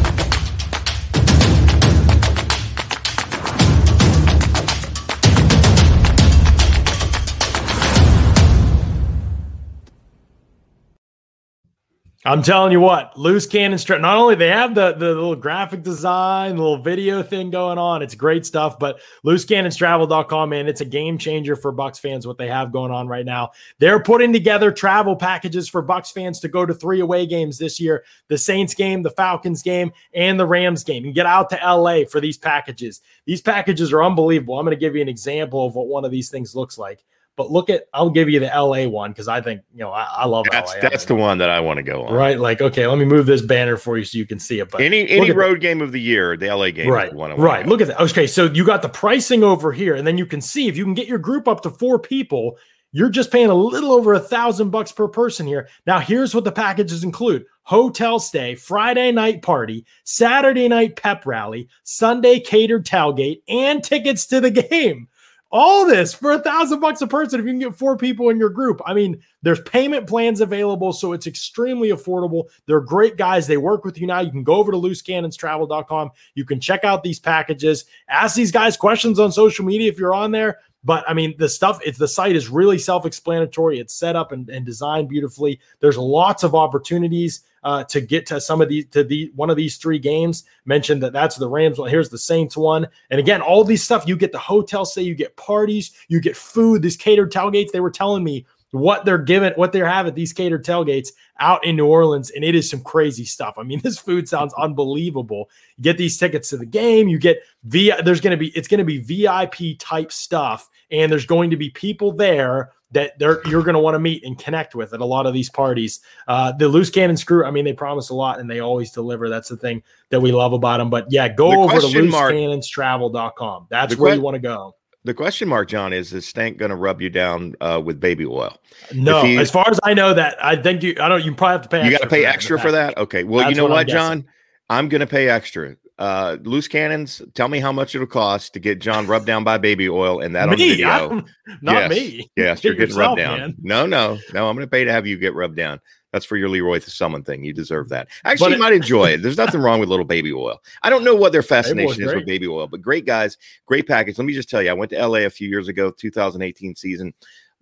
I'm 12.26 12.42
telling 12.42 12.72
you 12.72 12.80
what, 12.80 13.18
loose 13.18 13.46
cannon 13.46 13.76
strap. 13.76 14.00
Not 14.00 14.16
only 14.16 14.34
they 14.34 14.48
have 14.48 14.74
the, 14.74 14.92
the 14.92 15.08
little 15.08 15.36
graphic 15.36 15.82
design, 15.82 16.56
the 16.56 16.62
little 16.62 16.78
video 16.78 17.22
thing 17.22 17.50
going 17.50 17.76
on, 17.76 18.00
it's 18.00 18.14
great 18.14 18.46
stuff. 18.46 18.78
But 18.78 19.00
loosecannonstravel.com, 19.26 20.48
man, 20.48 20.66
it's 20.66 20.80
a 20.80 20.86
game 20.86 21.18
changer 21.18 21.54
for 21.54 21.70
Bucks 21.70 21.98
fans. 21.98 22.26
What 22.26 22.38
they 22.38 22.48
have 22.48 22.72
going 22.72 22.90
on 22.90 23.08
right 23.08 23.26
now, 23.26 23.50
they're 23.78 24.02
putting 24.02 24.32
together 24.32 24.72
travel 24.72 25.14
packages 25.14 25.68
for 25.68 25.82
Bucks 25.82 26.12
fans 26.12 26.40
to 26.40 26.48
go 26.48 26.64
to 26.64 26.72
three 26.72 27.00
away 27.00 27.26
games 27.26 27.58
this 27.58 27.78
year: 27.78 28.04
the 28.28 28.38
Saints 28.38 28.72
game, 28.72 29.02
the 29.02 29.10
Falcons 29.10 29.62
game, 29.62 29.92
and 30.14 30.40
the 30.40 30.46
Rams 30.46 30.82
game, 30.82 31.04
and 31.04 31.14
get 31.14 31.26
out 31.26 31.50
to 31.50 31.56
LA 31.56 32.04
for 32.10 32.22
these 32.22 32.38
packages. 32.38 33.02
These 33.26 33.42
packages 33.42 33.92
are 33.92 34.02
unbelievable. 34.02 34.58
I'm 34.58 34.64
going 34.64 34.74
to 34.74 34.80
give 34.80 34.96
you 34.96 35.02
an 35.02 35.10
example 35.10 35.66
of 35.66 35.74
what 35.74 35.88
one 35.88 36.06
of 36.06 36.10
these 36.10 36.30
things 36.30 36.54
looks 36.54 36.78
like. 36.78 37.04
But 37.36 37.50
look 37.50 37.68
at, 37.68 37.86
I'll 37.92 38.10
give 38.10 38.28
you 38.28 38.38
the 38.38 38.46
LA 38.46 38.86
one 38.86 39.10
because 39.10 39.26
I 39.26 39.40
think, 39.40 39.62
you 39.72 39.80
know, 39.80 39.90
I, 39.90 40.04
I 40.04 40.26
love 40.26 40.46
that's, 40.50 40.72
LA. 40.74 40.80
That's 40.80 41.04
the 41.04 41.16
one 41.16 41.38
that 41.38 41.50
I 41.50 41.58
want 41.58 41.78
to 41.78 41.82
go 41.82 42.04
on. 42.04 42.14
Right. 42.14 42.38
Like, 42.38 42.60
okay, 42.60 42.86
let 42.86 42.96
me 42.96 43.04
move 43.04 43.26
this 43.26 43.42
banner 43.42 43.76
for 43.76 43.98
you 43.98 44.04
so 44.04 44.18
you 44.18 44.26
can 44.26 44.38
see 44.38 44.60
it. 44.60 44.70
But 44.70 44.82
any 44.82 45.08
any 45.08 45.32
road 45.32 45.56
that. 45.56 45.60
game 45.60 45.80
of 45.80 45.90
the 45.90 46.00
year, 46.00 46.36
the 46.36 46.54
LA 46.54 46.70
game, 46.70 46.88
right? 46.88 47.12
one 47.12 47.36
right. 47.36 47.66
Look 47.66 47.80
at 47.80 47.88
that. 47.88 48.00
Okay. 48.00 48.28
So 48.28 48.44
you 48.44 48.64
got 48.64 48.82
the 48.82 48.88
pricing 48.88 49.42
over 49.42 49.72
here, 49.72 49.96
and 49.96 50.06
then 50.06 50.16
you 50.16 50.26
can 50.26 50.40
see 50.40 50.68
if 50.68 50.76
you 50.76 50.84
can 50.84 50.94
get 50.94 51.08
your 51.08 51.18
group 51.18 51.48
up 51.48 51.62
to 51.62 51.70
four 51.70 51.98
people, 51.98 52.56
you're 52.92 53.10
just 53.10 53.32
paying 53.32 53.50
a 53.50 53.54
little 53.54 53.90
over 53.90 54.14
a 54.14 54.20
thousand 54.20 54.70
bucks 54.70 54.92
per 54.92 55.08
person 55.08 55.48
here. 55.48 55.68
Now, 55.84 55.98
here's 55.98 56.32
what 56.32 56.44
the 56.44 56.52
packages 56.52 57.02
include 57.02 57.44
hotel 57.62 58.20
stay, 58.20 58.54
Friday 58.54 59.10
night 59.10 59.42
party, 59.42 59.84
Saturday 60.04 60.68
night 60.68 60.94
pep 60.94 61.26
rally, 61.26 61.68
Sunday 61.82 62.38
catered 62.38 62.86
tailgate, 62.86 63.42
and 63.48 63.82
tickets 63.82 64.26
to 64.26 64.40
the 64.40 64.50
game 64.70 65.08
all 65.50 65.86
this 65.86 66.12
for 66.12 66.32
a 66.32 66.38
thousand 66.40 66.80
bucks 66.80 67.00
a 67.00 67.06
person 67.06 67.38
if 67.38 67.46
you 67.46 67.52
can 67.52 67.60
get 67.60 67.76
four 67.76 67.96
people 67.96 68.30
in 68.30 68.38
your 68.38 68.50
group. 68.50 68.80
I 68.84 68.92
mean, 68.92 69.22
there's 69.42 69.60
payment 69.60 70.06
plans 70.06 70.40
available, 70.40 70.92
so 70.92 71.12
it's 71.12 71.26
extremely 71.26 71.90
affordable. 71.90 72.44
They're 72.66 72.80
great 72.80 73.16
guys. 73.16 73.46
They 73.46 73.56
work 73.56 73.84
with 73.84 73.98
you 73.98 74.06
now. 74.06 74.20
You 74.20 74.32
can 74.32 74.42
go 74.42 74.56
over 74.56 74.72
to 74.72 74.78
loosecannonstravel.com. 74.78 76.10
You 76.34 76.44
can 76.44 76.60
check 76.60 76.82
out 76.84 77.02
these 77.02 77.20
packages, 77.20 77.84
ask 78.08 78.34
these 78.34 78.50
guys 78.50 78.76
questions 78.76 79.20
on 79.20 79.30
social 79.30 79.64
media 79.64 79.90
if 79.90 79.98
you're 79.98 80.14
on 80.14 80.32
there. 80.32 80.58
But 80.84 81.08
I 81.08 81.14
mean, 81.14 81.34
the 81.38 81.48
stuff, 81.48 81.80
it's 81.84 81.98
the 81.98 82.08
site 82.08 82.36
is 82.36 82.48
really 82.48 82.78
self 82.78 83.06
explanatory. 83.06 83.78
It's 83.78 83.94
set 83.94 84.16
up 84.16 84.32
and, 84.32 84.48
and 84.50 84.66
designed 84.66 85.08
beautifully. 85.08 85.60
There's 85.80 85.96
lots 85.96 86.42
of 86.42 86.54
opportunities 86.54 87.40
uh, 87.64 87.82
to 87.84 88.00
get 88.00 88.26
to 88.26 88.40
some 88.40 88.60
of 88.60 88.68
these 88.68 88.86
to 88.90 89.02
the 89.02 89.32
one 89.34 89.48
of 89.48 89.56
these 89.56 89.78
three 89.78 89.98
games. 89.98 90.44
Mentioned 90.66 91.02
that 91.02 91.14
that's 91.14 91.36
the 91.36 91.48
Rams 91.48 91.78
one. 91.78 91.88
Here's 91.88 92.10
the 92.10 92.18
Saints 92.18 92.56
one. 92.56 92.86
And 93.10 93.18
again, 93.18 93.40
all 93.40 93.64
these 93.64 93.82
stuff 93.82 94.06
you 94.06 94.16
get 94.16 94.32
the 94.32 94.38
hotel 94.38 94.84
stay, 94.84 95.02
you 95.02 95.14
get 95.14 95.36
parties, 95.36 95.92
you 96.08 96.20
get 96.20 96.36
food. 96.36 96.82
These 96.82 96.98
catered 96.98 97.32
tailgates. 97.32 97.70
They 97.70 97.80
were 97.80 97.90
telling 97.90 98.22
me 98.22 98.46
what 98.74 99.04
they're 99.04 99.18
giving, 99.18 99.52
what 99.52 99.72
they 99.72 99.78
have 99.78 100.06
at 100.06 100.16
these 100.16 100.32
catered 100.32 100.64
tailgates 100.64 101.10
out 101.38 101.64
in 101.64 101.76
New 101.76 101.86
Orleans, 101.86 102.30
and 102.30 102.44
it 102.44 102.54
is 102.54 102.68
some 102.68 102.82
crazy 102.82 103.24
stuff. 103.24 103.54
I 103.56 103.62
mean, 103.62 103.80
this 103.84 103.98
food 103.98 104.28
sounds 104.28 104.52
unbelievable. 104.58 105.48
You 105.76 105.84
get 105.84 105.96
these 105.98 106.18
tickets 106.18 106.50
to 106.50 106.56
the 106.56 106.66
game, 106.66 107.08
you 107.08 107.18
get 107.18 107.38
V. 107.64 107.92
There's 108.04 108.20
going 108.20 108.32
to 108.32 108.36
be 108.36 108.48
it's 108.48 108.68
going 108.68 108.78
to 108.78 108.84
be 108.84 108.98
VIP 108.98 109.78
type 109.78 110.12
stuff, 110.12 110.68
and 110.90 111.10
there's 111.10 111.26
going 111.26 111.50
to 111.50 111.56
be 111.56 111.70
people 111.70 112.12
there 112.12 112.72
that 112.90 113.18
they're 113.18 113.46
you're 113.46 113.62
going 113.62 113.74
to 113.74 113.80
want 113.80 113.94
to 113.94 114.00
meet 114.00 114.24
and 114.24 114.38
connect 114.38 114.74
with 114.74 114.92
at 114.92 115.00
a 115.00 115.04
lot 115.04 115.26
of 115.26 115.34
these 115.34 115.50
parties. 115.50 116.00
Uh, 116.26 116.52
the 116.52 116.68
loose 116.68 116.90
cannon 116.90 117.16
screw, 117.16 117.44
I 117.44 117.50
mean, 117.50 117.64
they 117.64 117.72
promise 117.72 118.08
a 118.08 118.14
lot 118.14 118.40
and 118.40 118.50
they 118.50 118.60
always 118.60 118.90
deliver. 118.90 119.28
That's 119.28 119.48
the 119.48 119.56
thing 119.56 119.82
that 120.10 120.20
we 120.20 120.32
love 120.32 120.52
about 120.52 120.78
them. 120.78 120.90
But 120.90 121.06
yeah, 121.10 121.28
go 121.28 121.50
the 121.50 121.56
over 121.58 121.80
to 121.80 121.86
loosecannonstravel.com. 121.86 123.66
That's 123.68 123.96
where 123.96 124.14
you 124.14 124.20
want 124.20 124.36
to 124.36 124.40
go. 124.40 124.74
The 125.04 125.12
question 125.12 125.48
mark, 125.48 125.68
John, 125.68 125.92
is 125.92 126.14
is 126.14 126.26
Stank 126.26 126.56
going 126.56 126.70
to 126.70 126.76
rub 126.76 127.02
you 127.02 127.10
down 127.10 127.54
uh, 127.60 127.80
with 127.84 128.00
baby 128.00 128.24
oil? 128.24 128.56
No, 128.94 129.22
he, 129.22 129.36
as 129.36 129.50
far 129.50 129.68
as 129.68 129.78
I 129.82 129.92
know, 129.92 130.14
that 130.14 130.42
I 130.42 130.56
think 130.56 130.82
you. 130.82 130.96
I 130.98 131.08
don't. 131.08 131.22
You 131.22 131.34
probably 131.34 131.52
have 131.52 131.62
to 131.62 131.68
pay. 131.68 131.84
You 131.84 131.90
got 131.90 132.02
to 132.02 132.08
pay 132.08 132.24
extra 132.24 132.58
for 132.58 132.72
that. 132.72 132.96
Okay. 132.96 133.22
Well, 133.22 133.40
That's 133.40 133.50
you 133.50 133.56
know 133.56 133.64
what, 133.64 133.72
what 133.72 133.88
John? 133.88 134.24
I'm 134.70 134.88
going 134.88 135.02
to 135.02 135.06
pay 135.06 135.28
extra 135.28 135.76
uh, 135.98 136.38
loose 136.42 136.68
cannons. 136.68 137.22
Tell 137.34 137.48
me 137.48 137.60
how 137.60 137.70
much 137.70 137.94
it'll 137.94 138.06
cost 138.06 138.54
to 138.54 138.60
get 138.60 138.78
John 138.78 139.06
rubbed 139.06 139.26
down 139.26 139.44
by 139.44 139.58
baby 139.58 139.88
oil 139.88 140.20
and 140.20 140.34
that 140.34 140.48
me? 140.48 140.52
on 140.52 140.58
video. 140.58 140.88
I'm, 141.10 141.26
not 141.60 141.74
yes. 141.74 141.90
me. 141.90 142.30
Yes, 142.36 142.64
you're 142.64 142.74
getting 142.74 142.96
yourself, 142.96 143.18
rubbed 143.18 143.18
down. 143.18 143.38
Man. 143.38 143.54
No, 143.60 143.86
no, 143.86 144.18
no. 144.32 144.48
I'm 144.48 144.56
going 144.56 144.66
to 144.66 144.70
pay 144.70 144.84
to 144.84 144.92
have 144.92 145.06
you 145.06 145.18
get 145.18 145.34
rubbed 145.34 145.56
down. 145.56 145.80
That's 146.14 146.24
for 146.24 146.36
your 146.36 146.48
Leroy 146.48 146.78
to 146.78 146.90
Selmon 146.90 147.26
thing. 147.26 147.42
You 147.42 147.52
deserve 147.52 147.88
that. 147.88 148.06
Actually, 148.24 148.50
but 148.50 148.52
you 148.52 148.62
might 148.62 148.72
enjoy 148.72 149.06
it. 149.06 149.22
There's 149.22 149.36
nothing 149.36 149.60
wrong 149.60 149.80
with 149.80 149.88
little 149.88 150.04
baby 150.04 150.32
oil. 150.32 150.62
I 150.84 150.88
don't 150.88 151.02
know 151.02 151.16
what 151.16 151.32
their 151.32 151.42
fascination 151.42 152.04
is 152.04 152.14
with 152.14 152.24
baby 152.24 152.46
oil, 152.46 152.68
but 152.68 152.80
great 152.80 153.04
guys, 153.04 153.36
great 153.66 153.88
package. 153.88 154.16
Let 154.16 154.24
me 154.24 154.32
just 154.32 154.48
tell 154.48 154.62
you, 154.62 154.70
I 154.70 154.74
went 154.74 154.92
to 154.92 155.06
LA 155.08 155.22
a 155.26 155.28
few 155.28 155.48
years 155.48 155.66
ago, 155.66 155.90
2018 155.90 156.76
season. 156.76 157.12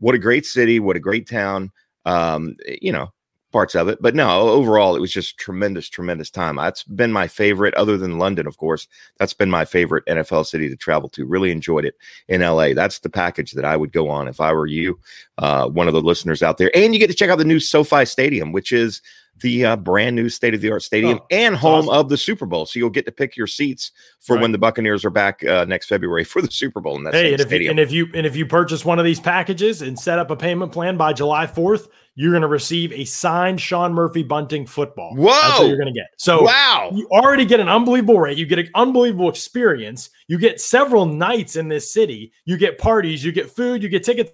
What 0.01 0.15
a 0.15 0.19
great 0.19 0.45
city. 0.45 0.81
What 0.81 0.97
a 0.97 1.01
great 1.01 1.27
town. 1.27 1.73
Um, 2.05 2.57
you 2.67 2.93
know, 2.93 3.11
parts 3.53 3.75
of 3.75 3.89
it. 3.89 4.01
But 4.01 4.15
no, 4.15 4.49
overall, 4.49 4.97
it 4.97 5.01
was 5.01 5.13
just 5.13 5.39
tremendous, 5.39 5.89
tremendous 5.89 6.31
time. 6.31 6.57
That's 6.57 6.83
been 6.85 7.13
my 7.13 7.29
favorite, 7.29 7.75
other 7.75 7.97
than 7.97 8.19
London, 8.19 8.47
of 8.47 8.57
course. 8.57 8.89
That's 9.19 9.35
been 9.35 9.51
my 9.51 9.65
favorite 9.65 10.05
NFL 10.07 10.47
city 10.47 10.69
to 10.69 10.77
travel 10.77 11.09
to. 11.11 11.25
Really 11.25 11.51
enjoyed 11.51 11.85
it 11.85 11.95
in 12.29 12.41
LA. 12.41 12.73
That's 12.75 12.99
the 13.01 13.11
package 13.11 13.53
that 13.53 13.65
I 13.65 13.77
would 13.77 13.93
go 13.93 14.09
on 14.09 14.29
if 14.29 14.41
I 14.41 14.53
were 14.53 14.67
you, 14.67 14.99
uh, 15.39 15.69
one 15.69 15.87
of 15.87 15.95
the 15.95 16.01
listeners 16.01 16.43
out 16.43 16.59
there. 16.59 16.71
And 16.75 16.95
you 16.95 17.01
get 17.01 17.11
to 17.11 17.17
check 17.17 17.31
out 17.31 17.39
the 17.39 17.45
new 17.45 17.61
SoFi 17.61 18.05
Stadium, 18.05 18.53
which 18.53 18.73
is 18.73 19.03
the 19.41 19.65
uh, 19.65 19.77
brand 19.77 20.15
new 20.17 20.29
state 20.29 20.55
of 20.55 20.61
the 20.61 20.71
art 20.71 20.83
stadium 20.83 21.19
oh, 21.21 21.27
and 21.31 21.57
home 21.57 21.89
awesome. 21.89 22.01
of 22.01 22.09
the 22.09 22.17
Super 22.17 22.47
Bowl. 22.47 22.67
So 22.67 22.79
you'll 22.79 22.91
get 22.91 23.07
to 23.07 23.13
pick 23.13 23.37
your 23.37 23.47
seats 23.47 23.91
for 24.21 24.37
right. 24.37 24.43
when 24.43 24.53
the 24.53 24.59
Buccaneers 24.59 25.05
are 25.05 25.11
back 25.11 25.45
uh, 25.45 25.65
next 25.65 25.87
February 25.87 26.25
for 26.33 26.41
the 26.41 26.51
Super 26.51 26.81
Bowl. 26.81 26.97
In 26.97 27.05
that 27.05 27.15
hey, 27.15 27.33
and 27.33 27.41
if, 27.41 27.53
you, 27.53 27.71
and 27.71 27.79
if 27.79 27.93
you 27.93 28.09
and 28.15 28.27
if 28.27 28.37
you 28.37 28.47
purchase 28.47 28.85
one 28.85 28.99
of 28.99 29.05
these 29.05 29.21
packages 29.21 29.83
and 29.83 29.99
set 29.99 30.19
up 30.19 30.31
a 30.31 30.37
payment 30.37 30.73
plan 30.73 30.97
by 30.97 31.13
July 31.13 31.47
fourth, 31.47 31.89
you're 32.15 32.31
going 32.31 32.43
to 32.43 32.49
receive 32.49 32.93
a 32.93 33.05
signed 33.05 33.61
Sean 33.61 33.95
Murphy 33.95 34.23
Bunting 34.23 34.67
football. 34.67 35.15
Whoa. 35.17 35.31
That's 35.31 35.59
what 35.61 35.69
you're 35.69 35.79
going 35.79 35.93
to 35.93 35.99
get. 35.99 36.09
So 36.19 36.43
wow. 36.43 36.91
you 36.93 37.09
already 37.11 37.45
get 37.45 37.61
an 37.61 37.69
unbelievable 37.69 38.19
rate. 38.21 38.37
You 38.37 38.47
get 38.47 38.59
an 38.59 38.69
unbelievable 38.75 39.31
experience. 39.31 40.11
You 40.29 40.39
get 40.39 40.61
several 40.61 41.07
nights 41.07 41.57
in 41.57 41.69
this 41.69 41.93
city. 41.93 42.33
You 42.45 42.59
get 42.59 42.79
parties, 42.79 43.25
you 43.25 43.33
get 43.33 43.51
food, 43.51 43.83
you 43.83 43.89
get 43.89 44.05
tickets. 44.05 44.31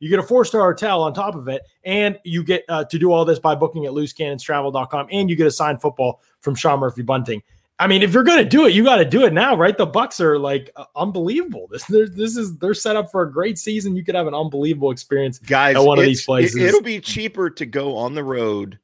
You 0.00 0.08
get 0.08 0.18
a 0.18 0.22
four 0.22 0.44
star 0.44 0.62
hotel 0.62 1.02
on 1.02 1.12
top 1.12 1.34
of 1.34 1.48
it, 1.48 1.62
and 1.84 2.18
you 2.24 2.42
get 2.42 2.64
uh, 2.68 2.84
to 2.84 2.98
do 2.98 3.12
all 3.12 3.24
this 3.24 3.38
by 3.38 3.54
booking 3.54 3.84
at 3.84 3.92
loosecannonstravel.com, 3.92 5.08
and 5.10 5.28
you 5.28 5.36
get 5.36 5.46
a 5.46 5.50
signed 5.50 5.82
football 5.82 6.22
from 6.40 6.54
Sean 6.54 6.80
Murphy 6.80 7.02
Bunting. 7.02 7.42
I 7.80 7.86
mean, 7.86 8.02
if 8.02 8.12
you're 8.12 8.24
going 8.24 8.44
to 8.44 8.48
do 8.48 8.66
it, 8.66 8.74
you 8.74 8.84
got 8.84 8.96
to 8.96 9.06
do 9.06 9.24
it 9.24 9.32
now, 9.32 9.56
right? 9.56 9.76
The 9.76 9.86
Bucks 9.86 10.20
are 10.20 10.38
like 10.38 10.70
uh, 10.76 10.84
unbelievable. 10.94 11.66
This 11.70 11.84
this 11.86 12.36
is 12.36 12.58
they're 12.58 12.74
set 12.74 12.94
up 12.94 13.10
for 13.10 13.22
a 13.22 13.32
great 13.32 13.58
season. 13.58 13.96
You 13.96 14.04
could 14.04 14.14
have 14.14 14.26
an 14.26 14.34
unbelievable 14.34 14.90
experience, 14.90 15.38
guys. 15.38 15.76
At 15.76 15.82
one 15.82 15.98
of 15.98 16.04
these 16.04 16.26
places, 16.26 16.56
it, 16.56 16.74
will 16.74 16.82
be 16.82 17.00
cheaper 17.00 17.48
to 17.48 17.64
go 17.64 17.96
on 17.96 18.14
the 18.14 18.22
road 18.22 18.78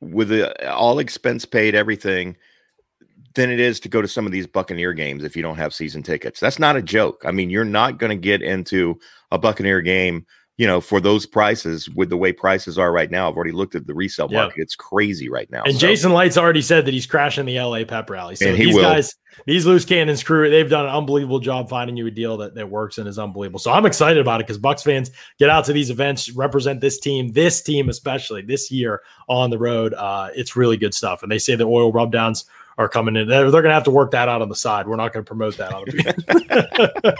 with 0.00 0.30
a, 0.30 0.72
all 0.72 1.00
expense 1.00 1.44
paid, 1.44 1.74
everything, 1.74 2.36
than 3.34 3.50
it 3.50 3.58
is 3.58 3.80
to 3.80 3.88
go 3.88 4.00
to 4.00 4.06
some 4.06 4.26
of 4.26 4.32
these 4.32 4.46
Buccaneer 4.46 4.92
games 4.92 5.24
if 5.24 5.34
you 5.34 5.42
don't 5.42 5.56
have 5.56 5.74
season 5.74 6.04
tickets. 6.04 6.38
That's 6.38 6.60
not 6.60 6.76
a 6.76 6.82
joke. 6.82 7.22
I 7.26 7.32
mean, 7.32 7.50
you're 7.50 7.64
not 7.64 7.98
going 7.98 8.10
to 8.10 8.16
get 8.16 8.42
into 8.42 8.96
a 9.32 9.38
Buccaneer 9.38 9.80
game 9.80 10.24
you 10.60 10.66
know, 10.66 10.78
for 10.78 11.00
those 11.00 11.24
prices, 11.24 11.88
with 11.88 12.10
the 12.10 12.18
way 12.18 12.34
prices 12.34 12.76
are 12.76 12.92
right 12.92 13.10
now, 13.10 13.30
I've 13.30 13.34
already 13.34 13.50
looked 13.50 13.74
at 13.74 13.86
the 13.86 13.94
resale 13.94 14.28
market. 14.28 14.60
It's 14.60 14.76
crazy 14.76 15.30
right 15.30 15.50
now. 15.50 15.62
And 15.62 15.72
So, 15.72 15.78
Jason 15.78 16.12
Licht's 16.12 16.36
already 16.36 16.60
said 16.60 16.84
that 16.84 16.92
he's 16.92 17.06
crashing 17.06 17.46
the 17.46 17.58
LA 17.58 17.84
pep 17.84 18.10
rally. 18.10 18.36
So 18.36 18.46
And 18.46 18.58
he 18.58 18.66
these 18.66 18.76
guys, 18.76 19.16
these 19.46 19.64
loose 19.64 19.86
cannons 19.86 20.22
crew, 20.22 20.50
they've 20.50 20.68
done 20.68 20.84
an 20.84 20.94
unbelievable 20.94 21.40
job 21.40 21.70
finding 21.70 21.96
you 21.96 22.06
a 22.08 22.10
deal 22.10 22.36
that, 22.36 22.54
that 22.56 22.68
works 22.68 22.98
and 22.98 23.08
is 23.08 23.18
unbelievable. 23.18 23.58
So 23.58 23.72
I'm 23.72 23.86
excited 23.86 24.20
about 24.20 24.42
it 24.42 24.48
because 24.48 24.58
Bucks 24.58 24.82
fans 24.82 25.10
get 25.38 25.48
out 25.48 25.64
to 25.64 25.72
these 25.72 25.88
events, 25.88 26.30
represent 26.32 26.82
this 26.82 27.00
team, 27.00 27.32
this 27.32 27.62
team 27.62 27.88
especially 27.88 28.42
this 28.42 28.70
year 28.70 29.00
on 29.30 29.48
the 29.48 29.58
road. 29.58 29.94
Uh, 29.94 30.28
it's 30.34 30.56
really 30.56 30.76
good 30.76 30.92
stuff. 30.92 31.22
And 31.22 31.32
they 31.32 31.38
say 31.38 31.54
the 31.54 31.64
oil 31.64 31.90
rub 31.90 32.12
downs 32.12 32.44
are 32.78 32.88
coming 32.88 33.16
in. 33.16 33.28
They're, 33.28 33.50
they're 33.50 33.62
going 33.62 33.70
to 33.70 33.74
have 33.74 33.84
to 33.84 33.90
work 33.90 34.10
that 34.12 34.28
out 34.28 34.40
on 34.42 34.48
the 34.48 34.54
side. 34.56 34.86
We're 34.86 34.96
not 34.96 35.12
going 35.12 35.24
to 35.24 35.28
promote 35.28 35.56
that 35.58 35.72
on 35.74 35.84
the 35.84 37.16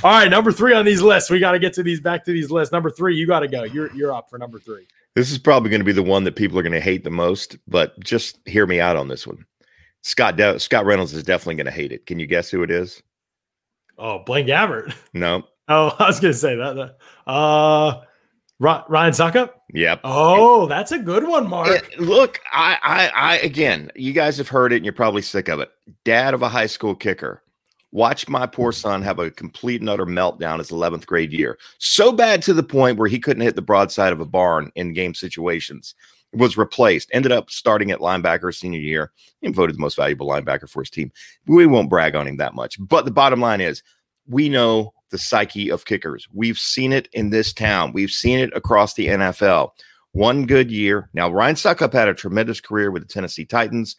All 0.04 0.10
right, 0.10 0.30
number 0.30 0.52
three 0.52 0.74
on 0.74 0.84
these 0.84 1.02
lists. 1.02 1.30
We 1.30 1.40
got 1.40 1.52
to 1.52 1.58
get 1.58 1.72
to 1.74 1.82
these 1.82 2.00
back 2.00 2.24
to 2.26 2.32
these 2.32 2.50
lists. 2.50 2.72
Number 2.72 2.90
three, 2.90 3.16
you 3.16 3.26
got 3.26 3.40
to 3.40 3.48
go. 3.48 3.64
You're 3.64 3.92
you're 3.94 4.14
up 4.14 4.28
for 4.30 4.38
number 4.38 4.58
three. 4.58 4.86
this 5.14 5.30
is 5.32 5.38
probably 5.38 5.70
going 5.70 5.80
to 5.80 5.84
be 5.84 5.92
the 5.92 6.02
one 6.02 6.24
that 6.24 6.36
people 6.36 6.58
are 6.58 6.62
going 6.62 6.72
to 6.72 6.80
hate 6.80 7.04
the 7.04 7.10
most, 7.10 7.56
but 7.66 7.98
just 8.00 8.38
hear 8.46 8.66
me 8.66 8.80
out 8.80 8.96
on 8.96 9.08
this 9.08 9.26
one. 9.26 9.44
Scott 10.02 10.36
De- 10.36 10.60
Scott 10.60 10.84
Reynolds 10.86 11.14
is 11.14 11.24
definitely 11.24 11.56
going 11.56 11.66
to 11.66 11.72
hate 11.72 11.92
it. 11.92 12.06
Can 12.06 12.18
you 12.20 12.26
guess 12.26 12.48
who 12.50 12.62
it 12.62 12.70
is? 12.70 13.02
Oh, 13.98 14.20
Blaine 14.20 14.46
Gabbert. 14.46 14.94
No. 15.14 15.42
Oh, 15.68 15.92
I 15.98 16.06
was 16.06 16.20
going 16.20 16.32
to 16.32 16.38
say 16.38 16.54
that. 16.54 16.76
that- 16.76 16.96
Uh, 17.26 18.00
Ry- 18.00 18.05
Ryan 18.58 19.12
Succop. 19.12 19.50
Yep. 19.74 20.00
Oh, 20.04 20.66
that's 20.66 20.92
a 20.92 20.98
good 20.98 21.26
one, 21.26 21.48
Mark. 21.48 21.68
Eh, 21.68 21.80
look, 21.98 22.40
I, 22.52 22.78
I, 22.82 23.08
I, 23.08 23.38
again, 23.38 23.90
you 23.94 24.12
guys 24.12 24.38
have 24.38 24.48
heard 24.48 24.72
it 24.72 24.76
and 24.76 24.84
you're 24.84 24.94
probably 24.94 25.22
sick 25.22 25.48
of 25.48 25.60
it. 25.60 25.70
Dad 26.04 26.34
of 26.34 26.42
a 26.42 26.48
high 26.48 26.66
school 26.66 26.94
kicker. 26.94 27.42
Watch 27.92 28.28
my 28.28 28.46
poor 28.46 28.72
son 28.72 29.02
have 29.02 29.18
a 29.18 29.30
complete 29.30 29.80
and 29.80 29.88
utter 29.88 30.06
meltdown 30.06 30.58
his 30.58 30.70
11th 30.70 31.06
grade 31.06 31.32
year. 31.32 31.58
So 31.78 32.12
bad 32.12 32.42
to 32.42 32.54
the 32.54 32.62
point 32.62 32.98
where 32.98 33.08
he 33.08 33.18
couldn't 33.18 33.42
hit 33.42 33.56
the 33.56 33.62
broadside 33.62 34.12
of 34.12 34.20
a 34.20 34.26
barn 34.26 34.70
in 34.74 34.92
game 34.92 35.14
situations. 35.14 35.94
Was 36.32 36.58
replaced, 36.58 37.08
ended 37.12 37.32
up 37.32 37.50
starting 37.50 37.90
at 37.90 38.00
linebacker 38.00 38.54
senior 38.54 38.80
year, 38.80 39.12
and 39.42 39.54
voted 39.54 39.76
the 39.76 39.80
most 39.80 39.96
valuable 39.96 40.28
linebacker 40.28 40.68
for 40.68 40.82
his 40.82 40.90
team. 40.90 41.10
We 41.46 41.64
won't 41.66 41.88
brag 41.88 42.14
on 42.14 42.26
him 42.26 42.36
that 42.38 42.54
much. 42.54 42.76
But 42.78 43.06
the 43.06 43.10
bottom 43.10 43.40
line 43.40 43.62
is, 43.62 43.82
we 44.26 44.48
know 44.48 44.92
the 45.10 45.18
psyche 45.18 45.70
of 45.70 45.84
kickers. 45.84 46.26
We've 46.32 46.58
seen 46.58 46.92
it 46.92 47.08
in 47.12 47.30
this 47.30 47.52
town, 47.52 47.92
we've 47.92 48.10
seen 48.10 48.38
it 48.38 48.50
across 48.54 48.94
the 48.94 49.08
NFL 49.08 49.70
one 50.16 50.46
good 50.46 50.70
year. 50.70 51.10
Now, 51.12 51.30
Ryan 51.30 51.56
Succop 51.56 51.92
had 51.92 52.08
a 52.08 52.14
tremendous 52.14 52.58
career 52.58 52.90
with 52.90 53.02
the 53.02 53.08
Tennessee 53.08 53.44
Titans, 53.44 53.96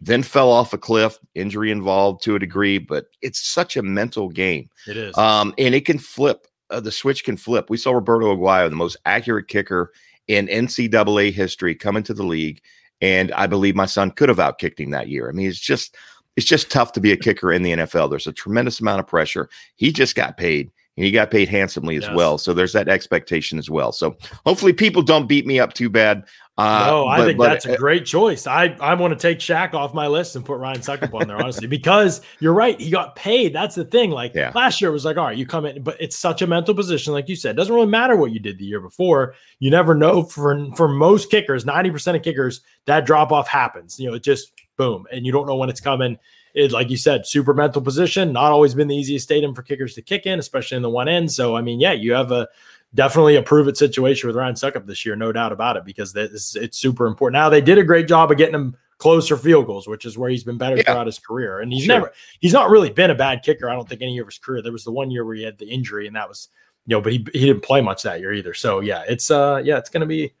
then 0.00 0.22
fell 0.22 0.50
off 0.50 0.72
a 0.72 0.78
cliff, 0.78 1.18
injury 1.34 1.70
involved 1.70 2.22
to 2.22 2.34
a 2.34 2.38
degree, 2.38 2.78
but 2.78 3.06
it's 3.20 3.46
such 3.46 3.76
a 3.76 3.82
mental 3.82 4.30
game. 4.30 4.70
it 4.86 4.96
is. 4.96 5.16
Um, 5.18 5.54
and 5.58 5.74
it 5.74 5.84
can 5.84 5.98
flip. 5.98 6.46
Uh, 6.70 6.80
the 6.80 6.90
switch 6.90 7.22
can 7.22 7.36
flip. 7.36 7.68
We 7.68 7.76
saw 7.76 7.92
Roberto 7.92 8.34
Aguayo, 8.34 8.70
the 8.70 8.76
most 8.76 8.96
accurate 9.04 9.48
kicker 9.48 9.92
in 10.26 10.46
NCAA 10.46 11.32
history, 11.32 11.74
come 11.74 11.98
into 11.98 12.14
the 12.14 12.24
league, 12.24 12.62
and 13.02 13.30
I 13.32 13.46
believe 13.46 13.76
my 13.76 13.86
son 13.86 14.10
could 14.10 14.30
have 14.30 14.38
outkicked 14.38 14.80
him 14.80 14.90
that 14.90 15.08
year. 15.08 15.28
I 15.28 15.32
mean, 15.32 15.48
it's 15.48 15.60
just 15.60 15.96
it's 16.38 16.46
just 16.46 16.70
tough 16.70 16.92
to 16.92 17.00
be 17.00 17.10
a 17.10 17.16
kicker 17.16 17.50
in 17.50 17.62
the 17.64 17.72
NFL. 17.72 18.08
There's 18.10 18.28
a 18.28 18.32
tremendous 18.32 18.78
amount 18.78 19.00
of 19.00 19.08
pressure. 19.08 19.48
He 19.74 19.90
just 19.90 20.14
got 20.14 20.36
paid, 20.36 20.70
and 20.96 21.04
he 21.04 21.10
got 21.10 21.32
paid 21.32 21.48
handsomely 21.48 21.96
as 21.96 22.04
Yes. 22.04 22.14
well. 22.14 22.38
So 22.38 22.52
there's 22.54 22.72
that 22.74 22.88
expectation 22.88 23.58
as 23.58 23.68
well. 23.68 23.90
So 23.90 24.16
hopefully, 24.46 24.72
people 24.72 25.02
don't 25.02 25.26
beat 25.26 25.46
me 25.46 25.58
up 25.58 25.72
too 25.74 25.88
bad. 25.90 26.22
Uh, 26.56 26.84
no, 26.86 27.06
I 27.08 27.18
but- 27.18 27.24
think 27.26 27.38
but, 27.38 27.48
that's 27.48 27.66
a 27.66 27.76
great 27.76 28.06
choice. 28.06 28.46
I, 28.46 28.76
I 28.80 28.94
want 28.94 29.12
to 29.12 29.18
take 29.20 29.40
Shaq 29.40 29.74
off 29.74 29.94
my 29.94 30.06
list 30.06 30.36
and 30.36 30.44
put 30.44 30.58
Ryan 30.58 30.78
Succop 30.80 31.12
on 31.20 31.26
there, 31.26 31.36
honestly, 31.36 31.66
because 31.66 32.20
you're 32.38 32.52
right. 32.54 32.80
He 32.80 32.88
got 32.90 33.16
paid. 33.16 33.52
That's 33.52 33.74
the 33.74 33.84
thing. 33.84 34.10
Like 34.12 34.32
Yeah. 34.34 34.52
last 34.54 34.80
year, 34.80 34.90
it 34.90 34.92
was 34.92 35.04
like, 35.04 35.16
all 35.16 35.24
right, 35.26 35.36
you 35.36 35.44
come 35.46 35.66
in, 35.66 35.82
but 35.82 35.96
it's 36.00 36.16
such 36.16 36.40
a 36.40 36.46
mental 36.46 36.72
position. 36.74 37.12
Like 37.12 37.28
you 37.28 37.34
said, 37.36 37.50
it 37.50 37.56
doesn't 37.58 37.74
really 37.74 37.86
matter 37.88 38.14
what 38.16 38.30
you 38.32 38.38
did 38.38 38.58
the 38.58 38.64
year 38.64 38.80
before. 38.80 39.34
You 39.58 39.70
never 39.72 39.94
know. 39.94 40.22
For 40.22 40.68
for 40.76 40.88
most 40.88 41.30
kickers, 41.32 41.64
90% 41.64 42.14
of 42.16 42.22
kickers, 42.22 42.60
that 42.86 43.06
drop 43.06 43.32
off 43.32 43.48
happens. 43.48 43.98
You 43.98 44.08
know, 44.08 44.14
it 44.14 44.22
just 44.24 44.52
boom, 44.78 45.04
and 45.12 45.26
you 45.26 45.32
don't 45.32 45.46
know 45.46 45.56
when 45.56 45.68
it's 45.68 45.80
coming. 45.80 46.18
It, 46.54 46.72
like 46.72 46.88
you 46.88 46.96
said, 46.96 47.26
super 47.26 47.52
mental 47.52 47.82
position, 47.82 48.32
not 48.32 48.50
always 48.50 48.74
been 48.74 48.88
the 48.88 48.96
easiest 48.96 49.24
stadium 49.24 49.54
for 49.54 49.62
kickers 49.62 49.94
to 49.94 50.02
kick 50.02 50.24
in, 50.24 50.38
especially 50.38 50.76
in 50.76 50.82
the 50.82 50.88
one 50.90 51.06
end. 51.06 51.30
So, 51.30 51.54
I 51.54 51.60
mean, 51.60 51.78
yeah, 51.78 51.92
you 51.92 52.14
have 52.14 52.32
a 52.32 52.48
definitely 52.94 53.36
a 53.36 53.42
prove 53.42 53.68
it 53.68 53.76
situation 53.76 54.26
with 54.26 54.34
Ryan 54.36 54.54
Succop 54.54 54.86
this 54.86 55.04
year, 55.04 55.14
no 55.14 55.30
doubt 55.30 55.52
about 55.52 55.76
it, 55.76 55.84
because 55.84 56.14
this, 56.14 56.56
it's 56.56 56.78
super 56.78 57.06
important. 57.06 57.34
Now 57.34 57.50
they 57.50 57.60
did 57.60 57.76
a 57.76 57.84
great 57.84 58.08
job 58.08 58.30
of 58.30 58.38
getting 58.38 58.54
him 58.54 58.74
closer 58.96 59.36
field 59.36 59.66
goals, 59.66 59.86
which 59.86 60.04
is 60.06 60.16
where 60.16 60.30
he's 60.30 60.42
been 60.42 60.58
better 60.58 60.76
Yeah. 60.76 60.84
throughout 60.84 61.06
his 61.06 61.18
career. 61.18 61.60
And 61.60 61.70
he's 61.72 61.84
Sure. 61.84 61.94
never 61.96 62.12
he's 62.40 62.54
not 62.54 62.70
really 62.70 62.90
been 62.90 63.10
a 63.10 63.14
bad 63.14 63.42
kicker. 63.42 63.68
I 63.68 63.74
don't 63.74 63.88
think 63.88 64.00
any 64.02 64.14
year 64.14 64.22
of 64.22 64.28
his 64.28 64.38
career. 64.38 64.62
There 64.62 64.72
was 64.72 64.84
the 64.84 64.90
one 64.90 65.10
year 65.10 65.24
where 65.24 65.36
he 65.36 65.44
had 65.44 65.58
the 65.58 65.68
injury, 65.68 66.06
and 66.06 66.16
that 66.16 66.28
was 66.28 66.48
you 66.86 66.96
know, 66.96 67.00
but 67.02 67.12
he 67.12 67.18
he 67.34 67.46
didn't 67.46 67.62
play 67.62 67.82
much 67.82 68.02
that 68.04 68.20
year 68.20 68.32
either. 68.32 68.54
So 68.54 68.80
yeah, 68.80 69.04
it's 69.06 69.30
uh 69.30 69.60
yeah, 69.62 69.76
it's 69.76 69.90
gonna 69.90 70.06
be 70.06 70.32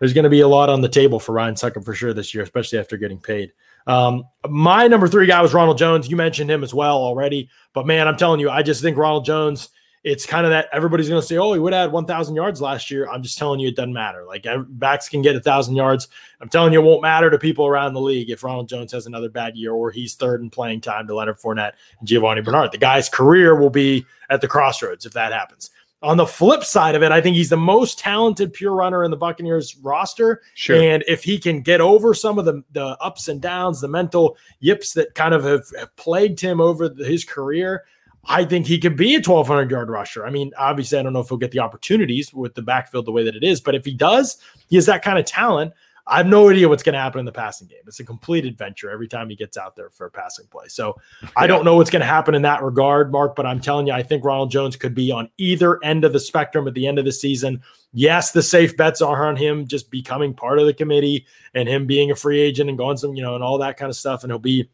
there's 0.00 0.12
gonna 0.12 0.28
be 0.28 0.40
a 0.40 0.48
lot 0.48 0.68
on 0.68 0.80
the 0.80 0.88
table 0.88 1.20
for 1.20 1.32
Ryan 1.32 1.54
Succop 1.54 1.84
for 1.84 1.94
sure 1.94 2.12
this 2.12 2.34
year, 2.34 2.42
especially 2.42 2.80
after 2.80 2.96
getting 2.96 3.18
paid. 3.18 3.52
Um, 3.86 4.24
my 4.48 4.88
number 4.88 5.08
three 5.08 5.26
guy 5.26 5.40
was 5.42 5.54
Ronald 5.54 5.78
Jones. 5.78 6.08
You 6.08 6.16
mentioned 6.16 6.50
him 6.50 6.62
as 6.62 6.74
well 6.74 6.96
already, 6.96 7.48
but 7.72 7.86
man, 7.86 8.08
I'm 8.08 8.16
telling 8.16 8.40
you, 8.40 8.50
I 8.50 8.62
just 8.62 8.82
think 8.82 8.96
Ronald 8.96 9.24
Jones. 9.24 9.68
It's 10.04 10.26
kind 10.26 10.44
of 10.44 10.50
that 10.50 10.66
everybody's 10.72 11.08
going 11.08 11.20
to 11.20 11.26
say, 11.26 11.36
"Oh, 11.36 11.52
he 11.52 11.60
would 11.60 11.72
have 11.72 11.82
had 11.82 11.92
1,000 11.92 12.34
yards 12.34 12.60
last 12.60 12.90
year." 12.90 13.08
I'm 13.08 13.22
just 13.22 13.38
telling 13.38 13.60
you, 13.60 13.68
it 13.68 13.76
doesn't 13.76 13.92
matter. 13.92 14.24
Like 14.24 14.44
backs 14.70 15.08
can 15.08 15.22
get 15.22 15.36
a 15.36 15.40
thousand 15.40 15.76
yards. 15.76 16.08
I'm 16.40 16.48
telling 16.48 16.72
you, 16.72 16.80
it 16.80 16.84
won't 16.84 17.02
matter 17.02 17.30
to 17.30 17.38
people 17.38 17.68
around 17.68 17.94
the 17.94 18.00
league 18.00 18.28
if 18.28 18.42
Ronald 18.42 18.68
Jones 18.68 18.90
has 18.90 19.06
another 19.06 19.28
bad 19.28 19.56
year 19.56 19.70
or 19.70 19.92
he's 19.92 20.16
third 20.16 20.40
in 20.40 20.50
playing 20.50 20.80
time 20.80 21.06
to 21.06 21.14
Leonard 21.14 21.38
Fournette 21.38 21.74
and 22.00 22.08
Giovani 22.08 22.40
Bernard. 22.40 22.72
The 22.72 22.78
guy's 22.78 23.08
career 23.08 23.54
will 23.54 23.70
be 23.70 24.04
at 24.28 24.40
the 24.40 24.48
crossroads 24.48 25.06
if 25.06 25.12
that 25.12 25.32
happens. 25.32 25.70
On 26.02 26.16
the 26.16 26.26
flip 26.26 26.64
side 26.64 26.94
of 26.94 27.02
it, 27.02 27.12
I 27.12 27.20
think 27.20 27.36
he's 27.36 27.50
the 27.50 27.56
most 27.56 27.98
talented 27.98 28.52
pure 28.52 28.74
runner 28.74 29.04
in 29.04 29.10
the 29.10 29.16
Buccaneers 29.16 29.76
roster. 29.76 30.42
Sure. 30.54 30.76
And 30.80 31.04
if 31.06 31.22
he 31.22 31.38
can 31.38 31.60
get 31.60 31.80
over 31.80 32.12
some 32.12 32.38
of 32.38 32.44
the, 32.44 32.64
the 32.72 32.96
ups 33.00 33.28
and 33.28 33.40
downs, 33.40 33.80
the 33.80 33.88
mental 33.88 34.36
yips 34.58 34.94
that 34.94 35.14
kind 35.14 35.32
of 35.32 35.44
have, 35.44 35.64
have 35.78 35.94
plagued 35.96 36.40
him 36.40 36.60
over 36.60 36.88
the- 36.88 37.04
his 37.04 37.24
career, 37.24 37.84
I 38.24 38.44
think 38.44 38.66
he 38.66 38.78
could 38.78 38.96
be 38.96 39.14
a 39.14 39.18
1,200 39.18 39.70
yard 39.70 39.90
rusher. 39.90 40.26
I 40.26 40.30
mean, 40.30 40.52
obviously, 40.58 40.98
I 40.98 41.02
don't 41.02 41.12
know 41.12 41.20
if 41.20 41.28
he'll 41.28 41.38
get 41.38 41.50
the 41.50 41.58
opportunities 41.60 42.32
with 42.32 42.54
the 42.54 42.62
backfield 42.62 43.06
the 43.06 43.12
way 43.12 43.24
that 43.24 43.34
it 43.36 43.44
is, 43.44 43.60
but 43.60 43.74
if 43.74 43.84
he 43.84 43.94
does, 43.94 44.38
he 44.68 44.76
has 44.76 44.86
that 44.86 45.02
kind 45.02 45.18
of 45.18 45.24
talent. 45.24 45.72
I 46.12 46.18
have 46.18 46.26
no 46.26 46.50
idea 46.50 46.68
what's 46.68 46.82
going 46.82 46.92
to 46.92 46.98
happen 46.98 47.20
in 47.20 47.24
the 47.24 47.32
passing 47.32 47.68
game. 47.68 47.78
It's 47.86 47.98
a 47.98 48.04
complete 48.04 48.44
adventure 48.44 48.90
every 48.90 49.08
time 49.08 49.30
he 49.30 49.34
gets 49.34 49.56
out 49.56 49.76
there 49.76 49.88
for 49.88 50.06
a 50.06 50.10
passing 50.10 50.46
play. 50.48 50.68
So 50.68 50.94
I 51.36 51.46
don't 51.46 51.64
know 51.64 51.76
what's 51.76 51.88
going 51.88 52.00
to 52.00 52.06
happen 52.06 52.34
in 52.34 52.42
that 52.42 52.62
regard, 52.62 53.10
Mark, 53.10 53.34
but 53.34 53.46
I'm 53.46 53.60
telling 53.60 53.86
you, 53.86 53.94
I 53.94 54.02
think 54.02 54.22
Ronald 54.22 54.50
Jones 54.50 54.76
could 54.76 54.94
be 54.94 55.10
on 55.10 55.30
either 55.38 55.82
end 55.82 56.04
of 56.04 56.12
the 56.12 56.20
spectrum 56.20 56.68
at 56.68 56.74
the 56.74 56.86
end 56.86 56.98
of 56.98 57.06
the 57.06 57.12
season. 57.12 57.62
Yes, 57.94 58.32
the 58.32 58.42
safe 58.42 58.76
bets 58.76 59.00
are 59.00 59.26
on 59.26 59.36
him 59.36 59.66
just 59.66 59.90
becoming 59.90 60.34
part 60.34 60.58
of 60.58 60.66
the 60.66 60.74
committee 60.74 61.24
and 61.54 61.66
him 61.66 61.86
being 61.86 62.10
a 62.10 62.14
free 62.14 62.40
agent 62.40 62.68
and 62.68 62.76
going 62.76 62.98
some, 62.98 63.14
you 63.14 63.22
know, 63.22 63.34
and 63.34 63.42
all 63.42 63.56
that 63.58 63.78
kind 63.78 63.88
of 63.88 63.96
stuff. 63.96 64.22
And 64.22 64.30
he'll 64.30 64.38
be 64.38 64.68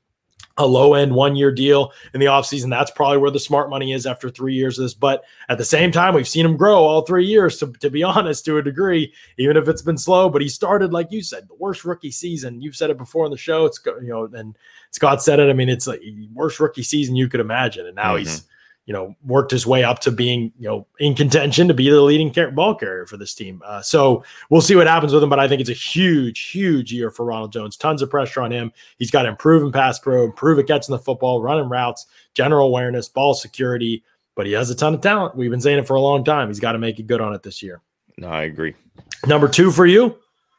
a 0.59 0.67
low 0.67 0.95
end 0.95 1.15
one 1.15 1.37
year 1.37 1.53
deal 1.53 1.93
in 2.13 2.21
the 2.21 2.27
offseason. 2.27 2.69
That's 2.69 2.91
probably 2.91 3.19
where 3.19 3.31
the 3.31 3.39
smart 3.39 3.71
money 3.71 3.93
is 3.93 4.07
after 4.07 4.29
three 4.29 4.55
years 4.55 4.79
of 4.79 4.85
this. 4.85 4.95
But 4.95 5.25
at 5.49 5.57
the 5.57 5.65
same 5.65 5.93
time, 5.93 6.15
we've 6.15 6.29
seen 6.29 6.45
him 6.45 6.57
grow 6.57 6.83
all 6.83 7.03
three 7.03 7.25
years, 7.25 7.59
to, 7.59 7.73
to 7.75 7.91
be 7.91 8.03
honest, 8.05 8.45
to 8.47 8.59
a 8.59 8.63
degree, 8.63 9.13
even 9.39 9.57
if 9.57 9.69
it's 9.69 9.83
been 9.83 9.99
slow. 9.99 10.29
But 10.29 10.43
he 10.43 10.49
started, 10.49 10.93
like 10.93 11.13
you 11.13 11.23
said, 11.23 11.49
the 11.49 11.55
worst 11.55 11.85
rookie 11.85 12.11
season. 12.11 12.61
You've 12.61 12.77
said 12.77 12.91
it 12.91 12.99
before 12.99 13.25
in 13.25 13.31
the 13.31 13.39
show. 13.39 13.67
It's, 13.67 13.81
you 13.87 14.09
know, 14.09 14.29
and 14.35 14.57
Scott 14.91 15.23
said 15.23 15.41
it. 15.41 15.49
I 15.49 15.53
mean, 15.53 15.69
it's 15.69 15.87
like 15.87 16.03
worst 16.35 16.61
rookie 16.61 16.83
season 16.83 17.17
you 17.17 17.29
could 17.29 17.41
imagine. 17.41 17.87
And 17.87 17.97
now 17.97 18.17
he's, 18.17 18.41
mm-hmm. 18.41 18.49
You 18.89 18.95
know, 18.95 19.15
worked 19.27 19.51
his 19.51 19.67
way 19.67 19.85
up 19.85 19.99
to 19.99 20.11
being, 20.11 20.51
you 20.59 20.67
know, 20.67 20.87
in 20.99 21.15
contention 21.15 21.69
to 21.69 21.75
be 21.75 21.91
the 21.91 22.01
leading 22.01 22.33
ball 22.55 22.75
carrier 22.75 23.05
for 23.05 23.19
this 23.19 23.35
team. 23.35 23.61
Uh, 23.63 23.83
so 23.83 24.25
we'll 24.49 24.63
see 24.63 24.75
what 24.75 24.87
happens 24.87 25.13
with 25.13 25.23
him. 25.23 25.29
But 25.29 25.39
I 25.39 25.47
think 25.47 25.61
it's 25.61 25.69
a 25.69 25.75
huge, 25.75 26.49
huge 26.49 26.91
year 26.91 27.11
for 27.11 27.27
Ronald 27.27 27.53
Jones. 27.53 27.77
Tons 27.77 28.01
of 28.01 28.09
pressure 28.09 28.41
on 28.41 28.51
him. 28.51 28.73
He's 28.97 29.11
got 29.11 29.25
to 29.25 29.29
improve 29.29 29.63
in 29.63 29.73
pass 29.73 29.99
pro, 29.99 30.25
improve 30.25 30.59
at 30.59 30.67
catching 30.67 30.95
the 30.95 30.99
football, 30.99 31.43
running 31.43 31.69
routes, 31.69 32.07
general 32.33 32.67
awareness, 32.67 33.11
ball 33.11 33.35
security. 33.35 34.03
But 34.35 34.47
he 34.47 34.53
has 34.53 34.71
a 34.71 34.75
ton 34.75 34.95
of 34.95 35.03
talent. 35.03 35.37
We've 35.37 35.51
been 35.51 35.61
saying 35.61 35.81
it 35.81 35.87
for 35.87 35.95
a 35.95 36.01
long 36.01 36.25
time. 36.25 36.49
He's 36.49 36.59
got 36.59 36.73
to 36.73 36.79
make 36.79 36.99
it 36.99 37.07
good 37.07 37.21
on 37.21 37.35
it 37.35 37.43
this 37.43 37.63
year. 37.63 37.83
No, 38.17 38.29
I 38.29 38.45
agree. 38.45 38.75
Number 39.27 39.49
two 39.49 39.71
for 39.71 39.85
you. 39.85 40.17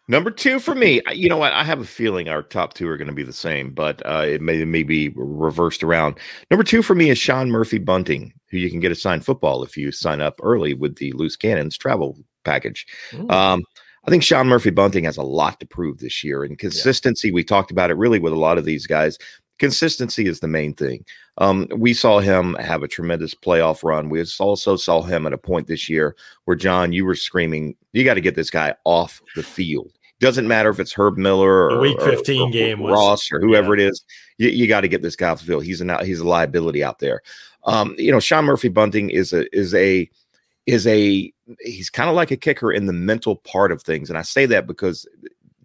Number 0.09 0.31
two 0.31 0.59
for 0.59 0.73
me, 0.73 1.01
you 1.13 1.29
know 1.29 1.37
what? 1.37 1.53
I 1.53 1.63
have 1.63 1.79
a 1.79 1.85
feeling 1.85 2.29
our 2.29 2.41
top 2.41 2.73
two 2.73 2.89
are 2.89 2.97
going 2.97 3.07
to 3.07 3.13
be 3.13 3.23
the 3.23 3.31
same, 3.31 3.69
but 3.69 4.01
uh, 4.07 4.25
it 4.25 4.41
may, 4.41 4.65
may 4.65 4.81
be 4.81 5.09
reversed 5.15 5.83
around. 5.83 6.17
Number 6.49 6.63
two 6.63 6.81
for 6.81 6.95
me 6.95 7.11
is 7.11 7.19
Sean 7.19 7.51
Murphy 7.51 7.77
Bunting, 7.77 8.33
who 8.49 8.57
you 8.57 8.71
can 8.71 8.79
get 8.79 8.91
a 8.91 8.95
signed 8.95 9.23
football 9.23 9.63
if 9.63 9.77
you 9.77 9.91
sign 9.91 10.19
up 10.19 10.39
early 10.41 10.73
with 10.73 10.95
the 10.95 11.11
Loose 11.11 11.35
Cannons 11.35 11.77
travel 11.77 12.17
package. 12.43 12.87
Um, 13.29 13.63
I 14.05 14.09
think 14.09 14.23
Sean 14.23 14.47
Murphy 14.47 14.71
Bunting 14.71 15.03
has 15.03 15.17
a 15.17 15.21
lot 15.21 15.59
to 15.59 15.67
prove 15.67 15.99
this 15.99 16.23
year, 16.23 16.43
and 16.43 16.57
consistency. 16.57 17.31
We 17.31 17.43
talked 17.43 17.69
about 17.69 17.91
it 17.91 17.97
really 17.97 18.17
with 18.17 18.33
a 18.33 18.39
lot 18.39 18.57
of 18.57 18.65
these 18.65 18.87
guys. 18.87 19.19
Consistency 19.59 20.25
is 20.25 20.39
the 20.39 20.47
main 20.47 20.73
thing. 20.73 21.05
Um, 21.37 21.67
we 21.75 21.93
saw 21.93 22.19
him 22.19 22.55
have 22.55 22.81
a 22.81 22.87
tremendous 22.87 23.35
playoff 23.35 23.83
run. 23.83 24.09
We 24.09 24.25
also 24.39 24.75
saw 24.75 25.03
him 25.03 25.27
at 25.27 25.33
a 25.33 25.37
point 25.37 25.67
this 25.67 25.87
year 25.87 26.15
where 26.45 26.55
John, 26.55 26.93
you 26.93 27.05
were 27.05 27.13
screaming, 27.13 27.75
"You 27.93 28.03
got 28.03 28.15
to 28.15 28.21
get 28.21 28.33
this 28.33 28.49
guy 28.49 28.73
off 28.85 29.21
the 29.35 29.43
field." 29.43 29.91
Doesn't 30.19 30.47
matter 30.47 30.69
if 30.69 30.79
it's 30.79 30.93
Herb 30.93 31.17
Miller 31.17 31.69
The 31.69 31.77
or 31.77 31.79
Week 31.82 32.01
15 32.01 32.41
or 32.41 32.51
game 32.51 32.79
was- 32.79 32.91
Ross 32.93 33.32
or 33.32 33.39
whoever 33.39 33.73
it 33.73 33.79
is. 33.79 34.03
You, 34.38 34.49
you 34.49 34.67
got 34.67 34.82
to 34.82 34.88
get 34.88 35.01
this 35.01 35.15
guy 35.15 35.29
off 35.29 35.39
the 35.39 35.45
field. 35.45 35.63
He's 35.63 35.82
an 35.82 35.91
he's 36.05 36.19
a 36.19 36.27
liability 36.27 36.84
out 36.84 36.99
there. 36.99 37.21
Um, 37.63 37.95
you 37.97 38.12
know, 38.12 38.19
Sean 38.19 38.45
Murphy 38.45 38.69
Bunting 38.69 39.10
is 39.10 39.34
a 39.34 39.45
is 39.58 39.73
a 39.73 40.10
is 40.65 40.86
a 40.88 41.34
he's 41.62 41.89
kind 41.89 42.10
of 42.10 42.15
like 42.15 42.32
a 42.32 42.38
kicker 42.38 42.71
in 42.71 42.86
the 42.86 42.93
mental 42.93 43.38
part 43.38 43.71
of 43.71 43.82
things. 43.82 44.10
And 44.10 44.17
I 44.19 44.21
say 44.21 44.45
that 44.47 44.67
because 44.67 45.08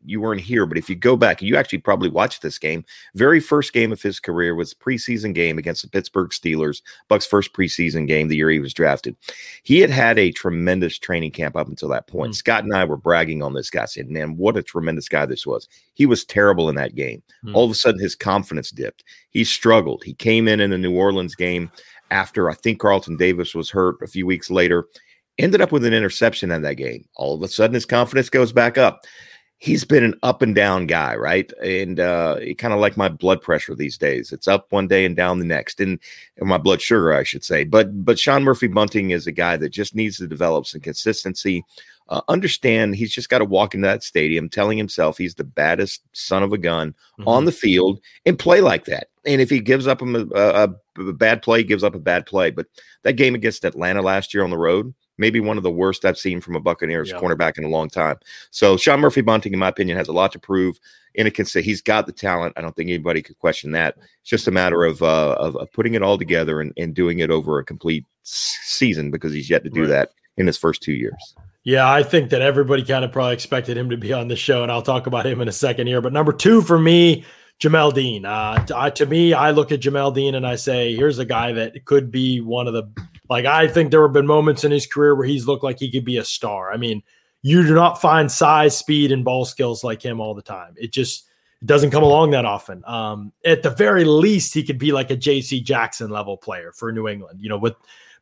you 0.04 0.20
weren't 0.20 0.40
here, 0.40 0.66
but 0.66 0.78
if 0.78 0.88
you 0.88 0.94
go 0.94 1.16
back, 1.16 1.40
you 1.40 1.56
actually 1.56 1.78
probably 1.78 2.08
watched 2.08 2.42
this 2.42 2.58
game. 2.58 2.84
Very 3.14 3.40
first 3.40 3.72
game 3.72 3.92
of 3.92 4.02
his 4.02 4.20
career 4.20 4.54
was 4.54 4.74
preseason 4.74 5.34
game 5.34 5.58
against 5.58 5.82
the 5.82 5.88
Pittsburgh 5.88 6.30
Steelers, 6.30 6.82
Buck's 7.08 7.26
first 7.26 7.52
preseason 7.52 8.06
game 8.06 8.28
the 8.28 8.36
year 8.36 8.50
he 8.50 8.60
was 8.60 8.74
drafted. 8.74 9.16
He 9.62 9.80
had 9.80 9.90
had 9.90 10.18
a 10.18 10.30
tremendous 10.32 10.98
training 10.98 11.32
camp 11.32 11.56
up 11.56 11.68
until 11.68 11.88
that 11.88 12.06
point. 12.06 12.32
Mm-hmm. 12.32 12.36
Scott 12.36 12.64
and 12.64 12.74
I 12.74 12.84
were 12.84 12.96
bragging 12.96 13.42
on 13.42 13.54
this 13.54 13.70
guy, 13.70 13.86
saying, 13.86 14.12
"Man, 14.12 14.36
what 14.36 14.56
a 14.56 14.62
tremendous 14.62 15.08
guy 15.08 15.26
this 15.26 15.46
was." 15.46 15.68
He 15.94 16.06
was 16.06 16.24
terrible 16.24 16.68
in 16.68 16.74
that 16.76 16.94
game. 16.94 17.22
Mm-hmm. 17.44 17.56
All 17.56 17.64
of 17.64 17.70
a 17.70 17.74
sudden, 17.74 18.00
his 18.00 18.14
confidence 18.14 18.70
dipped. 18.70 19.04
He 19.30 19.44
struggled. 19.44 20.04
He 20.04 20.14
came 20.14 20.48
in 20.48 20.60
in 20.60 20.70
the 20.70 20.78
New 20.78 20.94
Orleans 20.94 21.34
game 21.34 21.70
after 22.10 22.50
I 22.50 22.54
think 22.54 22.78
Carlton 22.78 23.16
Davis 23.16 23.54
was 23.54 23.70
hurt 23.70 23.96
a 24.02 24.06
few 24.06 24.26
weeks 24.26 24.50
later. 24.50 24.86
Ended 25.36 25.60
up 25.60 25.72
with 25.72 25.84
an 25.84 25.92
interception 25.92 26.52
in 26.52 26.62
that 26.62 26.74
game. 26.74 27.08
All 27.16 27.34
of 27.34 27.42
a 27.42 27.48
sudden, 27.48 27.74
his 27.74 27.86
confidence 27.86 28.30
goes 28.30 28.52
back 28.52 28.78
up 28.78 29.02
he's 29.58 29.84
been 29.84 30.04
an 30.04 30.18
up 30.22 30.42
and 30.42 30.54
down 30.54 30.86
guy, 30.86 31.14
right? 31.14 31.50
And 31.62 31.98
uh, 32.00 32.38
kind 32.58 32.74
of 32.74 32.80
like 32.80 32.96
my 32.96 33.08
blood 33.08 33.40
pressure 33.40 33.74
these 33.74 33.96
days. 33.96 34.32
It's 34.32 34.48
up 34.48 34.66
one 34.70 34.88
day 34.88 35.04
and 35.04 35.16
down 35.16 35.38
the 35.38 35.44
next, 35.44 35.80
and, 35.80 35.98
my 36.40 36.58
blood 36.58 36.82
sugar, 36.82 37.14
I 37.14 37.22
should 37.22 37.44
say. 37.44 37.64
But 37.64 38.04
but 38.04 38.18
Sean 38.18 38.44
Murphy 38.44 38.66
Bunting 38.66 39.10
is 39.10 39.26
a 39.26 39.32
guy 39.32 39.56
that 39.56 39.70
just 39.70 39.94
needs 39.94 40.18
to 40.18 40.26
develop 40.26 40.66
some 40.66 40.80
consistency. 40.80 41.64
Uh, 42.10 42.20
understand 42.28 42.94
he's 42.94 43.14
just 43.14 43.30
got 43.30 43.38
to 43.38 43.46
walk 43.46 43.74
into 43.74 43.86
that 43.86 44.02
stadium 44.02 44.46
telling 44.50 44.76
himself 44.76 45.16
he's 45.16 45.36
the 45.36 45.44
baddest 45.44 46.02
son 46.12 46.42
of 46.42 46.52
a 46.52 46.58
gun 46.58 46.90
mm-hmm. 46.90 47.26
on 47.26 47.46
the 47.46 47.52
field 47.52 47.98
and 48.26 48.38
play 48.38 48.60
like 48.60 48.84
that. 48.84 49.08
And 49.24 49.40
if 49.40 49.48
he 49.48 49.60
gives 49.60 49.86
up 49.86 50.02
a, 50.02 50.26
a, 50.34 50.68
a 50.98 51.12
bad 51.14 51.40
play, 51.40 51.62
gives 51.62 51.82
up 51.82 51.94
a 51.94 51.98
bad 51.98 52.26
play. 52.26 52.50
But 52.50 52.66
that 53.04 53.14
game 53.14 53.34
against 53.34 53.64
Atlanta 53.64 54.02
last 54.02 54.34
year 54.34 54.44
on 54.44 54.50
the 54.50 54.58
road, 54.58 54.92
maybe 55.18 55.40
one 55.40 55.56
of 55.56 55.62
the 55.62 55.70
worst 55.70 56.04
I've 56.04 56.18
seen 56.18 56.40
from 56.40 56.56
a 56.56 56.60
Buccaneers 56.60 57.10
yeah. 57.10 57.18
cornerback 57.18 57.58
in 57.58 57.64
a 57.64 57.68
long 57.68 57.88
time. 57.88 58.16
So 58.50 58.76
Sean 58.76 59.00
Murphy 59.00 59.20
Bunting, 59.20 59.52
in 59.52 59.58
my 59.58 59.68
opinion, 59.68 59.96
has 59.96 60.08
a 60.08 60.12
lot 60.12 60.32
to 60.32 60.38
prove. 60.38 60.78
In 61.14 61.28
a 61.28 61.30
consent, 61.30 61.64
he's 61.64 61.80
got 61.80 62.06
the 62.06 62.12
talent. 62.12 62.54
I 62.56 62.60
don't 62.60 62.74
think 62.74 62.88
anybody 62.88 63.22
could 63.22 63.38
question 63.38 63.70
that. 63.72 63.96
It's 64.20 64.30
just 64.30 64.48
a 64.48 64.50
matter 64.50 64.84
of 64.84 65.00
uh, 65.00 65.36
of, 65.38 65.54
of, 65.56 65.72
putting 65.72 65.94
it 65.94 66.02
all 66.02 66.18
together 66.18 66.60
and, 66.60 66.72
and 66.76 66.92
doing 66.92 67.20
it 67.20 67.30
over 67.30 67.60
a 67.60 67.64
complete 67.64 68.04
season 68.24 69.12
because 69.12 69.32
he's 69.32 69.48
yet 69.48 69.62
to 69.62 69.70
do 69.70 69.82
right. 69.82 69.88
that 69.88 70.10
in 70.36 70.48
his 70.48 70.58
first 70.58 70.82
two 70.82 70.92
years. 70.92 71.36
Yeah, 71.62 71.88
I 71.88 72.02
think 72.02 72.30
that 72.30 72.42
everybody 72.42 72.82
kind 72.82 73.04
of 73.04 73.12
probably 73.12 73.34
expected 73.34 73.76
him 73.76 73.90
to 73.90 73.96
be 73.96 74.12
on 74.12 74.26
the 74.26 74.34
show, 74.34 74.64
and 74.64 74.72
I'll 74.72 74.82
talk 74.82 75.06
about 75.06 75.24
him 75.24 75.40
in 75.40 75.46
a 75.46 75.52
second 75.52 75.86
here. 75.86 76.00
But 76.00 76.12
number 76.12 76.32
two 76.32 76.62
for 76.62 76.78
me, 76.78 77.24
Jamel 77.60 77.94
Dean. 77.94 78.24
Uh, 78.24 78.64
to, 78.66 78.90
to 78.90 79.06
me, 79.06 79.32
I 79.32 79.50
look 79.52 79.72
at 79.72 79.80
Jamel 79.80 80.14
Dean 80.14 80.34
and 80.34 80.46
I 80.46 80.56
say, 80.56 80.94
here's 80.94 81.18
a 81.18 81.24
guy 81.24 81.52
that 81.52 81.84
could 81.84 82.10
be 82.10 82.40
one 82.40 82.66
of 82.66 82.74
the 82.74 82.84
like 83.28 83.46
I 83.46 83.68
think 83.68 83.90
there 83.90 84.02
have 84.02 84.12
been 84.12 84.26
moments 84.26 84.64
in 84.64 84.72
his 84.72 84.86
career 84.86 85.14
where 85.14 85.26
he's 85.26 85.46
looked 85.46 85.64
like 85.64 85.78
he 85.78 85.90
could 85.90 86.04
be 86.04 86.18
a 86.18 86.24
star. 86.24 86.72
I 86.72 86.76
mean, 86.76 87.02
you 87.42 87.66
do 87.66 87.74
not 87.74 88.00
find 88.00 88.30
size, 88.30 88.76
speed, 88.76 89.12
and 89.12 89.24
ball 89.24 89.44
skills 89.44 89.84
like 89.84 90.02
him 90.02 90.20
all 90.20 90.34
the 90.34 90.42
time. 90.42 90.74
It 90.76 90.92
just 90.92 91.28
doesn't 91.64 91.90
come 91.90 92.02
along 92.02 92.30
that 92.32 92.44
often. 92.44 92.82
Um, 92.86 93.32
at 93.44 93.62
the 93.62 93.70
very 93.70 94.04
least, 94.04 94.54
he 94.54 94.62
could 94.62 94.78
be 94.78 94.92
like 94.92 95.10
a 95.10 95.16
J.C. 95.16 95.60
Jackson 95.60 96.10
level 96.10 96.36
player 96.36 96.72
for 96.72 96.92
New 96.92 97.08
England. 97.08 97.40
You 97.42 97.48
know, 97.48 97.58
with 97.58 97.74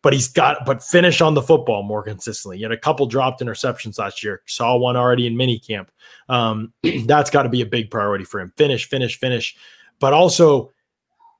but 0.02 0.12
he's 0.12 0.28
got 0.28 0.66
but 0.66 0.82
finish 0.82 1.20
on 1.20 1.34
the 1.34 1.42
football 1.42 1.82
more 1.82 2.02
consistently. 2.02 2.56
He 2.58 2.62
had 2.64 2.72
a 2.72 2.76
couple 2.76 3.06
dropped 3.06 3.40
interceptions 3.40 3.98
last 3.98 4.22
year. 4.22 4.42
Saw 4.46 4.76
one 4.76 4.96
already 4.96 5.26
in 5.26 5.36
mini 5.36 5.58
camp. 5.58 5.90
Um, 6.28 6.72
that's 7.06 7.30
got 7.30 7.44
to 7.44 7.48
be 7.48 7.62
a 7.62 7.66
big 7.66 7.90
priority 7.90 8.24
for 8.24 8.40
him. 8.40 8.52
Finish, 8.56 8.88
finish, 8.88 9.18
finish. 9.18 9.56
But 10.00 10.12
also, 10.12 10.72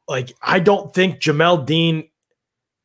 like 0.09 0.33
I 0.41 0.61
don't 0.61 0.95
think 0.95 1.21
Jamel 1.21 1.67
Dean 1.67 2.09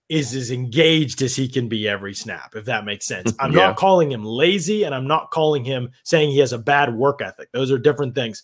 is 0.10 0.34
as 0.34 0.52
engaged 0.52 1.22
as 1.22 1.36
he 1.36 1.48
can 1.48 1.68
be 1.68 1.88
every 1.88 2.14
snap, 2.14 2.56
if 2.56 2.66
that 2.66 2.86
makes 2.86 3.06
sense. 3.06 3.34
I'm 3.40 3.52
yeah. 3.52 3.68
not 3.68 3.78
calling 3.78 4.12
him 4.12 4.24
lazy 4.24 4.84
and 4.84 4.96
I'm 4.96 5.08
not 5.08 5.32
calling 5.32 5.66
him 5.66 5.92
saying 6.04 6.32
he 6.32 6.40
has 6.40 6.54
a 6.54 6.58
bad 6.58 6.96
work 6.96 7.22
ethic. 7.22 7.50
Those 7.52 7.72
are 7.72 7.78
different 7.78 8.16
things. 8.16 8.44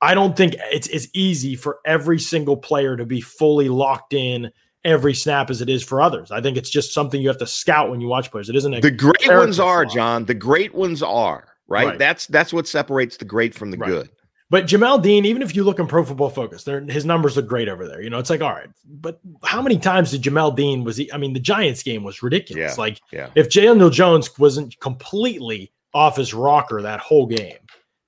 I 0.00 0.14
don't 0.14 0.36
think 0.36 0.56
it's 0.58 0.88
as 0.88 1.08
easy 1.14 1.56
for 1.56 1.78
every 1.86 2.18
single 2.18 2.56
player 2.56 2.96
to 2.96 3.06
be 3.06 3.20
fully 3.20 3.68
locked 3.68 4.12
in 4.12 4.50
every 4.84 5.14
snap 5.14 5.48
as 5.48 5.62
it 5.62 5.70
is 5.70 5.82
for 5.82 6.02
others. 6.02 6.30
I 6.30 6.40
think 6.42 6.56
it's 6.56 6.68
just 6.68 6.92
something 6.92 7.20
you 7.20 7.28
have 7.28 7.38
to 7.38 7.46
scout 7.46 7.90
when 7.90 8.00
you 8.00 8.08
watch 8.08 8.30
players. 8.30 8.50
It 8.50 8.56
isn't 8.56 8.82
the 8.82 8.90
great 8.90 9.26
ones 9.26 9.58
are, 9.58 9.84
flaw. 9.84 9.94
John. 9.94 10.24
The 10.26 10.34
great 10.34 10.74
ones 10.74 11.02
are 11.02 11.54
right? 11.68 11.86
right. 11.86 11.98
That's 11.98 12.26
that's 12.26 12.52
what 12.52 12.66
separates 12.66 13.16
the 13.16 13.24
great 13.24 13.54
from 13.54 13.70
the 13.70 13.76
right. 13.76 13.88
good. 13.88 14.10
But 14.54 14.66
Jamel 14.66 15.02
Dean, 15.02 15.24
even 15.24 15.42
if 15.42 15.56
you 15.56 15.64
look 15.64 15.80
in 15.80 15.88
Pro 15.88 16.04
Football 16.04 16.30
Focus, 16.30 16.64
his 16.64 17.04
numbers 17.04 17.36
look 17.36 17.48
great 17.48 17.68
over 17.68 17.88
there. 17.88 18.00
You 18.00 18.08
know, 18.08 18.20
it's 18.20 18.30
like, 18.30 18.40
all 18.40 18.52
right, 18.52 18.68
but 18.86 19.18
how 19.42 19.60
many 19.60 19.76
times 19.76 20.12
did 20.12 20.22
Jamel 20.22 20.54
Dean 20.54 20.84
was 20.84 20.96
he? 20.96 21.12
I 21.12 21.16
mean, 21.16 21.32
the 21.32 21.40
Giants 21.40 21.82
game 21.82 22.04
was 22.04 22.22
ridiculous. 22.22 22.76
Yeah, 22.76 22.80
like, 22.80 23.00
yeah. 23.10 23.30
if 23.34 23.50
Daniel 23.50 23.90
Jones 23.90 24.38
wasn't 24.38 24.78
completely 24.78 25.72
off 25.92 26.16
his 26.16 26.32
rocker 26.32 26.80
that 26.82 27.00
whole 27.00 27.26
game, 27.26 27.58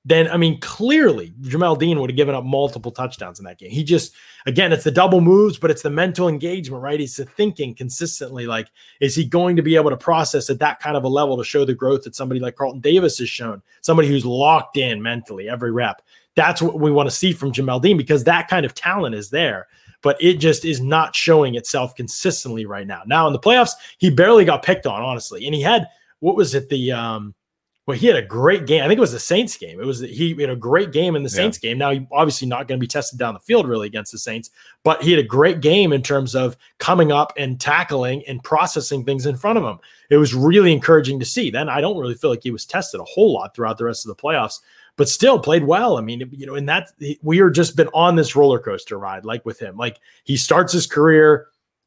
then 0.07 0.29
I 0.29 0.37
mean, 0.37 0.61
clearly 0.61 1.35
Jamel 1.43 1.77
Dean 1.77 1.99
would 1.99 2.11
have 2.11 2.17
given 2.17 2.37
up 2.37 2.45
multiple 2.45 2.93
touchdowns 2.93 3.41
in 3.41 3.45
that 3.45 3.59
game. 3.59 3.71
He 3.71 3.83
just, 3.83 4.15
again, 4.47 4.73
it's 4.73 4.85
the 4.85 4.93
double 4.93 5.21
moves, 5.21 5.59
but 5.59 5.69
it's 5.69 5.83
the 5.83 5.91
mental 5.91 6.29
engagement, 6.29 6.81
right? 6.81 7.01
He's 7.01 7.17
the 7.17 7.25
thinking 7.25 7.75
consistently. 7.75 8.47
Like, 8.47 8.69
is 9.01 9.17
he 9.17 9.25
going 9.25 9.57
to 9.57 9.63
be 9.63 9.75
able 9.75 9.91
to 9.91 9.97
process 9.97 10.49
at 10.49 10.61
that 10.61 10.79
kind 10.79 10.97
of 10.97 11.03
a 11.03 11.09
level 11.09 11.37
to 11.37 11.43
show 11.43 11.65
the 11.65 11.75
growth 11.75 12.05
that 12.05 12.15
somebody 12.15 12.39
like 12.39 12.55
Carlton 12.55 12.81
Davis 12.81 13.19
has 13.19 13.29
shown? 13.29 13.61
Somebody 13.81 14.07
who's 14.07 14.25
locked 14.25 14.77
in 14.77 15.03
mentally 15.03 15.49
every 15.49 15.73
rep. 15.73 16.01
That's 16.37 16.63
what 16.63 16.79
we 16.79 16.93
want 16.93 17.11
to 17.11 17.17
see 17.17 17.33
from 17.33 17.51
Jamel 17.51 17.83
Dean 17.83 17.97
because 17.97 18.23
that 18.25 18.47
kind 18.47 18.65
of 18.65 18.75
talent 18.75 19.17
is 19.17 19.29
there, 19.29 19.67
but 20.03 20.17
it 20.23 20.35
just 20.35 20.65
is 20.65 20.81
not 20.81 21.17
showing 21.17 21.57
itself 21.57 21.97
consistently 21.97 22.65
right 22.65 22.87
now. 22.87 23.03
Now 23.07 23.27
in 23.27 23.33
the 23.33 23.41
playoffs, 23.41 23.73
he 23.99 24.11
barely 24.11 24.45
got 24.45 24.63
picked 24.63 24.87
on, 24.87 25.03
honestly, 25.03 25.47
and 25.47 25.55
he 25.55 25.63
had 25.63 25.89
what 26.21 26.37
was 26.37 26.55
it 26.55 26.69
the 26.69 26.93
um 26.93 27.35
well, 27.87 27.97
he 27.97 28.09
had 28.09 28.17
a 28.17 28.23
great 28.23 28.67
game. 28.67 28.83
I 28.83 28.89
think 28.89 28.99
it 28.99 29.01
was 29.01 29.13
the 29.13 29.21
Saints 29.21 29.57
game. 29.57 29.81
It 29.81 29.87
was 29.87 30.01
he 30.01 30.35
had 30.41 30.51
a 30.51 30.57
great 30.57 30.91
game 30.91 31.15
in 31.15 31.23
the 31.23 31.29
Saints 31.29 31.59
yeah. 31.63 31.71
game. 31.71 31.79
Now, 31.79 31.93
he 31.93 32.05
obviously 32.11 32.49
not 32.49 32.67
going 32.67 32.81
to 32.81 32.85
be 32.85 32.89
tested 32.89 33.17
down 33.17 33.35
the 33.35 33.41
field 33.41 33.69
really 33.69 33.87
against 33.87 34.11
the 34.11 34.19
Saints, 34.19 34.51
but 34.83 35.03
he 35.03 35.13
had 35.13 35.21
a 35.21 35.27
great 35.27 35.61
game 35.61 35.93
in 35.93 36.03
terms 36.03 36.35
of 36.35 36.57
coming 36.79 37.13
up 37.13 37.33
and 37.37 37.61
tackling 37.61 38.25
and 38.27 38.43
processing 38.43 39.05
things 39.05 39.25
in 39.25 39.37
front 39.37 39.57
of 39.57 39.65
him. 39.65 39.79
It 40.11 40.17
was 40.17 40.35
really 40.35 40.73
encouraging 40.73 41.21
to 41.21 41.25
see. 41.25 41.49
Then 41.49 41.69
I 41.69 41.81
don't 41.81 41.97
really 41.97 42.17
feel 42.17 42.31
like 42.31 42.43
he 42.43 42.51
was 42.51 42.67
tested 42.67 43.01
a 43.01 43.05
whole 43.05 43.33
lot 43.33 43.55
throughout 43.55 43.79
the 43.79 43.85
rest 43.85 44.05
of 44.05 44.09
the 44.17 44.21
playoffs, 44.21 44.59
but 44.97 45.09
still 45.09 45.39
played 45.39 45.63
well. 45.63 45.97
I 45.97 46.01
mean, 46.01 46.29
you 46.33 46.47
know, 46.47 46.57
in 46.57 46.67
that 46.67 46.91
we 47.23 47.39
are 47.39 47.51
just 47.51 47.77
been 47.77 47.89
on 47.95 48.17
this 48.17 48.35
roller 48.35 48.59
coaster 48.59 48.99
ride, 48.99 49.25
like 49.25 49.47
with 49.47 49.61
him. 49.61 49.77
Like 49.77 50.01
he 50.25 50.37
starts 50.37 50.73
his 50.73 50.89
career 50.89 51.47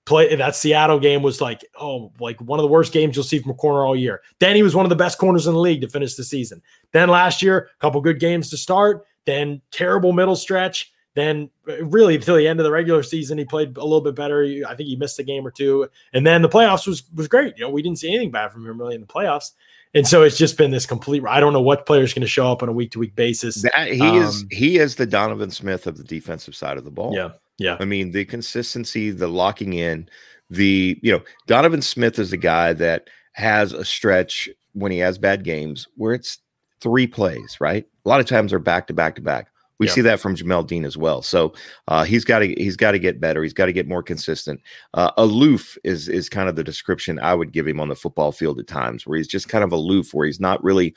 play 0.10 0.36
that 0.36 0.56
Seattle 0.56 1.00
game 1.00 1.22
was 1.22 1.39
like, 1.39 1.63
oh, 1.80 2.12
like 2.19 2.41
one 2.41 2.60
of 2.60 2.63
the 2.63 2.67
worst 2.67 2.91
games 2.91 3.15
you'll 3.15 3.24
see 3.24 3.39
from 3.39 3.52
a 3.52 3.56
corner 3.56 3.86
all 3.86 3.95
year. 3.95 4.22
Then 4.39 4.56
he 4.56 4.63
was 4.63 4.76
one 4.76 4.86
of 4.86 4.89
the 4.89 4.95
best 4.95 5.19
corners 5.19 5.48
in 5.48 5.54
the 5.54 5.60
league 5.60 5.82
to 5.82 5.88
finish 5.88 6.15
the 6.15 6.24
season. 6.24 6.62
Then 6.91 7.10
last 7.10 7.41
year, 7.41 7.69
a 7.74 7.80
couple 7.80 8.02
good 8.02 8.19
games 8.19 8.50
to 8.50 8.58
start, 8.58 9.06
then 9.26 9.62
terrible 9.72 10.12
middle 10.12 10.36
stretch. 10.36 10.91
Then 11.15 11.50
uh, 11.67 11.86
really 11.86 12.15
until 12.15 12.36
the 12.36 12.48
end 12.48 12.60
of 12.60 12.63
the 12.63 12.72
regular 12.72 13.04
season, 13.04 13.38
he 13.38 13.45
played 13.45 13.78
a 13.78 13.84
little 13.84 14.02
bit 14.02 14.15
better. 14.15 14.43
I 14.67 14.76
think 14.76 14.89
he 14.89 14.95
missed 14.95 15.19
a 15.19 15.24
game 15.24 15.45
or 15.45 15.52
two. 15.52 15.88
And 16.13 16.26
then 16.26 16.41
the 16.41 16.50
playoffs 16.50 16.88
was 16.88 17.04
was 17.15 17.28
great. 17.28 17.58
You 17.58 17.65
know, 17.65 17.69
we 17.69 17.82
didn't 17.82 18.00
see 18.00 18.10
anything 18.10 18.32
bad 18.32 18.52
from 18.52 18.65
him 18.65 18.80
really 18.80 18.95
in 18.95 19.02
the 19.02 19.08
playoffs. 19.08 19.52
And 19.95 20.08
so 20.08 20.22
it's 20.22 20.38
just 20.38 20.58
been 20.58 20.69
this 20.72 20.86
complete. 20.86 21.24
I 21.28 21.39
don't 21.39 21.54
know 21.54 21.62
what 21.62 21.88
player 21.88 22.04
is 22.04 22.13
going 22.13 22.22
to 22.22 22.28
show 22.28 22.52
up 22.52 22.62
on 22.62 22.69
a 22.69 22.72
week 22.72 22.91
to 22.91 23.00
week 23.00 23.15
basis. 23.15 23.63
That, 23.63 23.88
he 23.88 24.02
um, 24.02 24.17
is 24.17 24.45
he 24.52 24.78
is 24.78 24.95
the 24.95 25.08
Donovan 25.08 25.50
Smith 25.50 25.88
of 25.88 25.98
the 25.98 26.04
defensive 26.04 26.56
side 26.56 26.78
of 26.78 26.84
the 26.84 26.91
ball. 26.91 27.13
Yeah, 27.15 27.32
yeah. 27.60 27.78
I 27.80 27.86
mean, 27.86 28.12
the 28.12 28.26
consistency, 28.26 29.12
the 29.12 29.28
locking 29.28 29.74
in, 29.74 30.10
the, 30.50 31.00
you 31.04 31.12
know, 31.12 31.22
Donovan 31.45 31.82
Smith 31.82 32.17
is 32.17 32.34
a 32.34 32.38
guy 32.38 32.74
that 32.74 33.10
has 33.34 33.74
a 33.74 33.86
stretch 33.86 34.50
when 34.74 34.91
he 34.91 34.98
has 35.00 35.17
bad 35.17 35.43
games 35.43 35.88
where 35.95 36.13
it's 36.13 36.39
three 36.82 37.06
plays, 37.06 37.58
right? 37.60 37.86
A 38.06 38.10
lot 38.10 38.19
of 38.19 38.26
times 38.26 38.52
they're 38.52 38.60
back 38.60 38.88
to 38.88 38.93
back 38.93 39.15
to 39.15 39.22
back. 39.22 39.50
We 39.80 39.88
see 39.88 40.02
that 40.02 40.19
from 40.19 40.36
Jamel 40.36 40.67
Dean 40.67 40.84
as 40.84 40.98
well. 40.98 41.22
So 41.22 41.54
uh, 41.88 42.04
he's 42.04 42.26
got 42.26 42.39
to 42.39 42.48
he's 42.56 42.76
got 42.76 42.91
to 42.91 43.00
get 43.00 43.22
better. 43.22 43.41
He's 43.41 43.54
got 43.54 43.67
to 43.67 43.74
get 43.74 43.88
more 43.88 44.04
consistent. 44.04 44.60
Uh, 44.93 45.12
aloof 45.15 45.78
is 45.86 46.10
is 46.10 46.28
kind 46.28 46.50
of 46.50 46.58
the 46.58 46.65
description 46.65 47.17
I 47.17 47.34
would 47.34 47.54
give 47.54 47.65
him 47.65 47.80
on 47.80 47.88
the 47.88 47.95
football 47.95 48.34
field 48.34 48.60
at 48.60 48.67
times, 48.67 49.08
where 49.08 49.17
he's 49.17 49.28
just 49.28 49.48
kind 49.48 49.63
of 49.63 49.72
aloof, 49.72 50.13
where 50.13 50.26
he's 50.26 50.41
not 50.41 50.62
really 50.62 50.93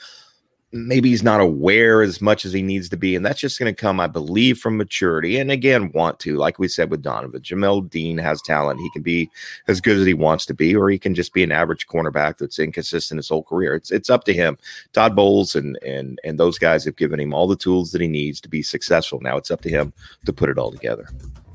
maybe 0.73 1.11
he's 1.11 1.23
not 1.23 1.41
aware 1.41 2.03
as 2.03 2.21
much 2.21 2.45
as 2.45 2.53
he 2.53 2.63
needs 2.63 2.89
to 2.89 2.97
be. 2.97 3.15
And 3.15 3.25
that's 3.25 3.41
just 3.41 3.59
going 3.59 3.73
to 3.73 3.79
come, 3.79 4.01
I 4.01 4.07
believe, 4.07 4.59
from 4.59 4.79
maturity. 4.79 5.39
And 5.39 5.51
again, 5.51 5.93
want 5.93 6.19
to, 6.21 6.37
like 6.37 6.59
we 6.59 6.67
said 6.67 6.91
with 6.91 7.03
Donovan, 7.03 7.43
Jamel 7.43 7.89
Dean 7.89 8.17
has 8.19 8.41
talent. 8.41 8.81
He 8.81 8.91
can 8.91 9.03
be 9.03 9.31
as 9.69 9.81
good 9.81 9.99
as 9.99 10.07
he 10.07 10.15
wants 10.15 10.47
to 10.47 10.55
be, 10.55 10.75
or 10.75 10.89
he 10.89 10.99
can 10.99 11.15
just 11.15 11.35
be 11.35 11.43
an 11.43 11.53
average 11.53 11.87
cornerback 11.87 12.39
that's 12.39 12.59
inconsistent 12.59 13.19
his 13.19 13.29
whole 13.29 13.43
career. 13.43 13.75
It's 13.75 13.91
it's 13.91 14.11
up 14.11 14.25
to 14.25 14.33
him. 14.33 14.57
Todd 14.93 15.15
Bowles 15.15 15.55
and 15.55 15.79
and 15.85 16.19
and 16.25 16.41
those 16.41 16.59
guys 16.59 16.85
have 16.85 16.97
given 16.97 17.21
him 17.21 17.35
all 17.35 17.47
the 17.47 17.57
tools 17.57 17.93
that 17.93 18.01
he 18.01 18.09
needs 18.09 18.41
to 18.41 18.49
be 18.49 18.63
successful. 18.63 19.21
Now 19.21 19.37
it's 19.37 19.51
up 19.51 19.61
to 19.63 19.71
him 19.71 19.93
to 20.25 20.33
put 20.33 20.49
it 20.49 20.59
all 20.59 20.73
together. 20.73 21.09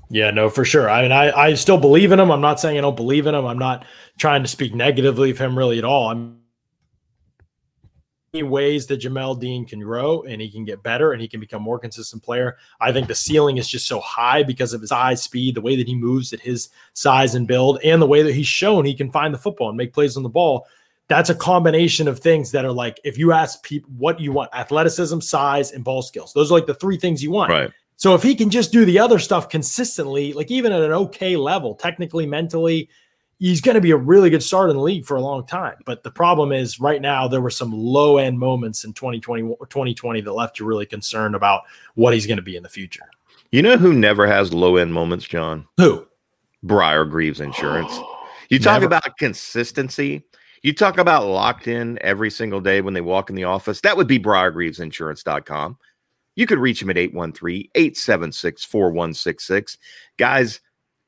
Yeah, 0.10 0.32
no, 0.32 0.50
for 0.50 0.64
sure. 0.64 0.90
I 0.90 1.02
mean, 1.02 1.12
I, 1.12 1.32
I 1.38 1.54
still 1.56 1.78
believe 1.78 2.14
in 2.14 2.20
him. 2.20 2.32
I'm 2.32 2.40
not 2.40 2.62
saying 2.62 2.78
I 2.78 2.82
don't 2.82 2.96
believe 2.96 3.28
in 3.28 3.36
him. 3.36 3.46
I'm 3.46 3.60
not 3.60 3.86
trying 4.18 4.42
to 4.42 4.48
speak 4.48 4.74
negatively 4.74 5.32
of 5.32 5.38
him 5.38 5.58
really 5.58 5.80
at 5.80 5.84
all. 5.84 6.10
I'm 6.10 6.40
ways 8.44 8.88
that 8.88 9.02
Jamel 9.02 9.40
Dean 9.40 9.66
can 9.66 9.80
grow 9.80 10.24
and 10.24 10.42
he 10.42 10.50
can 10.50 10.66
get 10.66 10.84
better 10.84 11.14
and 11.14 11.22
he 11.22 11.28
can 11.28 11.40
become 11.40 11.62
more 11.62 11.80
consistent 11.80 12.24
player. 12.24 12.58
I 12.80 12.92
think 12.92 13.08
the 13.08 13.16
ceiling 13.16 13.58
is 13.58 13.68
just 13.68 13.88
so 13.88 14.00
high 14.00 14.44
because 14.44 14.74
of 14.74 14.82
his 14.82 14.90
size, 14.90 15.22
speed, 15.24 15.56
the 15.56 15.62
way 15.62 15.76
that 15.76 15.88
he 15.88 15.96
moves 15.96 16.34
at 16.34 16.40
his 16.40 16.70
size 16.94 17.36
and 17.36 17.48
build, 17.48 17.80
and 17.84 18.02
the 18.02 18.08
way 18.08 18.24
that 18.24 18.34
he's 18.34 18.48
shown 18.48 18.86
he 18.86 18.94
can 18.94 19.12
find 19.12 19.34
the 19.34 19.38
football 19.38 19.70
and 19.70 19.78
make 19.78 19.94
plays 19.94 20.18
on 20.18 20.24
the 20.24 20.30
ball. 20.30 20.68
that's 21.08 21.30
a 21.30 21.36
combination 21.36 22.08
of 22.08 22.20
things 22.20 22.52
that 22.52 22.66
are 22.66 22.72
like 22.72 23.00
if 23.04 23.18
you 23.18 23.32
ask 23.32 23.64
people 23.64 23.90
what 23.98 24.20
you 24.20 24.32
want 24.32 24.50
athleticism 24.54 25.20
size 25.20 25.72
and 25.72 25.84
ball 25.84 26.02
skills 26.02 26.34
those 26.34 26.52
are 26.52 26.56
like 26.56 26.66
the 26.66 26.74
three 26.76 26.98
things 26.98 27.24
you 27.24 27.32
want 27.32 27.50
right 27.50 27.72
so 27.96 28.14
if 28.14 28.22
he 28.22 28.36
can 28.36 28.50
just 28.50 28.72
do 28.72 28.86
the 28.86 29.00
other 29.00 29.20
stuff 29.20 29.50
consistently 29.50 30.34
like 30.34 30.52
even 30.52 30.72
at 30.72 30.82
an 30.82 30.92
okay 30.92 31.36
level 31.36 31.76
technically 31.76 32.26
mentally 32.26 32.90
he's 33.40 33.62
going 33.62 33.76
to 33.76 33.82
be 33.82 33.92
a 33.92 33.98
really 33.98 34.30
good 34.30 34.44
start 34.44 34.70
in 34.70 34.76
the 34.76 34.82
league 34.82 35.06
for 35.06 35.16
a 35.16 35.22
long 35.22 35.46
time 35.46 35.76
but 35.86 36.04
the 36.04 36.12
problem 36.12 36.52
is 36.52 36.80
right 36.80 37.02
now 37.02 37.28
there 37.28 37.42
were 37.42 37.50
some 37.50 37.72
low 37.72 38.18
end 38.18 38.38
moments 38.40 38.84
in 38.84 38.94
2020 38.94 39.56
2020 39.70 40.22
that 40.22 40.32
left 40.32 40.60
you 40.60 40.66
really 40.66 40.86
concerned 40.86 41.36
about 41.36 41.64
what 41.96 42.14
he's 42.14 42.26
going 42.26 42.38
to 42.38 42.44
be 42.44 42.56
in 42.56 42.64
the 42.64 42.70
future 42.70 43.06
you 43.52 43.62
know 43.62 43.78
who 43.78 43.94
never 43.94 44.28
has 44.28 44.54
low 44.54 44.78
end 44.78 44.94
moments 44.94 45.26
john 45.26 45.68
who 45.78 46.06
briar 46.64 47.06
greaves 47.06 47.40
insurance 47.40 48.00
you 48.50 48.60
talk 48.60 48.82
never. 48.82 48.86
about 48.86 49.18
consistency 49.18 50.24
you 50.64 50.74
talk 50.74 50.98
about 50.98 51.28
locked 51.28 51.68
in 51.68 51.98
every 52.02 52.32
single 52.32 52.60
day 52.60 52.82
when 52.82 52.94
they 52.94 53.02
walk 53.02 53.30
in 53.30 53.36
the 53.36 53.44
office. 53.44 53.82
That 53.82 53.96
would 53.96 54.08
be 54.08 54.20
briargreavesinsurance.com. 54.20 55.78
You 56.36 56.46
could 56.46 56.60
reach 56.60 56.82
him 56.82 56.90
at 56.90 56.98
813 56.98 57.70
876 57.74 58.66
4166. 58.66 59.78
Guys, 60.18 60.60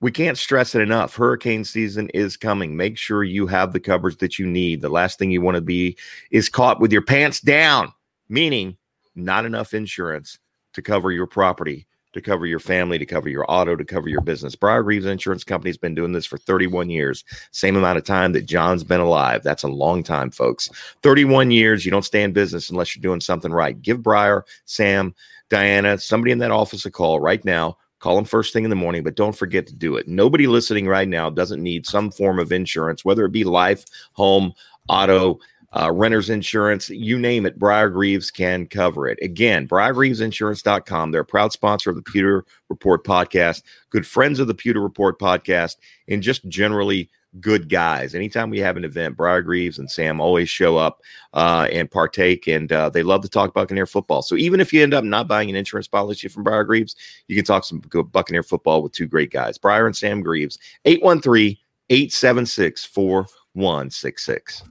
we 0.01 0.11
can't 0.11 0.37
stress 0.37 0.75
it 0.75 0.81
enough. 0.81 1.15
Hurricane 1.15 1.63
season 1.63 2.09
is 2.13 2.37
coming. 2.37 2.75
Make 2.75 2.97
sure 2.97 3.23
you 3.23 3.47
have 3.47 3.73
the 3.73 3.79
coverage 3.79 4.17
that 4.17 4.39
you 4.39 4.47
need. 4.47 4.81
The 4.81 4.89
last 4.89 5.19
thing 5.19 5.31
you 5.31 5.41
want 5.41 5.55
to 5.55 5.61
be 5.61 5.97
is 6.31 6.49
caught 6.49 6.79
with 6.79 6.91
your 6.91 7.01
pants 7.01 7.41
down, 7.41 7.93
meaning 8.29 8.77
not 9.15 9.45
enough 9.45 9.73
insurance 9.73 10.39
to 10.73 10.81
cover 10.81 11.11
your 11.11 11.27
property 11.27 11.87
to 12.13 12.21
cover 12.21 12.45
your 12.45 12.59
family, 12.59 12.97
to 12.97 13.05
cover 13.05 13.29
your 13.29 13.49
auto, 13.49 13.75
to 13.75 13.85
cover 13.85 14.09
your 14.09 14.21
business. 14.21 14.55
Briar 14.55 14.83
Greaves 14.83 15.05
Insurance 15.05 15.43
Company 15.43 15.69
has 15.69 15.77
been 15.77 15.95
doing 15.95 16.11
this 16.11 16.25
for 16.25 16.37
31 16.37 16.89
years, 16.89 17.23
same 17.51 17.75
amount 17.75 17.97
of 17.97 18.03
time 18.03 18.31
that 18.33 18.45
John's 18.45 18.83
been 18.83 18.99
alive. 18.99 19.43
That's 19.43 19.63
a 19.63 19.67
long 19.67 20.03
time, 20.03 20.31
folks. 20.31 20.69
31 21.03 21.51
years. 21.51 21.85
You 21.85 21.91
don't 21.91 22.05
stay 22.05 22.23
in 22.23 22.33
business 22.33 22.69
unless 22.69 22.95
you're 22.95 23.01
doing 23.01 23.21
something 23.21 23.51
right. 23.51 23.79
Give 23.79 24.01
Briar, 24.01 24.45
Sam, 24.65 25.13
Diana, 25.49 25.97
somebody 25.97 26.31
in 26.31 26.39
that 26.39 26.51
office 26.51 26.85
a 26.85 26.91
call 26.91 27.19
right 27.19 27.43
now. 27.45 27.77
Call 27.99 28.15
them 28.15 28.25
first 28.25 28.53
thing 28.53 28.63
in 28.63 28.69
the 28.69 28.75
morning, 28.75 29.03
but 29.03 29.15
don't 29.15 29.35
forget 29.35 29.67
to 29.67 29.75
do 29.75 29.95
it. 29.97 30.07
Nobody 30.07 30.47
listening 30.47 30.87
right 30.87 31.07
now 31.07 31.29
doesn't 31.29 31.61
need 31.61 31.85
some 31.85 32.11
form 32.11 32.39
of 32.39 32.51
insurance, 32.51 33.03
whether 33.03 33.25
it 33.25 33.31
be 33.31 33.43
life, 33.43 33.85
home, 34.13 34.53
auto 34.87 35.39
uh, 35.73 35.91
renter's 35.91 36.29
insurance, 36.29 36.89
you 36.89 37.17
name 37.19 37.45
it, 37.45 37.59
Briar 37.59 37.89
Greaves 37.89 38.31
can 38.31 38.65
cover 38.65 39.07
it. 39.07 39.19
Again, 39.21 39.67
briargreavesinsurance.com. 39.67 41.11
They're 41.11 41.21
a 41.21 41.25
proud 41.25 41.51
sponsor 41.51 41.91
of 41.91 41.95
the 41.95 42.01
Pewter 42.01 42.45
Report 42.69 43.03
podcast, 43.03 43.63
good 43.89 44.07
friends 44.07 44.39
of 44.39 44.47
the 44.47 44.55
Pewter 44.55 44.81
Report 44.81 45.19
podcast, 45.19 45.75
and 46.07 46.23
just 46.23 46.47
generally 46.47 47.09
good 47.39 47.69
guys. 47.69 48.15
Anytime 48.15 48.49
we 48.49 48.59
have 48.59 48.77
an 48.77 48.83
event, 48.83 49.15
Briar 49.15 49.41
Greaves 49.41 49.77
and 49.77 49.89
Sam 49.89 50.19
always 50.19 50.49
show 50.49 50.77
up 50.77 51.01
uh, 51.33 51.67
and 51.71 51.89
partake, 51.89 52.47
and 52.47 52.71
uh, 52.71 52.89
they 52.89 53.03
love 53.03 53.21
to 53.21 53.29
talk 53.29 53.53
Buccaneer 53.53 53.85
football. 53.85 54.21
So 54.21 54.35
even 54.35 54.59
if 54.59 54.73
you 54.73 54.81
end 54.81 54.93
up 54.93 55.03
not 55.03 55.27
buying 55.27 55.49
an 55.49 55.55
insurance 55.55 55.87
policy 55.87 56.27
from 56.27 56.43
Briar 56.43 56.63
Greaves, 56.63 56.95
you 57.27 57.35
can 57.35 57.45
talk 57.45 57.63
some 57.63 57.81
good 57.81 58.11
Buccaneer 58.11 58.43
football 58.43 58.81
with 58.81 58.93
two 58.93 59.07
great 59.07 59.31
guys, 59.31 59.57
Briar 59.57 59.85
and 59.85 59.95
Sam 59.95 60.21
Greaves, 60.21 60.57
813 60.85 61.57
876 61.89 62.85
4166. 62.85 64.63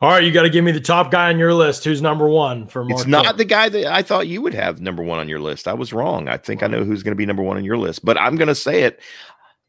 All 0.00 0.10
right, 0.10 0.22
you 0.22 0.32
got 0.32 0.42
to 0.42 0.50
give 0.50 0.64
me 0.64 0.72
the 0.72 0.80
top 0.80 1.10
guy 1.10 1.30
on 1.30 1.38
your 1.38 1.54
list. 1.54 1.84
Who's 1.84 2.02
number 2.02 2.28
one 2.28 2.66
for 2.66 2.84
Mark? 2.84 3.00
It's 3.00 3.08
not 3.08 3.36
the 3.38 3.44
guy 3.44 3.68
that 3.70 3.92
I 3.92 4.02
thought 4.02 4.28
you 4.28 4.42
would 4.42 4.54
have 4.54 4.80
number 4.80 5.02
one 5.02 5.18
on 5.18 5.28
your 5.28 5.40
list. 5.40 5.66
I 5.66 5.72
was 5.72 5.92
wrong. 5.92 6.28
I 6.28 6.36
think 6.36 6.62
I 6.62 6.66
know 6.66 6.84
who's 6.84 7.02
going 7.02 7.12
to 7.12 7.16
be 7.16 7.26
number 7.26 7.42
one 7.42 7.56
on 7.56 7.64
your 7.64 7.78
list, 7.78 8.04
but 8.04 8.18
I'm 8.18 8.36
going 8.36 8.48
to 8.48 8.54
say 8.54 8.82
it. 8.82 9.00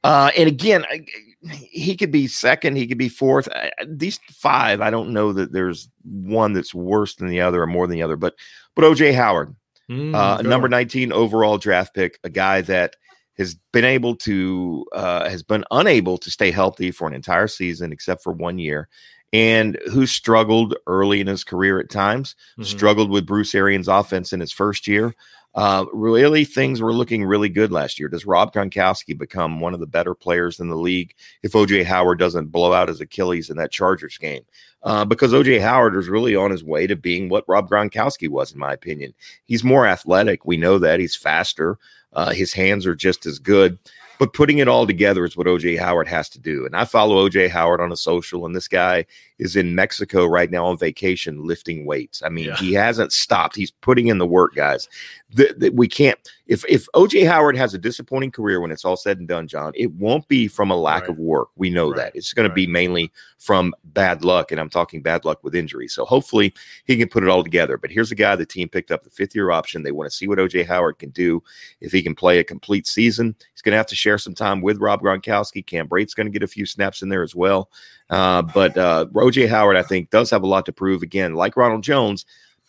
Uh, 0.04 0.30
and 0.38 0.48
again, 0.48 0.86
I, 0.90 1.06
he 1.52 1.96
could 1.96 2.12
be 2.12 2.28
second, 2.28 2.76
he 2.76 2.88
could 2.88 2.98
be 2.98 3.10
fourth. 3.10 3.48
These 3.88 4.20
five, 4.32 4.82
I 4.82 4.90
don't 4.90 5.14
know 5.14 5.34
that 5.34 5.52
there's 5.52 5.90
one 6.04 6.54
that's 6.54 6.74
worse 6.74 7.16
than 7.16 7.28
the 7.28 7.42
other 7.42 7.62
or 7.62 7.68
more 7.68 7.88
than 7.88 7.96
the 7.96 8.04
other, 8.04 8.16
but 8.16 8.36
but 8.76 8.86
OJ 8.86 9.14
Howard, 9.14 9.56
mm, 9.90 10.16
uh, 10.16 10.42
number 10.42 10.68
19 10.68 11.12
overall 11.12 11.58
draft 11.58 11.94
pick, 11.94 12.20
a 12.24 12.30
guy 12.30 12.62
that 12.62 12.96
has 13.38 13.56
been 13.74 13.86
able 13.86 14.16
to 14.16 14.86
uh, 14.94 15.30
has 15.30 15.44
been 15.44 15.66
unable 15.72 16.18
to 16.18 16.32
stay 16.32 16.52
healthy 16.52 16.92
for 16.92 17.08
an 17.08 17.14
entire 17.14 17.48
season 17.48 17.92
except 17.92 18.24
for 18.24 18.34
one 18.34 18.58
year 18.58 18.88
and 19.34 19.78
who 19.92 20.06
struggled 20.06 20.78
early 20.88 21.20
in 21.20 21.28
his 21.28 21.44
career 21.44 21.78
at 21.80 21.90
times, 21.90 22.36
mm-hmm. 22.54 22.64
struggled 22.64 23.10
with 23.10 23.26
Bruce 23.26 23.54
Arians' 23.54 23.90
offense 23.90 24.32
in 24.32 24.40
his 24.40 24.54
first 24.54 24.88
year. 24.88 25.14
Uh, 25.56 25.86
really, 25.94 26.44
things 26.44 26.82
were 26.82 26.94
looking 26.94 27.24
really 27.24 27.48
good 27.48 27.72
last 27.72 27.98
year. 27.98 28.10
Does 28.10 28.26
Rob 28.26 28.54
Gronkowski 28.54 29.18
become 29.18 29.62
one 29.62 29.74
of 29.74 29.80
the 29.80 29.88
better 29.88 30.14
players 30.14 30.60
in 30.60 30.68
the 30.68 30.76
league 30.76 31.16
if 31.44 31.54
OJ 31.54 31.86
Howard 31.86 32.20
doesn't 32.20 32.48
blow 32.48 32.74
out 32.74 32.90
his 32.90 33.00
Achilles 33.00 33.50
in 33.50 33.56
that 33.58 33.72
Chargers 33.72 34.18
game? 34.18 34.44
Uh, 34.84 35.06
because 35.06 35.32
OJ 35.32 35.62
Howard 35.62 35.96
is 35.96 36.10
really 36.10 36.36
on 36.36 36.52
his 36.52 36.64
way 36.64 36.86
to 36.88 36.96
being 36.96 37.30
what 37.30 37.46
Rob 37.48 37.70
Gronkowski 37.70 38.28
was, 38.28 38.52
in 38.52 38.60
my 38.60 38.74
opinion. 38.74 39.14
He's 39.46 39.64
more 39.64 39.88
athletic. 39.88 40.46
We 40.46 40.58
know 40.58 40.78
that. 40.78 41.00
He's 41.00 41.16
faster. 41.16 41.80
Uh, 42.14 42.32
his 42.32 42.54
hands 42.54 42.86
are 42.86 42.96
just 42.96 43.26
as 43.26 43.40
good. 43.40 43.80
But 44.20 44.34
putting 44.34 44.60
it 44.60 44.68
all 44.68 44.88
together 44.88 45.26
is 45.26 45.36
what 45.36 45.48
OJ 45.48 45.78
Howard 45.80 46.08
has 46.08 46.30
to 46.30 46.40
do. 46.40 46.66
And 46.66 46.76
I 46.76 46.86
follow 46.86 47.28
OJ 47.28 47.50
Howard 47.50 47.82
on 47.82 47.92
a 47.92 47.98
social, 47.98 48.46
and 48.46 48.56
this 48.56 48.68
guy 48.68 49.06
is 49.40 49.56
in 49.56 49.76
Mexico 49.76 50.26
right 50.26 50.50
now 50.50 50.66
on 50.66 50.78
vacation 50.78 51.44
lifting 51.44 51.86
weights. 51.86 52.22
I 52.24 52.30
mean, 52.30 52.46
yeah. 52.46 52.56
he 52.58 52.74
hasn't 52.74 53.12
stopped. 53.12 53.56
He's 53.56 53.72
putting 53.72 54.08
in 54.08 54.18
the 54.18 54.28
work, 54.28 54.56
guys. 54.56 54.88
That 55.32 55.74
we 55.74 55.88
can't 55.88 56.20
if 56.48 56.64
if 56.70 56.88
OJ 56.94 57.28
Howard 57.28 57.58
has 57.58 57.74
a 57.74 57.78
disappointing 57.78 58.32
career 58.32 58.60
when 58.60 58.72
it's 58.72 58.86
all 58.86 58.96
said 58.96 59.18
and 59.18 59.28
done, 59.28 59.48
John, 59.48 59.72
it 59.76 59.92
won't 59.94 60.28
be 60.28 60.48
from 60.48 60.70
a 60.70 60.76
lack 60.76 61.04
right. 61.04 61.12
of 61.12 61.18
work. 61.18 61.50
We 61.56 61.70
know 61.70 61.90
right. 61.90 61.98
that. 61.98 62.16
It's 62.16 62.34
going 62.34 62.44
right. 62.44 62.50
to 62.50 62.56
be 62.56 62.68
mainly 62.68 63.12
from 63.40 63.74
bad 63.86 64.24
luck, 64.24 64.52
and 64.52 64.62
I'm 64.62 64.70
talking 64.70 65.02
bad 65.02 65.26
luck 65.26 65.44
with 65.44 65.56
injury. 65.56 65.88
So 65.88 66.06
hopefully 66.06 66.54
he 66.86 66.98
can 66.98 67.10
put 67.10 67.24
it 67.24 67.30
all 67.30 67.44
together. 67.44 67.78
But 67.78 67.90
here's 67.90 68.12
a 68.12 68.16
guy 68.16 68.36
the 68.36 68.46
team 68.46 68.70
picked 68.70 68.92
up 68.92 69.04
the 69.04 69.10
fifth 69.10 69.36
year 69.36 69.52
option. 69.52 69.82
They 69.82 69.92
want 69.92 70.10
to 70.10 70.16
see 70.16 70.28
what 70.28 70.38
OJ 70.38 70.68
Howard 70.68 71.00
can 71.00 71.10
do 71.10 71.42
if 71.82 71.92
he 71.92 72.04
can 72.04 72.16
play 72.16 72.40
a 72.40 72.44
complete 72.44 72.86
season. 72.86 73.36
He's 73.54 73.62
going 73.62 73.74
to 73.74 73.78
have 73.78 73.88
to 73.88 73.96
share 73.96 74.18
some 74.18 74.36
time 74.36 74.62
with 74.62 74.80
Rob 74.80 75.02
Gronkowski. 75.02 75.66
Cam 75.66 75.88
Brate's 75.88 76.14
going 76.14 76.28
to 76.28 76.32
get 76.32 76.44
a 76.44 76.48
few 76.48 76.66
snaps 76.66 77.02
in 77.02 77.10
there 77.10 77.24
as 77.24 77.36
well. 77.36 77.70
Uh, 78.10 78.42
but 78.42 78.78
uh, 78.78 79.06
OJ 79.14 79.48
Howard, 79.50 79.78
I 79.78 79.84
think, 79.84 80.10
does 80.10 80.30
have 80.30 80.44
a 80.44 80.48
lot 80.48 80.66
to 80.68 80.74
prove. 80.74 81.02
Again, 81.02 81.34
like 81.34 81.58
Ronald 81.58 81.84
Jones, 81.84 82.26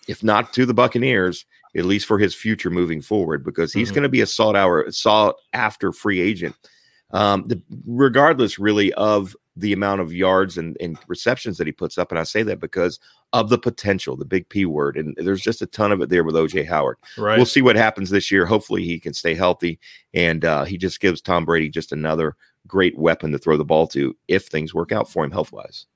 if 0.09 0.23
not 0.23 0.53
to 0.55 0.67
the 0.67 0.75
Buccaneers, 0.75 1.45
at 1.77 1.85
least 1.85 2.07
for 2.07 2.19
his 2.19 2.35
future 2.35 2.71
moving 2.71 3.03
forward, 3.03 3.45
because 3.45 3.73
he's 3.73 3.89
mm-hmm. 3.89 3.97
going 3.97 4.03
to 4.05 4.09
be 4.09 4.23
a 4.23 4.27
sought 4.27 4.57
hour, 4.57 4.91
sought 4.91 5.37
after 5.53 5.93
free 5.93 6.21
agent. 6.21 6.55
Um, 7.13 7.47
the, 7.47 7.63
regardless, 7.87 8.59
really, 8.59 8.93
of 8.95 9.37
the 9.57 9.73
amount 9.73 10.01
of 10.01 10.13
yards 10.13 10.59
and, 10.59 10.77
and, 10.81 10.99
receptions 11.09 11.57
that 11.57 11.67
he 11.67 11.73
puts 11.73 11.97
up. 11.97 12.11
And 12.11 12.19
I 12.19 12.25
say 12.25 12.43
that 12.43 12.61
because 12.61 13.01
of 13.33 13.49
the 13.49 13.59
potential, 13.59 14.17
the 14.17 14.25
big 14.25 14.49
P 14.49 14.67
word. 14.67 14.99
And 14.99 15.17
there's 15.17 15.41
just 15.41 15.63
a 15.63 15.67
ton 15.67 15.93
of 15.93 16.01
it 16.03 16.11
there 16.11 16.25
with 16.25 16.35
OJ 16.35 16.67
Howard. 16.67 16.99
Right. 17.17 17.37
We'll 17.37 17.47
see 17.47 17.63
what 17.63 17.77
happens 17.77 18.11
this 18.11 18.31
year. 18.31 18.45
Hopefully 18.45 18.85
he 18.85 19.01
can 19.01 19.15
stay 19.15 19.35
healthy. 19.35 19.79
And 20.13 20.45
uh, 20.45 20.65
he 20.65 20.77
just 20.77 21.01
gives 21.01 21.23
Tom 21.23 21.47
Brady 21.47 21.71
just 21.71 21.93
another 21.93 22.37
great 22.67 22.99
weapon 22.99 23.33
to 23.33 23.39
throw 23.39 23.57
the 23.57 23.65
ball 23.65 23.87
to 23.89 24.17
if 24.29 24.47
things 24.47 24.75
work 24.75 24.93
out 24.93 25.11
for 25.11 25.25
him 25.25 25.31
health 25.31 25.53
wise. 25.53 25.87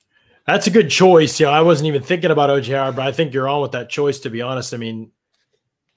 That's 0.46 0.66
a 0.66 0.70
good 0.70 0.90
choice. 0.90 1.38
Yeah, 1.38 1.48
I 1.48 1.62
wasn't 1.62 1.88
even 1.88 2.02
thinking 2.02 2.30
about 2.30 2.50
OJ 2.50 2.74
Howard, 2.74 2.96
but 2.96 3.06
I 3.06 3.12
think 3.12 3.34
you're 3.34 3.48
on 3.48 3.60
with 3.60 3.72
that 3.72 3.90
choice. 3.90 4.18
To 4.20 4.30
be 4.30 4.42
honest, 4.42 4.74
I 4.74 4.78
mean, 4.78 5.12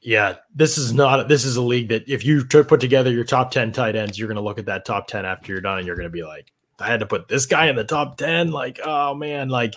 yeah, 0.01 0.36
this 0.53 0.78
is 0.78 0.93
not 0.93 1.28
this 1.28 1.45
is 1.45 1.55
a 1.55 1.61
league 1.61 1.89
that 1.89 2.07
if 2.07 2.26
you 2.26 2.43
put 2.45 2.80
together 2.80 3.11
your 3.11 3.24
top 3.24 3.51
10 3.51 3.71
tight 3.71 3.95
ends, 3.95 4.19
you're 4.19 4.28
going 4.28 4.36
to 4.36 4.41
look 4.41 4.59
at 4.59 4.65
that 4.65 4.86
top 4.86 5.07
10 5.07 5.26
after 5.26 5.51
you're 5.51 5.61
done 5.61 5.80
and 5.80 5.88
you're 5.88 5.95
going 5.95 6.07
to 6.07 6.11
be 6.11 6.24
like, 6.24 6.51
I 6.80 6.88
had 6.88 6.99
to 6.99 7.05
put 7.05 7.28
this 7.28 7.45
guy 7.45 7.67
in 7.67 7.76
the 7.76 7.84
top 7.84 8.17
10 8.17 8.51
like, 8.51 8.80
oh 8.84 9.15
man, 9.15 9.49
like 9.49 9.76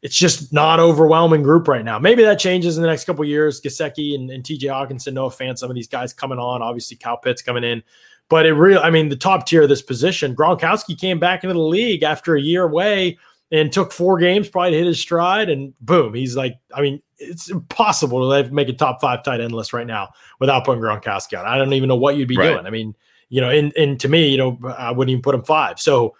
it's 0.00 0.16
just 0.16 0.52
not 0.52 0.80
overwhelming 0.80 1.42
group 1.42 1.68
right 1.68 1.84
now. 1.84 1.98
Maybe 1.98 2.22
that 2.22 2.38
changes 2.38 2.76
in 2.76 2.82
the 2.82 2.88
next 2.88 3.04
couple 3.04 3.24
years. 3.24 3.60
Gesicki 3.60 4.14
and, 4.14 4.30
and 4.30 4.42
TJ 4.44 4.62
Hockenson, 4.62 5.12
no 5.12 5.26
offense, 5.26 5.60
some 5.60 5.70
of 5.70 5.74
these 5.74 5.88
guys 5.88 6.12
coming 6.12 6.38
on, 6.38 6.62
obviously 6.62 6.96
Kyle 6.96 7.16
Pitts 7.16 7.42
coming 7.42 7.64
in. 7.64 7.82
But 8.28 8.44
it 8.44 8.52
really, 8.52 8.80
I 8.80 8.90
mean, 8.90 9.08
the 9.08 9.16
top 9.16 9.46
tier 9.46 9.62
of 9.62 9.68
this 9.68 9.80
position, 9.80 10.36
Gronkowski 10.36 10.98
came 10.98 11.18
back 11.18 11.44
into 11.44 11.54
the 11.54 11.60
league 11.60 12.02
after 12.02 12.36
a 12.36 12.40
year 12.40 12.64
away 12.64 13.18
and 13.50 13.72
took 13.72 13.92
four 13.92 14.18
games 14.18 14.48
probably 14.48 14.72
to 14.72 14.76
hit 14.78 14.86
his 14.86 15.00
stride, 15.00 15.48
and 15.48 15.72
boom, 15.80 16.12
he's 16.14 16.36
like, 16.36 16.58
I 16.74 16.82
mean, 16.82 17.00
it's 17.18 17.50
impossible 17.50 18.30
to 18.30 18.50
make 18.52 18.68
a 18.68 18.72
top 18.72 19.00
five 19.00 19.22
tight 19.22 19.40
end 19.40 19.52
list 19.52 19.72
right 19.72 19.86
now 19.86 20.10
without 20.40 20.64
putting 20.64 20.82
Gronkowski 20.82 21.38
on. 21.38 21.46
I 21.46 21.56
don't 21.56 21.72
even 21.72 21.88
know 21.88 21.96
what 21.96 22.16
you'd 22.16 22.28
be 22.28 22.36
right. 22.36 22.52
doing. 22.52 22.66
I 22.66 22.70
mean, 22.70 22.94
you 23.30 23.40
know, 23.40 23.50
and 23.50 23.74
and 23.76 23.98
to 24.00 24.08
me, 24.08 24.28
you 24.28 24.36
know, 24.36 24.58
I 24.76 24.90
wouldn't 24.90 25.10
even 25.10 25.22
put 25.22 25.34
him 25.34 25.44
five. 25.44 25.80
So. 25.80 26.14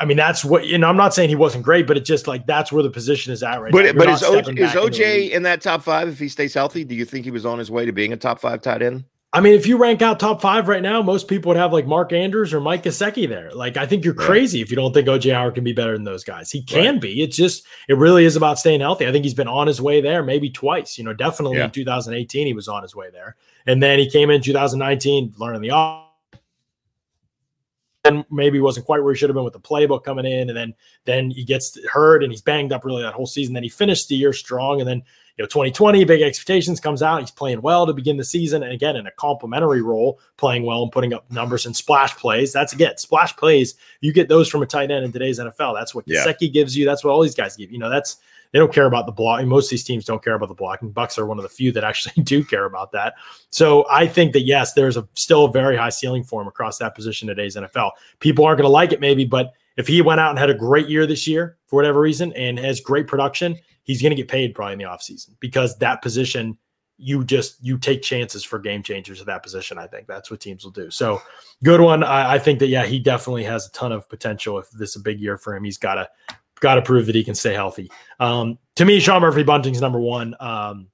I 0.00 0.06
mean, 0.06 0.16
that's 0.16 0.44
what 0.44 0.66
you 0.66 0.76
know. 0.76 0.88
I'm 0.88 0.96
not 0.96 1.14
saying 1.14 1.28
he 1.28 1.36
wasn't 1.36 1.64
great, 1.64 1.86
but 1.86 1.96
it's 1.96 2.08
just 2.08 2.26
like 2.26 2.48
that's 2.48 2.72
where 2.72 2.82
the 2.82 2.90
position 2.90 3.32
is 3.32 3.44
at 3.44 3.62
right 3.62 3.70
but, 3.70 3.84
now. 3.84 3.92
But 3.92 4.08
is, 4.08 4.22
OJ, 4.22 4.58
is 4.58 4.70
OJ 4.72 5.30
in 5.30 5.44
that 5.44 5.60
top 5.60 5.82
five 5.82 6.08
if 6.08 6.18
he 6.18 6.28
stays 6.28 6.52
healthy? 6.52 6.82
Do 6.82 6.96
you 6.96 7.04
think 7.04 7.24
he 7.24 7.30
was 7.30 7.46
on 7.46 7.60
his 7.60 7.70
way 7.70 7.86
to 7.86 7.92
being 7.92 8.12
a 8.12 8.16
top 8.16 8.40
five 8.40 8.60
tight 8.60 8.82
end? 8.82 9.04
I 9.34 9.40
mean, 9.40 9.54
if 9.54 9.66
you 9.66 9.78
rank 9.78 10.00
out 10.00 10.20
top 10.20 10.40
five 10.40 10.68
right 10.68 10.80
now, 10.80 11.02
most 11.02 11.26
people 11.26 11.48
would 11.48 11.56
have 11.56 11.72
like 11.72 11.88
Mark 11.88 12.12
Andrews 12.12 12.54
or 12.54 12.60
Mike 12.60 12.84
Gesicki 12.84 13.28
there. 13.28 13.50
Like, 13.52 13.76
I 13.76 13.84
think 13.84 14.04
you're 14.04 14.14
right. 14.14 14.26
crazy 14.26 14.60
if 14.60 14.70
you 14.70 14.76
don't 14.76 14.94
think 14.94 15.08
OJ 15.08 15.34
Howard 15.34 15.56
can 15.56 15.64
be 15.64 15.72
better 15.72 15.94
than 15.94 16.04
those 16.04 16.22
guys. 16.22 16.52
He 16.52 16.62
can 16.62 16.94
right. 16.94 17.00
be. 17.00 17.20
It's 17.20 17.36
just, 17.36 17.66
it 17.88 17.96
really 17.98 18.26
is 18.26 18.36
about 18.36 18.60
staying 18.60 18.78
healthy. 18.78 19.08
I 19.08 19.10
think 19.10 19.24
he's 19.24 19.34
been 19.34 19.48
on 19.48 19.66
his 19.66 19.82
way 19.82 20.00
there 20.00 20.22
maybe 20.22 20.50
twice. 20.50 20.96
You 20.96 21.02
know, 21.02 21.12
definitely 21.12 21.58
yeah. 21.58 21.64
in 21.64 21.72
2018, 21.72 22.46
he 22.46 22.52
was 22.52 22.68
on 22.68 22.82
his 22.82 22.94
way 22.94 23.10
there. 23.10 23.34
And 23.66 23.82
then 23.82 23.98
he 23.98 24.08
came 24.08 24.30
in 24.30 24.40
2019 24.40 25.34
learning 25.36 25.62
the 25.62 25.70
off. 25.70 26.02
And 28.04 28.24
maybe 28.30 28.60
wasn't 28.60 28.86
quite 28.86 29.02
where 29.02 29.14
he 29.14 29.18
should 29.18 29.30
have 29.30 29.34
been 29.34 29.44
with 29.44 29.54
the 29.54 29.60
playbook 29.60 30.04
coming 30.04 30.26
in, 30.26 30.50
and 30.50 30.56
then 30.56 30.74
then 31.06 31.30
he 31.30 31.42
gets 31.42 31.82
hurt 31.86 32.22
and 32.22 32.30
he's 32.30 32.42
banged 32.42 32.70
up 32.70 32.84
really 32.84 33.02
that 33.02 33.14
whole 33.14 33.26
season. 33.26 33.54
Then 33.54 33.62
he 33.62 33.70
finished 33.70 34.08
the 34.08 34.14
year 34.14 34.34
strong, 34.34 34.78
and 34.78 34.86
then 34.86 35.02
you 35.36 35.42
know 35.42 35.46
2020 35.46 36.04
big 36.04 36.22
expectations 36.22 36.80
comes 36.80 37.02
out. 37.02 37.20
He's 37.20 37.30
playing 37.30 37.62
well 37.62 37.86
to 37.86 37.92
begin 37.92 38.16
the 38.16 38.24
season, 38.24 38.62
and 38.62 38.72
again 38.72 38.96
in 38.96 39.06
a 39.06 39.10
complementary 39.12 39.82
role, 39.82 40.20
playing 40.36 40.64
well 40.64 40.82
and 40.82 40.92
putting 40.92 41.12
up 41.12 41.30
numbers 41.30 41.66
and 41.66 41.76
splash 41.76 42.14
plays. 42.16 42.52
That's 42.52 42.72
again 42.72 42.96
splash 42.98 43.36
plays. 43.36 43.74
You 44.00 44.12
get 44.12 44.28
those 44.28 44.48
from 44.48 44.62
a 44.62 44.66
tight 44.66 44.90
end 44.90 45.04
in 45.04 45.12
today's 45.12 45.38
NFL. 45.38 45.74
That's 45.74 45.94
what 45.94 46.04
yeah. 46.06 46.32
gives 46.32 46.76
you. 46.76 46.84
That's 46.84 47.02
what 47.02 47.10
all 47.10 47.22
these 47.22 47.34
guys 47.34 47.56
give. 47.56 47.72
You 47.72 47.78
know 47.78 47.90
that's 47.90 48.18
they 48.54 48.60
don't 48.60 48.72
care 48.72 48.86
about 48.86 49.06
the 49.06 49.12
blocking. 49.12 49.48
Most 49.48 49.66
of 49.66 49.70
these 49.70 49.82
teams 49.82 50.04
don't 50.04 50.22
care 50.22 50.34
about 50.34 50.48
the 50.48 50.54
blocking. 50.54 50.92
Bucks 50.92 51.18
are 51.18 51.26
one 51.26 51.38
of 51.38 51.42
the 51.42 51.48
few 51.48 51.72
that 51.72 51.82
actually 51.82 52.22
do 52.22 52.44
care 52.44 52.66
about 52.66 52.92
that. 52.92 53.14
So 53.50 53.84
I 53.90 54.06
think 54.06 54.32
that 54.32 54.42
yes, 54.42 54.74
there's 54.74 54.96
a 54.96 55.06
still 55.14 55.46
a 55.46 55.50
very 55.50 55.76
high 55.76 55.88
ceiling 55.88 56.22
for 56.22 56.40
him 56.40 56.46
across 56.46 56.78
that 56.78 56.94
position 56.94 57.26
today's 57.26 57.56
NFL. 57.56 57.90
People 58.20 58.44
aren't 58.44 58.58
going 58.58 58.68
to 58.68 58.72
like 58.72 58.92
it 58.92 59.00
maybe, 59.00 59.24
but 59.24 59.54
if 59.76 59.88
he 59.88 60.00
went 60.02 60.20
out 60.20 60.30
and 60.30 60.38
had 60.38 60.50
a 60.50 60.54
great 60.54 60.88
year 60.88 61.04
this 61.04 61.26
year 61.26 61.56
for 61.66 61.74
whatever 61.74 62.00
reason 62.00 62.32
and 62.34 62.56
has 62.60 62.80
great 62.80 63.08
production, 63.08 63.58
he's 63.84 64.02
going 64.02 64.10
to 64.10 64.16
get 64.16 64.28
paid 64.28 64.54
probably 64.54 64.72
in 64.72 64.78
the 64.78 64.84
offseason 64.84 65.30
because 65.40 65.78
that 65.78 66.02
position 66.02 66.58
you 66.96 67.24
just 67.24 67.56
you 67.62 67.76
take 67.78 68.02
chances 68.02 68.44
for 68.44 68.58
game 68.58 68.82
changers 68.82 69.20
at 69.20 69.26
that 69.26 69.42
position. 69.42 69.78
I 69.78 69.86
think 69.86 70.06
that's 70.06 70.30
what 70.30 70.40
teams 70.40 70.64
will 70.64 70.70
do. 70.70 70.90
So 70.90 71.20
good 71.62 71.80
one. 71.80 72.04
I, 72.04 72.34
I, 72.34 72.38
think 72.38 72.60
that 72.60 72.68
yeah, 72.68 72.84
he 72.86 72.98
definitely 73.00 73.44
has 73.44 73.66
a 73.66 73.72
ton 73.72 73.92
of 73.92 74.08
potential. 74.08 74.58
If 74.58 74.70
this 74.70 74.90
is 74.90 74.96
a 74.96 75.00
big 75.00 75.20
year 75.20 75.36
for 75.36 75.56
him, 75.56 75.64
he's 75.64 75.78
got 75.78 75.94
to 75.94 76.08
got 76.60 76.76
to 76.76 76.82
prove 76.82 77.06
that 77.06 77.14
he 77.14 77.24
can 77.24 77.34
stay 77.34 77.52
healthy. 77.52 77.90
Um, 78.20 78.58
to 78.76 78.84
me, 78.84 79.00
Sean 79.00 79.22
Murphy 79.22 79.42
Bunting's 79.42 79.80
number 79.80 79.98
one 79.98 80.34
um, 80.38 80.88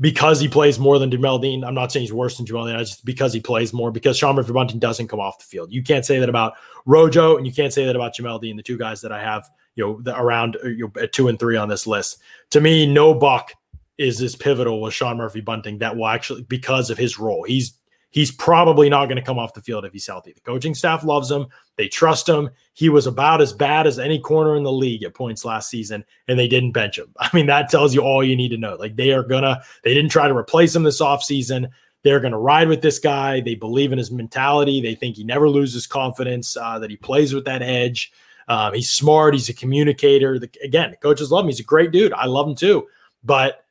because 0.00 0.38
he 0.38 0.48
plays 0.48 0.78
more 0.78 0.98
than 0.98 1.10
Jamel 1.10 1.40
Dean. 1.40 1.64
I'm 1.64 1.74
not 1.74 1.90
saying 1.90 2.02
he's 2.02 2.12
worse 2.12 2.36
than 2.36 2.46
Jamel 2.46 2.66
Dean, 2.66 2.76
I 2.76 2.80
just 2.80 3.04
because 3.06 3.32
he 3.32 3.40
plays 3.40 3.72
more, 3.72 3.90
because 3.90 4.18
Sean 4.18 4.36
Murphy 4.36 4.52
Bunting 4.52 4.78
doesn't 4.78 5.08
come 5.08 5.20
off 5.20 5.38
the 5.38 5.44
field. 5.44 5.72
You 5.72 5.82
can't 5.82 6.04
say 6.04 6.18
that 6.18 6.28
about 6.28 6.54
Rojo, 6.84 7.38
and 7.38 7.46
you 7.46 7.52
can't 7.52 7.72
say 7.72 7.86
that 7.86 7.96
about 7.96 8.14
Jamel 8.14 8.40
Dean, 8.40 8.56
the 8.56 8.62
two 8.62 8.78
guys 8.78 9.00
that 9.00 9.12
I 9.12 9.22
have, 9.22 9.48
you 9.76 9.84
know, 9.84 10.00
the, 10.02 10.18
around 10.18 10.56
uh, 10.64 10.68
you 10.68 10.90
know, 10.94 11.02
at 11.02 11.12
two 11.12 11.28
and 11.28 11.38
three 11.38 11.56
on 11.56 11.68
this 11.68 11.86
list. 11.86 12.18
To 12.50 12.60
me, 12.60 12.86
no 12.86 13.14
buck 13.14 13.52
is 13.98 14.20
as 14.20 14.36
pivotal 14.36 14.80
with 14.80 14.94
Sean 14.94 15.16
Murphy 15.16 15.40
Bunting 15.40 15.78
that 15.78 15.96
will 15.96 16.08
actually 16.08 16.42
because 16.42 16.90
of 16.90 16.98
his 16.98 17.18
role. 17.18 17.44
He's 17.44 17.74
he's 18.14 18.30
probably 18.30 18.88
not 18.88 19.06
going 19.06 19.16
to 19.16 19.22
come 19.22 19.38
off 19.38 19.54
the 19.54 19.60
field 19.60 19.84
if 19.84 19.92
he's 19.92 20.06
healthy. 20.06 20.32
The 20.32 20.40
coaching 20.40 20.74
staff 20.74 21.04
loves 21.04 21.30
him. 21.30 21.46
They 21.76 21.88
trust 21.88 22.28
him. 22.28 22.48
He 22.72 22.88
was 22.88 23.08
about 23.08 23.40
as 23.40 23.52
bad 23.52 23.88
as 23.88 23.98
any 23.98 24.20
corner 24.20 24.56
in 24.56 24.62
the 24.62 24.72
league 24.72 25.02
at 25.02 25.14
points 25.14 25.44
last 25.44 25.68
season, 25.68 26.04
and 26.28 26.38
they 26.38 26.48
didn't 26.48 26.72
bench 26.72 26.98
him. 26.98 27.12
I 27.18 27.28
mean, 27.34 27.46
that 27.46 27.68
tells 27.68 27.94
you 27.94 28.02
all 28.02 28.24
you 28.24 28.36
need 28.36 28.50
to 28.50 28.56
know. 28.56 28.76
Like 28.76 28.96
they 28.96 29.12
are 29.12 29.24
gonna, 29.24 29.60
they 29.82 29.94
didn't 29.94 30.10
try 30.10 30.28
to 30.28 30.36
replace 30.36 30.74
him 30.74 30.84
this 30.84 31.02
offseason. 31.02 31.68
They're 32.02 32.20
to 32.20 32.36
ride 32.36 32.68
with 32.68 32.82
this 32.82 32.98
guy. 32.98 33.40
They 33.40 33.54
believe 33.54 33.90
in 33.90 33.96
his 33.98 34.10
mentality. 34.10 34.82
They 34.82 34.94
think 34.94 35.16
he 35.16 35.24
never 35.24 35.48
loses 35.48 35.86
confidence, 35.86 36.54
uh, 36.56 36.78
that 36.78 36.90
he 36.90 36.96
plays 36.96 37.32
with 37.32 37.46
that 37.46 37.62
edge. 37.62 38.12
Um, 38.48 38.74
he's 38.74 38.90
smart. 38.90 39.34
He's 39.34 39.48
a 39.48 39.54
communicator. 39.54 40.38
The, 40.38 40.50
again, 40.62 40.94
coaches 41.00 41.30
love 41.30 41.44
him. 41.44 41.50
He's 41.50 41.60
a 41.60 41.64
great 41.64 41.90
dude. 41.90 42.12
I 42.12 42.26
love 42.26 42.48
him 42.48 42.54
too. 42.54 42.86
But 43.22 43.64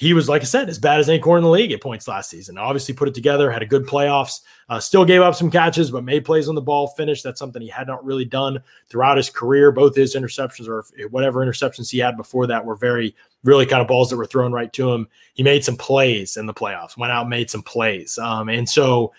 he 0.00 0.14
was, 0.14 0.30
like 0.30 0.40
I 0.40 0.46
said, 0.46 0.70
as 0.70 0.78
bad 0.78 0.98
as 0.98 1.10
any 1.10 1.18
corner 1.18 1.40
in 1.40 1.44
the 1.44 1.50
league 1.50 1.72
at 1.72 1.82
points 1.82 2.08
last 2.08 2.30
season. 2.30 2.56
Obviously, 2.56 2.94
put 2.94 3.06
it 3.06 3.14
together, 3.14 3.50
had 3.50 3.60
a 3.60 3.66
good 3.66 3.86
playoffs, 3.86 4.40
uh, 4.70 4.80
still 4.80 5.04
gave 5.04 5.20
up 5.20 5.34
some 5.34 5.50
catches, 5.50 5.90
but 5.90 6.04
made 6.04 6.24
plays 6.24 6.48
on 6.48 6.54
the 6.54 6.60
ball, 6.62 6.88
finished. 6.88 7.22
That's 7.22 7.38
something 7.38 7.60
he 7.60 7.68
had 7.68 7.86
not 7.86 8.02
really 8.02 8.24
done 8.24 8.62
throughout 8.88 9.18
his 9.18 9.28
career. 9.28 9.70
Both 9.70 9.94
his 9.94 10.16
interceptions 10.16 10.68
or 10.68 10.86
whatever 11.08 11.44
interceptions 11.44 11.90
he 11.90 11.98
had 11.98 12.16
before 12.16 12.46
that 12.46 12.64
were 12.64 12.76
very, 12.76 13.14
really 13.44 13.66
kind 13.66 13.82
of 13.82 13.88
balls 13.88 14.08
that 14.08 14.16
were 14.16 14.24
thrown 14.24 14.52
right 14.52 14.72
to 14.72 14.90
him. 14.90 15.06
He 15.34 15.42
made 15.42 15.66
some 15.66 15.76
plays 15.76 16.38
in 16.38 16.46
the 16.46 16.54
playoffs, 16.54 16.96
went 16.96 17.12
out, 17.12 17.28
made 17.28 17.50
some 17.50 17.62
plays. 17.62 18.16
Um, 18.16 18.48
and 18.48 18.66
so 18.66 19.12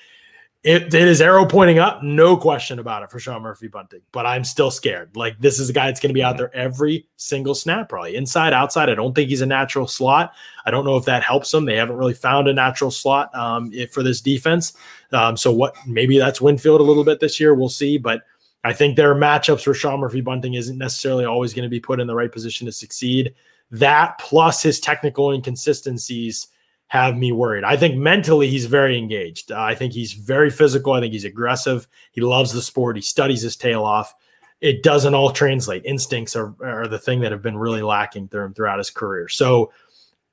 it, 0.63 0.93
it 0.93 1.07
is 1.07 1.21
arrow 1.21 1.43
pointing 1.43 1.79
up, 1.79 2.03
no 2.03 2.37
question 2.37 2.77
about 2.77 3.01
it 3.01 3.09
for 3.09 3.19
Sean 3.19 3.41
Murphy 3.41 3.67
Bunting. 3.67 4.01
But 4.11 4.27
I'm 4.27 4.43
still 4.43 4.69
scared. 4.69 5.15
Like 5.15 5.39
this 5.39 5.59
is 5.59 5.69
a 5.69 5.73
guy 5.73 5.87
that's 5.87 5.99
going 5.99 6.11
to 6.11 6.13
be 6.13 6.21
out 6.21 6.37
there 6.37 6.55
every 6.55 7.07
single 7.17 7.55
snap, 7.55 7.89
probably 7.89 8.15
inside, 8.15 8.53
outside. 8.53 8.87
I 8.87 8.93
don't 8.93 9.15
think 9.15 9.29
he's 9.29 9.41
a 9.41 9.47
natural 9.47 9.87
slot. 9.87 10.33
I 10.65 10.69
don't 10.69 10.85
know 10.85 10.97
if 10.97 11.05
that 11.05 11.23
helps 11.23 11.51
him. 11.51 11.65
They 11.65 11.77
haven't 11.77 11.95
really 11.95 12.13
found 12.13 12.47
a 12.47 12.53
natural 12.53 12.91
slot 12.91 13.33
um, 13.33 13.71
for 13.91 14.03
this 14.03 14.21
defense. 14.21 14.73
Um, 15.11 15.35
so 15.35 15.51
what? 15.51 15.75
Maybe 15.87 16.19
that's 16.19 16.41
Winfield 16.41 16.79
a 16.79 16.83
little 16.83 17.03
bit 17.03 17.19
this 17.19 17.39
year. 17.39 17.55
We'll 17.55 17.67
see. 17.69 17.97
But 17.97 18.21
I 18.63 18.71
think 18.73 18.95
there 18.95 19.09
are 19.09 19.15
matchups 19.15 19.65
where 19.65 19.73
Sean 19.73 19.99
Murphy 19.99 20.21
Bunting 20.21 20.53
isn't 20.53 20.77
necessarily 20.77 21.25
always 21.25 21.55
going 21.55 21.63
to 21.63 21.69
be 21.69 21.79
put 21.79 21.99
in 21.99 22.05
the 22.05 22.15
right 22.15 22.31
position 22.31 22.67
to 22.67 22.71
succeed. 22.71 23.33
That 23.71 24.19
plus 24.19 24.61
his 24.61 24.79
technical 24.79 25.31
inconsistencies 25.31 26.47
have 26.91 27.15
me 27.15 27.31
worried. 27.31 27.63
I 27.63 27.77
think 27.77 27.95
mentally 27.95 28.49
he's 28.49 28.65
very 28.65 28.97
engaged. 28.97 29.49
Uh, 29.49 29.61
I 29.61 29.75
think 29.75 29.93
he's 29.93 30.11
very 30.11 30.49
physical. 30.49 30.91
I 30.91 30.99
think 30.99 31.13
he's 31.13 31.23
aggressive. 31.23 31.87
He 32.11 32.19
loves 32.19 32.51
the 32.51 32.61
sport. 32.61 32.97
He 32.97 33.01
studies 33.01 33.41
his 33.41 33.55
tail 33.55 33.85
off. 33.85 34.13
It 34.59 34.83
doesn't 34.83 35.13
all 35.13 35.31
translate. 35.31 35.85
Instincts 35.85 36.35
are, 36.35 36.53
are 36.61 36.89
the 36.89 36.99
thing 36.99 37.21
that 37.21 37.31
have 37.31 37.41
been 37.41 37.57
really 37.57 37.81
lacking 37.81 38.27
through 38.27 38.43
him 38.43 38.53
throughout 38.53 38.77
his 38.77 38.89
career. 38.89 39.29
So 39.29 39.71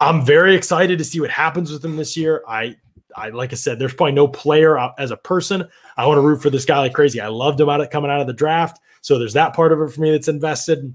I'm 0.00 0.26
very 0.26 0.56
excited 0.56 0.98
to 0.98 1.04
see 1.04 1.20
what 1.20 1.30
happens 1.30 1.70
with 1.70 1.84
him 1.84 1.96
this 1.96 2.16
year. 2.16 2.42
I, 2.48 2.74
I 3.14 3.28
like 3.28 3.52
I 3.52 3.56
said, 3.56 3.78
there's 3.78 3.94
probably 3.94 4.14
no 4.14 4.26
player 4.26 4.76
as 4.98 5.12
a 5.12 5.16
person. 5.16 5.64
I 5.96 6.06
want 6.06 6.18
to 6.18 6.22
root 6.22 6.42
for 6.42 6.50
this 6.50 6.64
guy 6.64 6.80
like 6.80 6.92
crazy. 6.92 7.20
I 7.20 7.28
loved 7.28 7.60
him 7.60 7.68
out 7.68 7.80
of 7.80 7.90
coming 7.90 8.10
out 8.10 8.20
of 8.20 8.26
the 8.26 8.32
draft. 8.32 8.80
So 9.00 9.16
there's 9.16 9.34
that 9.34 9.54
part 9.54 9.70
of 9.70 9.80
it 9.80 9.92
for 9.92 10.00
me 10.00 10.10
that's 10.10 10.26
invested. 10.26 10.92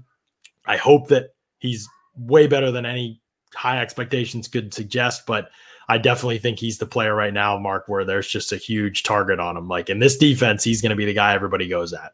I 0.66 0.76
hope 0.76 1.08
that 1.08 1.34
he's 1.56 1.88
way 2.18 2.48
better 2.48 2.70
than 2.70 2.84
any 2.84 3.22
high 3.54 3.80
expectations 3.80 4.48
could 4.48 4.74
suggest, 4.74 5.26
but 5.26 5.50
I 5.88 5.98
definitely 5.98 6.38
think 6.38 6.58
he's 6.58 6.78
the 6.78 6.86
player 6.86 7.14
right 7.14 7.32
now, 7.32 7.58
Mark, 7.58 7.88
where 7.88 8.04
there's 8.04 8.28
just 8.28 8.52
a 8.52 8.56
huge 8.56 9.02
target 9.02 9.38
on 9.38 9.56
him. 9.56 9.68
Like 9.68 9.90
in 9.90 9.98
this 9.98 10.16
defense, 10.16 10.64
he's 10.64 10.80
going 10.80 10.90
to 10.90 10.96
be 10.96 11.04
the 11.04 11.12
guy 11.12 11.34
everybody 11.34 11.68
goes 11.68 11.92
at. 11.92 12.12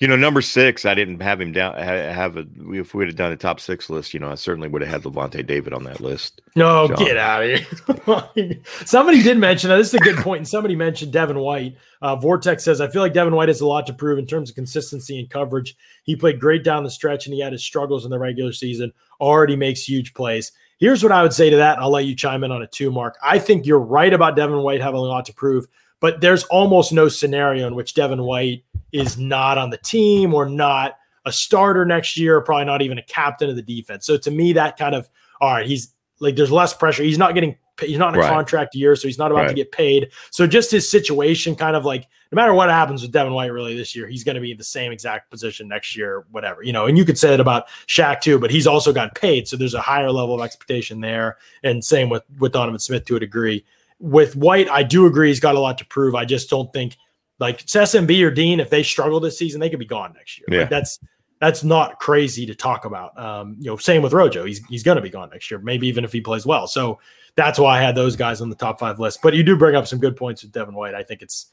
You 0.00 0.06
know, 0.06 0.14
number 0.14 0.40
six, 0.40 0.84
I 0.84 0.94
didn't 0.94 1.20
have 1.20 1.40
him 1.40 1.50
down. 1.50 1.74
Have 1.74 2.36
a 2.36 2.46
if 2.70 2.94
we 2.94 2.98
would 2.98 3.08
have 3.08 3.16
done 3.16 3.32
a 3.32 3.36
top 3.36 3.58
six 3.58 3.90
list, 3.90 4.14
you 4.14 4.20
know, 4.20 4.30
I 4.30 4.36
certainly 4.36 4.68
would 4.68 4.80
have 4.82 4.90
had 4.90 5.02
Lavonte 5.02 5.44
David 5.44 5.72
on 5.72 5.82
that 5.84 6.00
list. 6.00 6.40
No, 6.54 6.86
John. 6.86 6.98
get 6.98 7.16
out 7.16 7.42
of 7.42 8.28
here. 8.38 8.60
somebody 8.84 9.24
did 9.24 9.38
mention 9.38 9.70
this 9.70 9.88
is 9.88 9.94
a 9.94 9.98
good 9.98 10.18
point, 10.18 10.38
and 10.38 10.48
somebody 10.48 10.76
mentioned 10.76 11.12
Devin 11.12 11.40
White. 11.40 11.76
Uh, 12.00 12.14
Vortex 12.14 12.62
says, 12.62 12.80
I 12.80 12.86
feel 12.86 13.02
like 13.02 13.12
Devin 13.12 13.34
White 13.34 13.48
has 13.48 13.60
a 13.60 13.66
lot 13.66 13.88
to 13.88 13.92
prove 13.92 14.20
in 14.20 14.26
terms 14.26 14.50
of 14.50 14.54
consistency 14.54 15.18
and 15.18 15.28
coverage. 15.28 15.76
He 16.04 16.14
played 16.14 16.38
great 16.38 16.62
down 16.62 16.84
the 16.84 16.90
stretch, 16.90 17.26
and 17.26 17.34
he 17.34 17.40
had 17.40 17.52
his 17.52 17.64
struggles 17.64 18.04
in 18.04 18.12
the 18.12 18.20
regular 18.20 18.52
season. 18.52 18.92
Already 19.20 19.56
makes 19.56 19.82
huge 19.82 20.14
plays. 20.14 20.52
Here's 20.78 21.02
what 21.02 21.10
I 21.10 21.22
would 21.22 21.32
say 21.32 21.50
to 21.50 21.56
that. 21.56 21.80
I'll 21.80 21.90
let 21.90 22.04
you 22.04 22.14
chime 22.14 22.44
in 22.44 22.52
on 22.52 22.62
it 22.62 22.70
too, 22.70 22.92
Mark. 22.92 23.16
I 23.20 23.40
think 23.40 23.66
you're 23.66 23.80
right 23.80 24.12
about 24.12 24.36
Devin 24.36 24.62
White 24.62 24.80
having 24.80 25.00
a 25.00 25.02
lot 25.02 25.24
to 25.24 25.34
prove, 25.34 25.66
but 25.98 26.20
there's 26.20 26.44
almost 26.44 26.92
no 26.92 27.08
scenario 27.08 27.66
in 27.66 27.74
which 27.74 27.94
Devin 27.94 28.22
White 28.22 28.62
is 28.92 29.18
not 29.18 29.58
on 29.58 29.70
the 29.70 29.78
team 29.78 30.34
or 30.34 30.48
not 30.48 30.96
a 31.24 31.32
starter 31.32 31.84
next 31.84 32.16
year, 32.16 32.40
probably 32.40 32.64
not 32.64 32.82
even 32.82 32.98
a 32.98 33.02
captain 33.02 33.50
of 33.50 33.56
the 33.56 33.62
defense. 33.62 34.06
So 34.06 34.16
to 34.16 34.30
me, 34.30 34.52
that 34.54 34.76
kind 34.76 34.94
of 34.94 35.08
all 35.40 35.52
right, 35.52 35.66
he's 35.66 35.94
like 36.20 36.36
there's 36.36 36.50
less 36.50 36.74
pressure. 36.74 37.02
He's 37.02 37.18
not 37.18 37.34
getting 37.34 37.56
he's 37.80 37.98
not 37.98 38.14
in 38.14 38.16
a 38.16 38.18
right. 38.18 38.30
contract 38.30 38.74
year, 38.74 38.96
so 38.96 39.06
he's 39.06 39.18
not 39.18 39.30
about 39.30 39.42
right. 39.42 39.48
to 39.48 39.54
get 39.54 39.70
paid. 39.70 40.10
So 40.30 40.46
just 40.46 40.70
his 40.70 40.90
situation, 40.90 41.54
kind 41.54 41.76
of 41.76 41.84
like 41.84 42.06
no 42.32 42.36
matter 42.36 42.54
what 42.54 42.70
happens 42.70 43.02
with 43.02 43.12
Devin 43.12 43.32
White 43.32 43.52
really 43.52 43.76
this 43.76 43.94
year, 43.94 44.06
he's 44.06 44.24
going 44.24 44.34
to 44.34 44.40
be 44.40 44.50
in 44.50 44.58
the 44.58 44.64
same 44.64 44.92
exact 44.92 45.30
position 45.30 45.68
next 45.68 45.96
year, 45.96 46.24
whatever 46.30 46.62
you 46.62 46.72
know. 46.72 46.86
And 46.86 46.98
you 46.98 47.04
could 47.04 47.18
say 47.18 47.30
that 47.30 47.40
about 47.40 47.68
Shaq 47.86 48.20
too, 48.20 48.38
but 48.38 48.50
he's 48.50 48.66
also 48.66 48.92
got 48.92 49.14
paid, 49.14 49.48
so 49.48 49.56
there's 49.56 49.74
a 49.74 49.80
higher 49.80 50.10
level 50.10 50.34
of 50.34 50.44
expectation 50.44 51.00
there. 51.00 51.36
And 51.62 51.84
same 51.84 52.08
with 52.08 52.22
with 52.38 52.52
Donovan 52.52 52.80
Smith 52.80 53.04
to 53.06 53.16
a 53.16 53.20
degree. 53.20 53.64
With 54.00 54.36
White, 54.36 54.68
I 54.68 54.84
do 54.84 55.06
agree 55.06 55.28
he's 55.28 55.40
got 55.40 55.56
a 55.56 55.60
lot 55.60 55.78
to 55.78 55.86
prove. 55.86 56.14
I 56.14 56.24
just 56.24 56.48
don't 56.48 56.72
think 56.72 56.96
like 57.38 57.64
SMB 57.64 58.22
or 58.22 58.30
Dean, 58.30 58.60
if 58.60 58.70
they 58.70 58.82
struggle 58.82 59.20
this 59.20 59.38
season, 59.38 59.60
they 59.60 59.70
could 59.70 59.78
be 59.78 59.86
gone 59.86 60.12
next 60.14 60.38
year. 60.38 60.46
Yeah. 60.50 60.60
Like 60.60 60.70
that's 60.70 60.98
that's 61.40 61.62
not 61.62 62.00
crazy 62.00 62.46
to 62.46 62.54
talk 62.54 62.84
about. 62.84 63.18
Um, 63.18 63.56
you 63.60 63.70
know, 63.70 63.76
same 63.76 64.02
with 64.02 64.12
Rojo. 64.12 64.44
He's 64.44 64.64
he's 64.66 64.82
going 64.82 64.96
to 64.96 65.02
be 65.02 65.10
gone 65.10 65.30
next 65.30 65.50
year, 65.50 65.60
maybe 65.60 65.86
even 65.86 66.04
if 66.04 66.12
he 66.12 66.20
plays 66.20 66.44
well. 66.44 66.66
So 66.66 66.98
that's 67.36 67.58
why 67.58 67.78
I 67.78 67.82
had 67.82 67.94
those 67.94 68.16
guys 68.16 68.40
on 68.40 68.50
the 68.50 68.56
top 68.56 68.80
five 68.80 68.98
list. 68.98 69.20
But 69.22 69.34
you 69.34 69.42
do 69.42 69.56
bring 69.56 69.76
up 69.76 69.86
some 69.86 70.00
good 70.00 70.16
points 70.16 70.42
with 70.42 70.52
Devin 70.52 70.74
White. 70.74 70.94
I 70.94 71.02
think 71.02 71.22
it's 71.22 71.52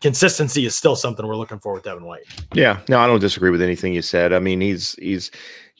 consistency 0.00 0.66
is 0.66 0.74
still 0.74 0.94
something 0.94 1.26
we're 1.26 1.36
looking 1.36 1.58
for 1.58 1.72
with 1.74 1.84
Devin 1.84 2.04
White. 2.04 2.24
Yeah, 2.54 2.80
no, 2.88 2.98
I 2.98 3.06
don't 3.06 3.20
disagree 3.20 3.50
with 3.50 3.62
anything 3.62 3.94
you 3.94 4.02
said. 4.02 4.32
I 4.32 4.38
mean, 4.38 4.60
he's 4.60 4.92
he's 4.94 5.30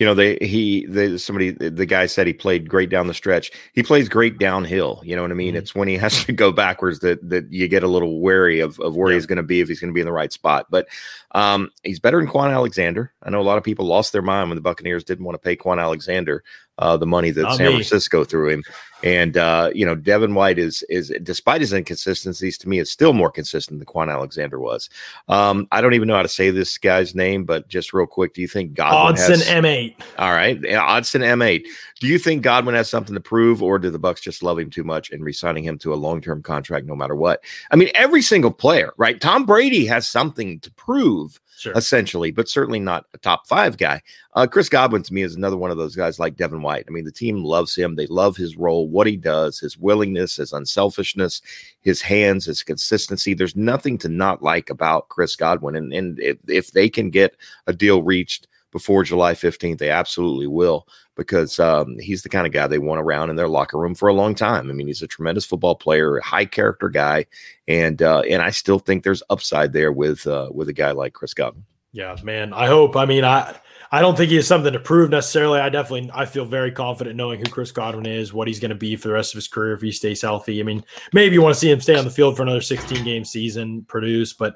you 0.00 0.06
know, 0.06 0.14
they 0.14 0.38
he 0.40 0.86
they 0.86 1.18
somebody 1.18 1.50
the 1.50 1.84
guy 1.84 2.06
said 2.06 2.26
he 2.26 2.32
played 2.32 2.70
great 2.70 2.88
down 2.88 3.06
the 3.06 3.12
stretch. 3.12 3.52
He 3.74 3.82
plays 3.82 4.08
great 4.08 4.38
downhill. 4.38 5.02
You 5.04 5.14
know 5.14 5.20
what 5.20 5.30
I 5.30 5.34
mean? 5.34 5.48
Mm-hmm. 5.50 5.58
It's 5.58 5.74
when 5.74 5.88
he 5.88 5.98
has 5.98 6.24
to 6.24 6.32
go 6.32 6.52
backwards 6.52 7.00
that 7.00 7.28
that 7.28 7.52
you 7.52 7.68
get 7.68 7.82
a 7.82 7.88
little 7.88 8.18
wary 8.20 8.60
of 8.60 8.80
of 8.80 8.96
where 8.96 9.10
yeah. 9.10 9.16
he's 9.16 9.26
going 9.26 9.36
to 9.36 9.42
be 9.42 9.60
if 9.60 9.68
he's 9.68 9.78
going 9.78 9.92
to 9.92 9.94
be 9.94 10.00
in 10.00 10.06
the 10.06 10.12
right 10.12 10.32
spot. 10.32 10.68
But 10.70 10.88
um, 11.32 11.70
he's 11.82 12.00
better 12.00 12.18
than 12.18 12.30
Kwon 12.30 12.50
Alexander. 12.50 13.12
I 13.22 13.28
know 13.28 13.42
a 13.42 13.42
lot 13.42 13.58
of 13.58 13.62
people 13.62 13.84
lost 13.84 14.14
their 14.14 14.22
mind 14.22 14.48
when 14.48 14.56
the 14.56 14.62
Buccaneers 14.62 15.04
didn't 15.04 15.26
want 15.26 15.34
to 15.34 15.38
pay 15.38 15.54
Kwon 15.54 15.78
Alexander. 15.78 16.44
Uh, 16.80 16.96
the 16.96 17.06
money 17.06 17.30
that 17.30 17.42
Not 17.42 17.56
San 17.56 17.66
me. 17.66 17.72
Francisco 17.74 18.24
threw 18.24 18.48
him. 18.48 18.64
And 19.02 19.36
uh, 19.36 19.70
you 19.74 19.86
know, 19.86 19.94
Devin 19.94 20.34
White 20.34 20.58
is 20.58 20.82
is 20.88 21.12
despite 21.22 21.60
his 21.60 21.72
inconsistencies, 21.72 22.58
to 22.58 22.68
me, 22.68 22.78
is 22.78 22.90
still 22.90 23.12
more 23.12 23.30
consistent 23.30 23.78
than 23.78 23.86
Kwon 23.86 24.12
Alexander 24.12 24.58
was. 24.58 24.90
Um, 25.28 25.66
I 25.72 25.80
don't 25.80 25.94
even 25.94 26.08
know 26.08 26.16
how 26.16 26.22
to 26.22 26.28
say 26.28 26.50
this 26.50 26.76
guy's 26.76 27.14
name, 27.14 27.44
but 27.44 27.68
just 27.68 27.92
real 27.92 28.06
quick, 28.06 28.34
do 28.34 28.42
you 28.42 28.48
think 28.48 28.74
Godwin 28.74 29.14
Odson 29.14 29.28
has 29.28 29.46
M8. 29.46 29.94
all 30.18 30.32
right, 30.32 30.60
Odson 30.60 31.20
M8. 31.22 31.64
Do 32.00 32.06
you 32.06 32.18
think 32.18 32.42
Godwin 32.42 32.74
has 32.74 32.90
something 32.90 33.14
to 33.14 33.20
prove, 33.20 33.62
or 33.62 33.78
do 33.78 33.90
the 33.90 33.98
Bucks 33.98 34.20
just 34.20 34.42
love 34.42 34.58
him 34.58 34.70
too 34.70 34.84
much 34.84 35.10
and 35.10 35.24
re-signing 35.24 35.64
him 35.64 35.78
to 35.78 35.94
a 35.94 35.96
long-term 35.96 36.42
contract 36.42 36.86
no 36.86 36.96
matter 36.96 37.14
what? 37.14 37.42
I 37.70 37.76
mean, 37.76 37.90
every 37.94 38.22
single 38.22 38.50
player, 38.50 38.92
right? 38.96 39.20
Tom 39.20 39.46
Brady 39.46 39.86
has 39.86 40.08
something 40.08 40.60
to 40.60 40.70
prove 40.72 41.40
Sure. 41.60 41.74
essentially, 41.76 42.30
but 42.30 42.48
certainly 42.48 42.80
not 42.80 43.04
a 43.12 43.18
top 43.18 43.46
five 43.46 43.76
guy. 43.76 44.00
Uh, 44.34 44.46
Chris 44.46 44.70
Godwin 44.70 45.02
to 45.02 45.12
me 45.12 45.20
is 45.20 45.34
another 45.36 45.58
one 45.58 45.70
of 45.70 45.76
those 45.76 45.94
guys 45.94 46.18
like 46.18 46.36
Devin 46.36 46.62
White. 46.62 46.69
I 46.78 46.90
mean, 46.90 47.04
the 47.04 47.12
team 47.12 47.44
loves 47.44 47.74
him. 47.74 47.96
They 47.96 48.06
love 48.06 48.36
his 48.36 48.56
role, 48.56 48.88
what 48.88 49.06
he 49.06 49.16
does, 49.16 49.58
his 49.58 49.78
willingness, 49.78 50.36
his 50.36 50.52
unselfishness, 50.52 51.42
his 51.80 52.00
hands, 52.00 52.46
his 52.46 52.62
consistency. 52.62 53.34
There's 53.34 53.56
nothing 53.56 53.98
to 53.98 54.08
not 54.08 54.42
like 54.42 54.70
about 54.70 55.08
Chris 55.08 55.36
Godwin. 55.36 55.76
And, 55.76 55.92
and 55.92 56.18
if, 56.20 56.38
if 56.48 56.72
they 56.72 56.88
can 56.88 57.10
get 57.10 57.36
a 57.66 57.72
deal 57.72 58.02
reached 58.02 58.46
before 58.70 59.04
July 59.04 59.34
15th, 59.34 59.78
they 59.78 59.90
absolutely 59.90 60.46
will 60.46 60.86
because 61.16 61.58
um, 61.58 61.98
he's 61.98 62.22
the 62.22 62.28
kind 62.28 62.46
of 62.46 62.52
guy 62.52 62.66
they 62.66 62.78
want 62.78 63.00
around 63.00 63.30
in 63.30 63.36
their 63.36 63.48
locker 63.48 63.78
room 63.78 63.94
for 63.94 64.08
a 64.08 64.14
long 64.14 64.34
time. 64.34 64.70
I 64.70 64.72
mean, 64.72 64.86
he's 64.86 65.02
a 65.02 65.06
tremendous 65.06 65.44
football 65.44 65.74
player, 65.74 66.20
high 66.20 66.46
character 66.46 66.88
guy, 66.88 67.26
and 67.68 68.00
uh, 68.00 68.20
and 68.20 68.40
I 68.40 68.50
still 68.50 68.78
think 68.78 69.02
there's 69.02 69.22
upside 69.28 69.72
there 69.72 69.92
with 69.92 70.26
uh, 70.26 70.48
with 70.52 70.68
a 70.68 70.72
guy 70.72 70.92
like 70.92 71.12
Chris 71.12 71.34
Godwin. 71.34 71.64
Yeah, 71.92 72.16
man. 72.22 72.52
I 72.52 72.66
hope. 72.66 72.96
I 72.96 73.04
mean, 73.04 73.24
I 73.24 73.54
I 73.92 74.00
don't 74.00 74.16
think 74.16 74.30
he 74.30 74.36
has 74.36 74.46
something 74.46 74.72
to 74.72 74.78
prove 74.78 75.10
necessarily. 75.10 75.58
I 75.58 75.68
definitely 75.68 76.10
I 76.14 76.24
feel 76.24 76.44
very 76.44 76.70
confident 76.70 77.16
knowing 77.16 77.40
who 77.40 77.46
Chris 77.46 77.72
Godwin 77.72 78.06
is, 78.06 78.32
what 78.32 78.46
he's 78.46 78.60
going 78.60 78.68
to 78.70 78.76
be 78.76 78.94
for 78.96 79.08
the 79.08 79.14
rest 79.14 79.34
of 79.34 79.38
his 79.38 79.48
career 79.48 79.72
if 79.74 79.80
he 79.80 79.90
stays 79.90 80.22
healthy. 80.22 80.60
I 80.60 80.62
mean, 80.62 80.84
maybe 81.12 81.34
you 81.34 81.42
want 81.42 81.54
to 81.54 81.58
see 81.60 81.70
him 81.70 81.80
stay 81.80 81.96
on 81.96 82.04
the 82.04 82.10
field 82.10 82.36
for 82.36 82.42
another 82.42 82.60
16 82.60 83.02
game 83.04 83.24
season, 83.24 83.82
produce, 83.88 84.32
but 84.32 84.54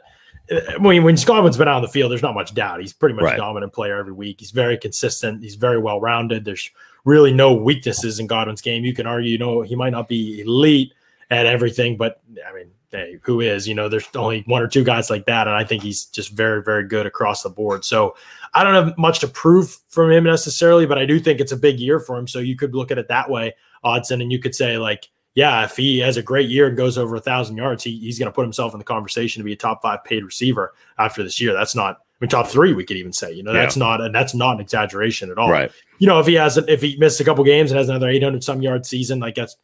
uh, 0.52 0.60
when 0.78 1.02
when 1.02 1.16
Godwin's 1.16 1.56
been 1.56 1.68
out 1.68 1.76
on 1.76 1.82
the 1.82 1.88
field, 1.88 2.10
there's 2.12 2.22
not 2.22 2.34
much 2.34 2.54
doubt. 2.54 2.80
He's 2.80 2.92
pretty 2.92 3.14
much 3.14 3.24
Right. 3.24 3.34
a 3.34 3.38
dominant 3.38 3.72
player 3.72 3.98
every 3.98 4.12
week. 4.12 4.36
He's 4.40 4.50
very 4.52 4.76
consistent. 4.78 5.42
He's 5.42 5.54
very 5.56 5.78
well 5.78 6.00
rounded. 6.00 6.44
There's 6.44 6.70
really 7.04 7.32
no 7.32 7.54
weaknesses 7.54 8.20
in 8.20 8.26
Godwin's 8.26 8.60
game. 8.60 8.84
You 8.84 8.94
can 8.94 9.06
argue, 9.06 9.30
you 9.30 9.38
know, 9.38 9.62
he 9.62 9.74
might 9.74 9.90
not 9.90 10.08
be 10.08 10.40
elite 10.42 10.92
at 11.30 11.46
everything, 11.46 11.96
but 11.96 12.20
I 12.48 12.54
mean, 12.54 12.70
hey, 12.90 13.18
who 13.22 13.40
is? 13.40 13.66
You 13.66 13.74
know, 13.74 13.88
there's 13.88 14.06
only 14.14 14.42
one 14.46 14.62
or 14.62 14.68
two 14.68 14.84
guys 14.84 15.10
like 15.10 15.26
that, 15.26 15.46
and 15.48 15.56
I 15.56 15.64
think 15.64 15.82
he's 15.82 16.04
just 16.06 16.30
very, 16.30 16.62
very 16.62 16.86
good 16.86 17.06
across 17.06 17.42
the 17.42 17.48
board. 17.50 17.84
So 17.84 18.14
I 18.54 18.62
don't 18.62 18.74
have 18.74 18.96
much 18.96 19.18
to 19.20 19.28
prove 19.28 19.76
from 19.88 20.10
him 20.12 20.24
necessarily, 20.24 20.86
but 20.86 20.96
I 20.98 21.04
do 21.04 21.18
think 21.18 21.40
it's 21.40 21.52
a 21.52 21.56
big 21.56 21.80
year 21.80 21.98
for 21.98 22.16
him. 22.16 22.28
So 22.28 22.38
you 22.38 22.56
could 22.56 22.74
look 22.74 22.90
at 22.90 22.98
it 22.98 23.08
that 23.08 23.28
way, 23.28 23.54
Odson, 23.84 24.22
and 24.22 24.30
you 24.30 24.38
could 24.38 24.54
say 24.54 24.78
like, 24.78 25.08
yeah, 25.34 25.64
if 25.64 25.76
he 25.76 25.98
has 25.98 26.16
a 26.16 26.22
great 26.22 26.48
year 26.48 26.68
and 26.68 26.76
goes 26.76 26.96
over 26.96 27.16
a 27.16 27.20
thousand 27.20 27.56
yards, 27.56 27.82
he, 27.82 27.98
he's 27.98 28.18
going 28.18 28.30
to 28.30 28.32
put 28.32 28.42
himself 28.42 28.72
in 28.72 28.78
the 28.78 28.84
conversation 28.84 29.40
to 29.40 29.44
be 29.44 29.52
a 29.52 29.56
top 29.56 29.82
five 29.82 30.04
paid 30.04 30.22
receiver 30.24 30.72
after 30.98 31.24
this 31.24 31.40
year. 31.40 31.52
That's 31.52 31.74
not. 31.74 31.96
I 31.96 32.16
mean, 32.20 32.28
top 32.28 32.46
three, 32.46 32.72
we 32.72 32.84
could 32.84 32.96
even 32.96 33.12
say, 33.12 33.32
you 33.32 33.42
know, 33.42 33.52
that's 33.52 33.76
not, 33.76 34.00
and 34.00 34.14
that's 34.14 34.34
not 34.34 34.54
an 34.54 34.60
exaggeration 34.60 35.32
at 35.32 35.38
all 35.38 35.50
Right. 35.50 35.72
you 35.98 36.06
know, 36.06 36.20
if 36.20 36.26
he 36.28 36.34
has 36.34 36.56
if 36.56 36.80
he 36.80 36.96
missed 36.98 37.18
a 37.20 37.24
couple 37.24 37.42
games 37.42 37.72
and 37.72 37.78
has 37.78 37.88
another 37.88 38.08
800 38.08 38.44
some 38.44 38.62
yard 38.62 38.86
season, 38.86 39.18
like 39.18 39.34
that's, 39.34 39.56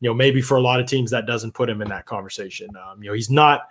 you 0.00 0.08
know, 0.08 0.14
maybe 0.14 0.40
for 0.40 0.56
a 0.56 0.60
lot 0.62 0.80
of 0.80 0.86
teams 0.86 1.10
that 1.10 1.26
doesn't 1.26 1.52
put 1.52 1.68
him 1.68 1.82
in 1.82 1.88
that 1.90 2.06
conversation. 2.06 2.70
Um, 2.76 3.02
you 3.02 3.10
know, 3.10 3.14
he's 3.14 3.28
not 3.28 3.68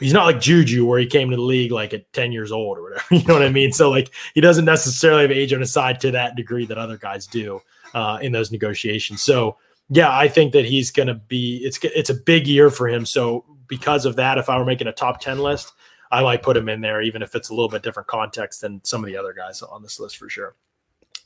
he's 0.00 0.12
not 0.12 0.26
like 0.26 0.40
Juju 0.40 0.84
where 0.84 0.98
he 0.98 1.06
came 1.06 1.30
to 1.30 1.36
the 1.36 1.42
league 1.42 1.72
like 1.72 1.92
at 1.94 2.12
10 2.12 2.32
years 2.32 2.52
old 2.52 2.78
or 2.78 2.82
whatever. 2.82 3.04
You 3.10 3.24
know 3.24 3.34
what 3.34 3.42
I 3.42 3.48
mean? 3.48 3.72
So 3.72 3.90
like 3.90 4.10
he 4.34 4.40
doesn't 4.40 4.64
necessarily 4.64 5.22
have 5.22 5.30
age 5.30 5.52
on 5.52 5.60
his 5.60 5.72
side 5.72 6.00
to 6.00 6.10
that 6.12 6.36
degree 6.36 6.66
that 6.66 6.78
other 6.78 6.96
guys 6.96 7.26
do 7.26 7.60
uh, 7.94 8.18
in 8.20 8.32
those 8.32 8.52
negotiations. 8.52 9.22
So 9.22 9.56
yeah, 9.90 10.16
I 10.16 10.28
think 10.28 10.52
that 10.52 10.64
he's 10.64 10.90
going 10.90 11.08
to 11.08 11.14
be 11.14 11.58
it's 11.64 11.78
it's 11.82 12.10
a 12.10 12.14
big 12.14 12.46
year 12.46 12.70
for 12.70 12.88
him. 12.88 13.06
So 13.06 13.44
because 13.66 14.04
of 14.04 14.16
that, 14.16 14.38
if 14.38 14.48
I 14.48 14.58
were 14.58 14.64
making 14.64 14.86
a 14.86 14.92
top 14.92 15.20
10 15.20 15.38
list, 15.38 15.72
I 16.10 16.22
might 16.22 16.42
put 16.42 16.56
him 16.56 16.68
in 16.68 16.80
there, 16.80 17.02
even 17.02 17.22
if 17.22 17.34
it's 17.34 17.50
a 17.50 17.54
little 17.54 17.68
bit 17.68 17.82
different 17.82 18.06
context 18.06 18.60
than 18.62 18.82
some 18.84 19.02
of 19.02 19.06
the 19.06 19.16
other 19.16 19.32
guys 19.32 19.62
on 19.62 19.82
this 19.82 20.00
list 20.00 20.16
for 20.16 20.28
sure. 20.28 20.54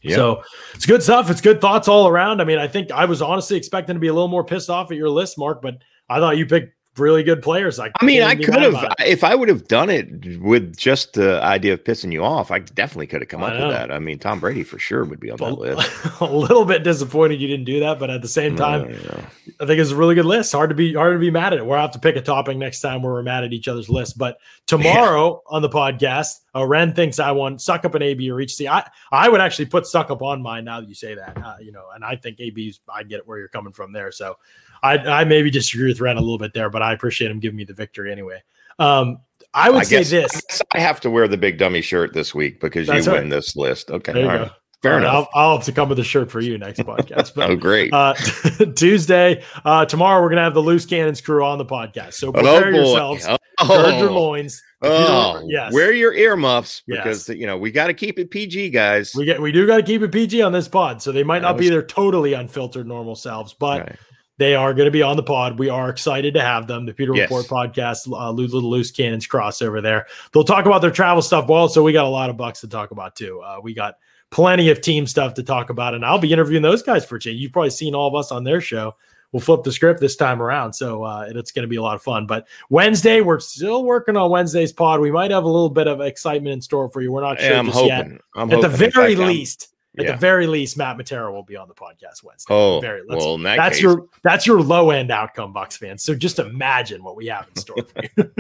Yeah. 0.02 0.16
So 0.16 0.42
it's 0.74 0.86
good 0.86 1.02
stuff. 1.02 1.30
It's 1.30 1.40
good 1.40 1.60
thoughts 1.60 1.86
all 1.86 2.08
around. 2.08 2.40
I 2.40 2.44
mean, 2.44 2.58
I 2.58 2.66
think 2.66 2.90
I 2.90 3.04
was 3.04 3.22
honestly 3.22 3.56
expecting 3.56 3.94
to 3.94 4.00
be 4.00 4.08
a 4.08 4.12
little 4.12 4.28
more 4.28 4.44
pissed 4.44 4.68
off 4.68 4.90
at 4.90 4.96
your 4.96 5.08
list, 5.08 5.38
Mark, 5.38 5.62
but 5.62 5.78
I 6.08 6.18
thought 6.18 6.36
you 6.36 6.46
picked 6.46 6.74
really 6.99 7.22
good 7.22 7.43
players. 7.43 7.78
Like, 7.78 7.93
I 8.01 8.05
mean, 8.05 8.22
I 8.22 8.34
could 8.34 8.55
have 8.55 8.95
if 9.01 9.24
I 9.24 9.34
would 9.34 9.49
have 9.49 9.68
done 9.68 9.88
it 9.90 10.40
with 10.40 10.76
just 10.76 11.14
the 11.14 11.43
idea 11.43 11.72
of 11.72 11.84
pissing 11.84 12.12
you 12.12 12.24
off. 12.24 12.51
I 12.51 12.59
definitely 12.59 13.07
could 13.07 13.22
have 13.22 13.28
come 13.28 13.43
I 13.43 13.49
up 13.49 13.59
know. 13.59 13.66
with 13.68 13.76
that. 13.76 13.90
I 13.90 13.99
mean, 13.99 14.18
Tom 14.18 14.40
Brady 14.40 14.62
for 14.62 14.78
sure 14.78 15.05
would 15.05 15.20
be 15.20 15.30
on 15.30 15.38
that 15.38 15.59
list. 15.59 15.90
a 16.20 16.24
little 16.24 16.64
bit 16.64 16.82
disappointed 16.82 17.40
you 17.40 17.49
didn't 17.49 17.64
do 17.64 17.80
that, 17.80 17.99
but 17.99 18.11
at 18.11 18.22
the 18.22 18.28
same 18.28 18.57
time, 18.57 18.82
No, 18.82 18.88
no, 18.88 19.03
no. 19.03 19.24
I 19.61 19.66
think 19.66 19.80
it's 19.80 19.90
a 19.90 19.97
really 19.97 20.14
good 20.14 20.26
list. 20.26 20.53
Hard 20.53 20.70
to 20.70 20.76
be 20.76 20.95
hard 20.95 21.14
to 21.14 21.18
be 21.18 21.30
mad 21.30 21.53
at 21.53 21.61
it. 21.61 21.66
We'll 21.66 21.78
have 21.78 21.93
to 21.93 21.99
pick 21.99 22.16
a 22.16 22.22
topic 22.22 22.57
next 22.57 22.80
time 22.80 23.03
where 23.03 23.12
we're 23.12 23.22
mad 23.22 23.45
at 23.45 23.53
each 23.53 23.68
other's 23.68 23.88
list. 23.88 24.18
But 24.18 24.38
tomorrow 24.66 25.43
on 25.47 25.62
the 25.62 25.68
podcast, 25.68 26.40
uh, 26.55 26.66
Ren 26.66 26.93
thinks 26.93 27.18
I 27.18 27.30
won 27.32 27.57
Succop 27.57 27.95
an 27.95 28.03
AB 28.03 28.30
or 28.30 28.40
HC. 28.40 28.68
I 28.68 28.88
I 29.11 29.28
would 29.28 29.40
actually 29.40 29.66
put 29.66 29.84
Succop 29.84 30.20
on 30.20 30.43
mine 30.43 30.64
now 30.64 30.80
that 30.80 30.88
you 30.88 30.95
say 30.95 31.14
that. 31.14 31.36
Uh, 31.43 31.57
you 31.61 31.72
know, 31.72 31.86
and 31.95 32.05
I 32.05 32.16
think 32.16 32.40
AB's 32.40 32.80
I 32.93 33.03
get 33.03 33.20
it 33.20 33.26
where 33.26 33.38
you're 33.38 33.49
coming 33.49 33.72
from 33.72 33.93
there. 33.93 34.12
So 34.12 34.36
I 34.83 34.99
I 34.99 35.24
maybe 35.24 35.51
disagree 35.51 35.89
with 35.89 36.01
Ren 36.01 36.16
a 36.16 36.20
little 36.20 36.39
bit 36.39 36.55
there, 36.55 36.70
but 36.70 36.83
I 36.83 36.93
appreciate 36.93 37.30
him 37.30 37.41
giving 37.41 37.57
me 37.57 37.64
the 37.64 37.74
victory 37.74 38.11
anyway. 38.12 38.43
Um, 38.78 39.18
I 39.55 39.68
would 39.70 39.80
I 39.80 39.85
say 39.85 39.99
guess, 39.99 40.11
this. 40.11 40.62
I 40.74 40.78
I 40.78 40.80
have 40.80 41.01
to 41.01 41.11
wear 41.11 41.28
the 41.28 41.37
big 41.37 41.59
dummy 41.59 41.83
shirt 41.83 42.14
this 42.14 42.35
week 42.35 42.61
because 42.61 42.87
That's 42.87 43.07
you 43.07 43.12
right. 43.12 43.20
win 43.20 43.28
this 43.28 43.55
list. 43.57 43.91
Okay, 43.91 44.12
There 44.12 44.22
you 44.22 44.28
all 44.30 44.37
go. 44.39 44.43
right. 44.45 44.53
fair 44.83 44.93
All 44.95 44.99
enough. 44.99 45.28
I'll, 45.35 45.43
I'll 45.51 45.57
have 45.59 45.66
to 45.66 45.72
come 45.72 45.89
with 45.91 45.99
a 45.99 46.05
shirt 46.05 46.30
for 46.30 46.41
you 46.41 46.57
next 46.59 46.80
podcast. 46.80 47.35
But 47.35 47.51
oh, 47.51 47.57
great. 47.57 47.93
uh, 47.93 48.14
Tuesday, 48.76 49.43
uh, 49.64 49.85
tomorrow, 49.85 50.22
we're 50.22 50.28
going 50.30 50.39
to 50.39 50.43
have 50.43 50.55
the 50.55 50.62
Loose 50.62 50.87
Cannons 50.87 51.20
crew 51.20 51.45
on 51.45 51.59
the 51.59 51.66
podcast. 51.66 52.14
So 52.14 52.28
oh 52.28 52.33
prepare 52.33 52.72
boy. 52.72 52.78
yourselves, 52.78 53.26
Oh, 53.59 53.68
gird 53.68 53.99
your 54.01 54.11
loins. 54.11 54.62
Oh, 54.80 55.45
yes. 55.47 55.72
wear 55.72 55.93
your 55.93 56.12
earmuffs 56.14 56.83
Yes. 56.89 56.99
because 57.26 57.28
you 57.39 57.47
know 57.47 57.57
we 57.59 57.70
got 57.70 57.87
to 57.89 57.95
keep 57.95 58.18
it 58.18 58.30
PG, 58.30 58.70
guys. 58.70 59.12
We 59.14 59.24
get 59.26 59.41
we 59.41 59.53
do 59.53 59.66
got 59.66 59.76
to 59.76 59.83
keep 59.85 60.03
it 60.03 60.11
PG 60.11 60.41
on 60.43 60.51
this 60.53 60.66
pod, 60.66 61.01
so 61.03 61.12
they 61.12 61.22
might 61.22 61.43
not 61.43 61.57
be 61.59 61.68
their 61.68 61.83
totally 61.85 62.33
unfiltered 62.33 62.87
normal 62.89 63.14
selves, 63.14 63.53
but 63.53 63.80
Right. 63.83 63.97
They 64.39 64.55
are 64.55 64.72
going 64.74 64.87
to 64.87 64.91
be 64.91 65.03
on 65.03 65.16
the 65.16 65.22
pod. 65.22 65.59
We 65.59 65.68
are 65.68 65.89
excited 65.91 66.35
to 66.35 66.41
have 66.41 66.66
them. 66.66 66.87
The 66.87 66.95
Pewter 66.95 67.14
Yes. 67.14 67.30
Report 67.30 67.47
podcast, 67.47 68.11
uh, 68.11 68.30
Little 68.30 68.62
Loose 68.62 68.91
Cannons 68.91 69.28
crossover 69.28 69.83
there. 69.83 70.07
They'll 70.33 70.43
talk 70.45 70.66
about 70.66 70.80
their 70.80 70.91
travel 70.91 71.22
stuff. 71.22 71.49
Well, 71.49 71.68
so 71.68 71.83
we 71.83 71.93
got 71.93 72.07
a 72.07 72.09
lot 72.09 72.30
of 72.30 72.37
bucks 72.37 72.61
to 72.62 72.68
talk 72.68 72.91
about 72.93 73.14
too. 73.14 73.41
Uh, 73.41 73.59
we 73.62 73.74
got 73.74 73.97
plenty 74.30 74.70
of 74.70 74.80
team 74.80 75.07
stuff 75.07 75.35
to 75.35 75.43
talk 75.43 75.68
about, 75.70 75.95
and 75.95 76.05
I'll 76.05 76.18
be 76.18 76.33
interviewing 76.33 76.62
those 76.62 76.83
guys 76.83 77.05
for 77.05 77.16
a 77.16 77.20
change. 77.20 77.41
You've 77.41 77.53
probably 77.53 77.70
seen 77.70 77.95
all 77.95 78.09
of 78.09 78.14
us 78.14 78.33
on 78.33 78.43
their 78.45 78.61
show. 78.61 78.97
We'll 79.33 79.41
flip 79.41 79.62
the 79.62 79.72
script 79.72 79.99
this 80.01 80.14
time 80.16 80.43
around, 80.43 80.74
so 80.74 81.05
uh, 81.05 81.26
it's 81.28 81.53
going 81.53 81.62
to 81.62 81.68
be 81.68 81.76
a 81.76 81.83
lot 81.83 81.95
of 81.95 82.03
fun. 82.03 82.26
But 82.26 82.47
Wednesday, 82.68 83.22
we're 83.22 83.41
still 83.41 83.83
working 83.85 84.14
on 84.14 84.30
Wednesday's 84.30 84.72
pod. 84.74 85.01
We 85.01 85.11
might 85.11 85.30
have 85.30 85.45
a 85.45 85.49
little 85.49 85.70
bit 85.70 85.89
of 85.89 86.03
excitement 86.03 86.53
in 86.53 86.61
store 86.61 86.91
for 86.91 87.01
you. 87.01 87.11
We're 87.12 87.22
not 87.22 87.41
sure 87.41 87.51
Yeah, 87.51 87.59
I'm 87.59 87.64
just 87.66 87.76
hoping. 87.78 87.89
yet. 87.89 88.07
I'm 88.35 88.51
At 88.53 88.61
the 88.61 88.68
hoping. 88.68 88.85
In 88.87 88.91
very 88.93 89.14
fact, 89.16 89.26
least, 89.28 89.68
at 89.99 90.05
yeah. 90.05 90.12
the 90.12 90.18
very 90.18 90.47
least, 90.47 90.78
Matt 90.78 90.97
Matera 90.97 91.30
will 91.30 91.43
be 91.43 91.55
on 91.55 91.68
the 91.68 91.74
podcast 91.74 92.24
Wednesday. 92.24 92.55
Oh, 92.55 92.80
very, 92.80 93.03
let's- 93.07 93.22
well, 93.22 93.36
that 93.38 93.57
that's 93.57 93.76
case, 93.76 93.82
your 93.82 94.07
that's 94.22 94.47
your 94.47 94.62
low 94.62 94.90
end 94.90 95.11
outcome, 95.11 95.53
Bucks 95.53 95.76
fans. 95.76 96.03
So 96.03 96.14
just 96.14 96.38
imagine 96.38 97.03
what 97.03 97.14
we 97.14 97.26
have 97.26 97.47
in 97.49 97.57
store 97.57 97.76
for 97.76 98.03
you. 98.03 98.30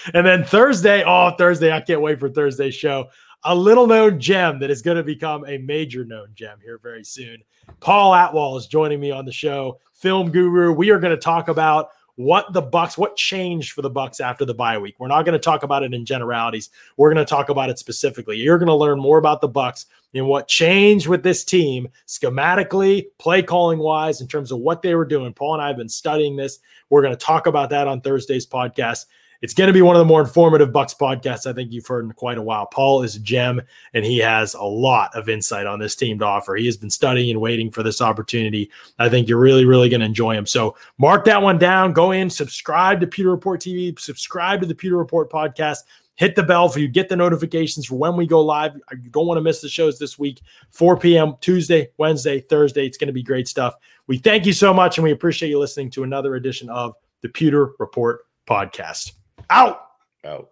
and 0.14 0.26
then 0.26 0.44
Thursday, 0.44 1.04
oh 1.06 1.32
Thursday, 1.36 1.70
I 1.70 1.80
can't 1.80 2.00
wait 2.00 2.18
for 2.18 2.30
Thursday's 2.30 2.74
show. 2.74 3.08
A 3.44 3.54
little 3.54 3.86
known 3.86 4.18
gem 4.18 4.58
that 4.60 4.70
is 4.70 4.80
going 4.80 4.96
to 4.96 5.02
become 5.02 5.44
a 5.46 5.58
major 5.58 6.04
known 6.04 6.28
gem 6.34 6.58
here 6.64 6.80
very 6.82 7.04
soon. 7.04 7.42
Paul 7.80 8.12
Atwall 8.12 8.56
is 8.56 8.66
joining 8.66 8.98
me 8.98 9.10
on 9.10 9.26
the 9.26 9.32
show, 9.32 9.78
film 9.92 10.30
guru. 10.30 10.72
We 10.72 10.90
are 10.90 10.98
going 10.98 11.14
to 11.14 11.20
talk 11.20 11.48
about 11.48 11.90
what 12.16 12.52
the 12.52 12.62
Bucks, 12.62 12.98
what 12.98 13.16
changed 13.16 13.72
for 13.72 13.82
the 13.82 13.90
Bucks 13.90 14.20
after 14.20 14.44
the 14.44 14.54
bye 14.54 14.78
week. 14.78 14.96
We're 14.98 15.08
not 15.08 15.24
going 15.24 15.34
to 15.34 15.38
talk 15.38 15.62
about 15.62 15.82
it 15.82 15.94
in 15.94 16.04
generalities. 16.04 16.70
We're 16.96 17.12
going 17.12 17.24
to 17.24 17.28
talk 17.28 17.50
about 17.50 17.70
it 17.70 17.78
specifically. 17.78 18.38
You're 18.38 18.58
going 18.58 18.68
to 18.68 18.74
learn 18.74 18.98
more 18.98 19.18
about 19.18 19.40
the 19.40 19.48
Bucks 19.48 19.86
and 20.14 20.26
what 20.26 20.48
changed 20.48 21.08
with 21.08 21.22
this 21.22 21.44
team 21.44 21.88
schematically, 22.06 23.06
play 23.18 23.42
calling 23.42 23.78
wise, 23.78 24.20
in 24.22 24.28
terms 24.28 24.50
of 24.50 24.58
what 24.58 24.80
they 24.80 24.94
were 24.94 25.04
doing. 25.04 25.34
Paul 25.34 25.54
and 25.54 25.62
I 25.62 25.68
have 25.68 25.76
been 25.76 25.88
studying 25.88 26.36
this. 26.36 26.58
We're 26.88 27.02
going 27.02 27.14
to 27.14 27.24
talk 27.24 27.46
about 27.46 27.70
that 27.70 27.86
on 27.86 28.00
Thursday's 28.00 28.46
podcast. 28.46 29.06
It's 29.42 29.54
going 29.54 29.68
to 29.68 29.72
be 29.72 29.82
one 29.82 29.96
of 29.96 30.00
the 30.00 30.06
more 30.06 30.20
informative 30.20 30.72
Bucks 30.72 30.94
podcasts 30.94 31.46
I 31.46 31.52
think 31.52 31.72
you've 31.72 31.86
heard 31.86 32.04
in 32.04 32.12
quite 32.12 32.38
a 32.38 32.42
while. 32.42 32.66
Paul 32.66 33.02
is 33.02 33.16
a 33.16 33.20
gem, 33.20 33.60
and 33.94 34.04
he 34.04 34.18
has 34.18 34.54
a 34.54 34.62
lot 34.62 35.14
of 35.14 35.28
insight 35.28 35.66
on 35.66 35.78
this 35.78 35.94
team 35.96 36.18
to 36.18 36.24
offer. 36.24 36.56
He 36.56 36.66
has 36.66 36.76
been 36.76 36.90
studying 36.90 37.30
and 37.30 37.40
waiting 37.40 37.70
for 37.70 37.82
this 37.82 38.00
opportunity. 38.00 38.70
I 38.98 39.08
think 39.08 39.28
you're 39.28 39.38
really, 39.38 39.64
really 39.64 39.88
going 39.88 40.00
to 40.00 40.06
enjoy 40.06 40.34
him. 40.34 40.46
So 40.46 40.76
mark 40.98 41.24
that 41.26 41.42
one 41.42 41.58
down. 41.58 41.92
Go 41.92 42.12
in, 42.12 42.30
subscribe 42.30 43.00
to 43.00 43.06
Pewter 43.06 43.30
Report 43.30 43.60
TV, 43.60 43.98
subscribe 43.98 44.60
to 44.60 44.66
the 44.66 44.74
Pewter 44.74 44.96
Report 44.96 45.30
podcast. 45.30 45.78
Hit 46.16 46.34
the 46.34 46.42
bell 46.42 46.70
for 46.70 46.78
you 46.78 46.88
get 46.88 47.10
the 47.10 47.16
notifications 47.16 47.84
for 47.84 47.96
when 47.96 48.16
we 48.16 48.26
go 48.26 48.40
live. 48.40 48.74
You 48.74 49.10
don't 49.10 49.26
want 49.26 49.36
to 49.36 49.42
miss 49.42 49.60
the 49.60 49.68
shows 49.68 49.98
this 49.98 50.18
week, 50.18 50.40
4 50.70 50.96
p.m. 50.96 51.34
Tuesday, 51.42 51.90
Wednesday, 51.98 52.40
Thursday. 52.40 52.86
It's 52.86 52.96
going 52.96 53.08
to 53.08 53.12
be 53.12 53.22
great 53.22 53.46
stuff. 53.48 53.74
We 54.06 54.16
thank 54.16 54.46
you 54.46 54.54
so 54.54 54.72
much, 54.72 54.96
and 54.96 55.04
we 55.04 55.10
appreciate 55.10 55.50
you 55.50 55.58
listening 55.58 55.90
to 55.90 56.04
another 56.04 56.36
edition 56.36 56.70
of 56.70 56.94
the 57.20 57.28
Pewter 57.28 57.72
Report 57.78 58.20
podcast. 58.48 59.12
Out. 59.50 59.80
Oh. 60.24 60.44